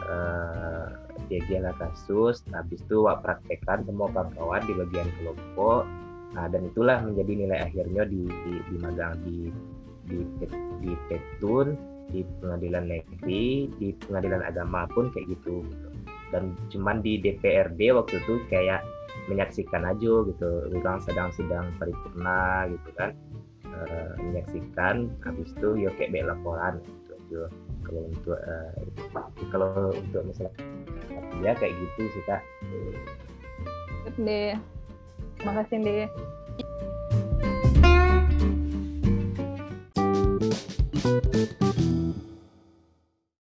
uh, 0.02 0.86
dia 1.30 1.70
kasus. 1.78 2.42
Habis 2.50 2.82
itu 2.82 3.06
wak 3.06 3.22
praktekkan 3.22 3.86
semua 3.86 4.10
kawan-kawan 4.10 4.62
di 4.66 4.74
bagian 4.74 5.08
kelompok. 5.22 5.86
Nah, 6.34 6.50
dan 6.50 6.66
itulah 6.66 6.98
menjadi 6.98 7.32
nilai 7.46 7.58
akhirnya 7.62 8.02
di 8.10 8.26
di, 8.26 8.52
di 8.58 8.76
magang 8.82 9.14
di 9.22 9.38
di 10.10 10.18
di 10.82 10.92
petun 11.06 11.93
di 12.12 12.20
pengadilan 12.40 12.84
negeri 12.88 13.68
di 13.80 13.88
pengadilan 14.06 14.44
agama 14.44 14.84
pun 14.92 15.08
kayak 15.12 15.30
gitu, 15.38 15.64
gitu. 15.64 15.88
dan 16.32 16.52
cuman 16.68 17.00
di 17.00 17.20
DPRD 17.20 17.94
waktu 17.94 18.20
itu 18.20 18.34
kayak 18.48 18.84
menyaksikan 19.30 19.88
aja 19.88 20.12
gitu 20.28 20.48
orang 20.68 21.00
sedang 21.00 21.32
sidang 21.32 21.72
paripurna 21.80 22.68
gitu 22.68 22.90
kan. 22.98 23.16
E, 23.64 23.80
menyaksikan 24.20 25.10
habis 25.24 25.50
itu 25.56 25.88
ya 25.88 25.90
kayak 25.96 26.28
laporan 26.28 26.78
gitu 26.84 27.48
kalau 27.84 28.02
untuk 28.08 28.38
uh, 28.38 28.72
kalau 29.52 29.68
untuk 29.92 30.22
misalnya 30.24 30.54
ya 31.42 31.52
kayak 31.58 31.74
gitu 31.76 32.02
sih 32.14 32.22
kak. 32.24 32.42
Deh 34.16 34.54
makasih 35.44 35.78
deh 35.82 36.06
Thank 41.04 41.60
you. 41.60 42.23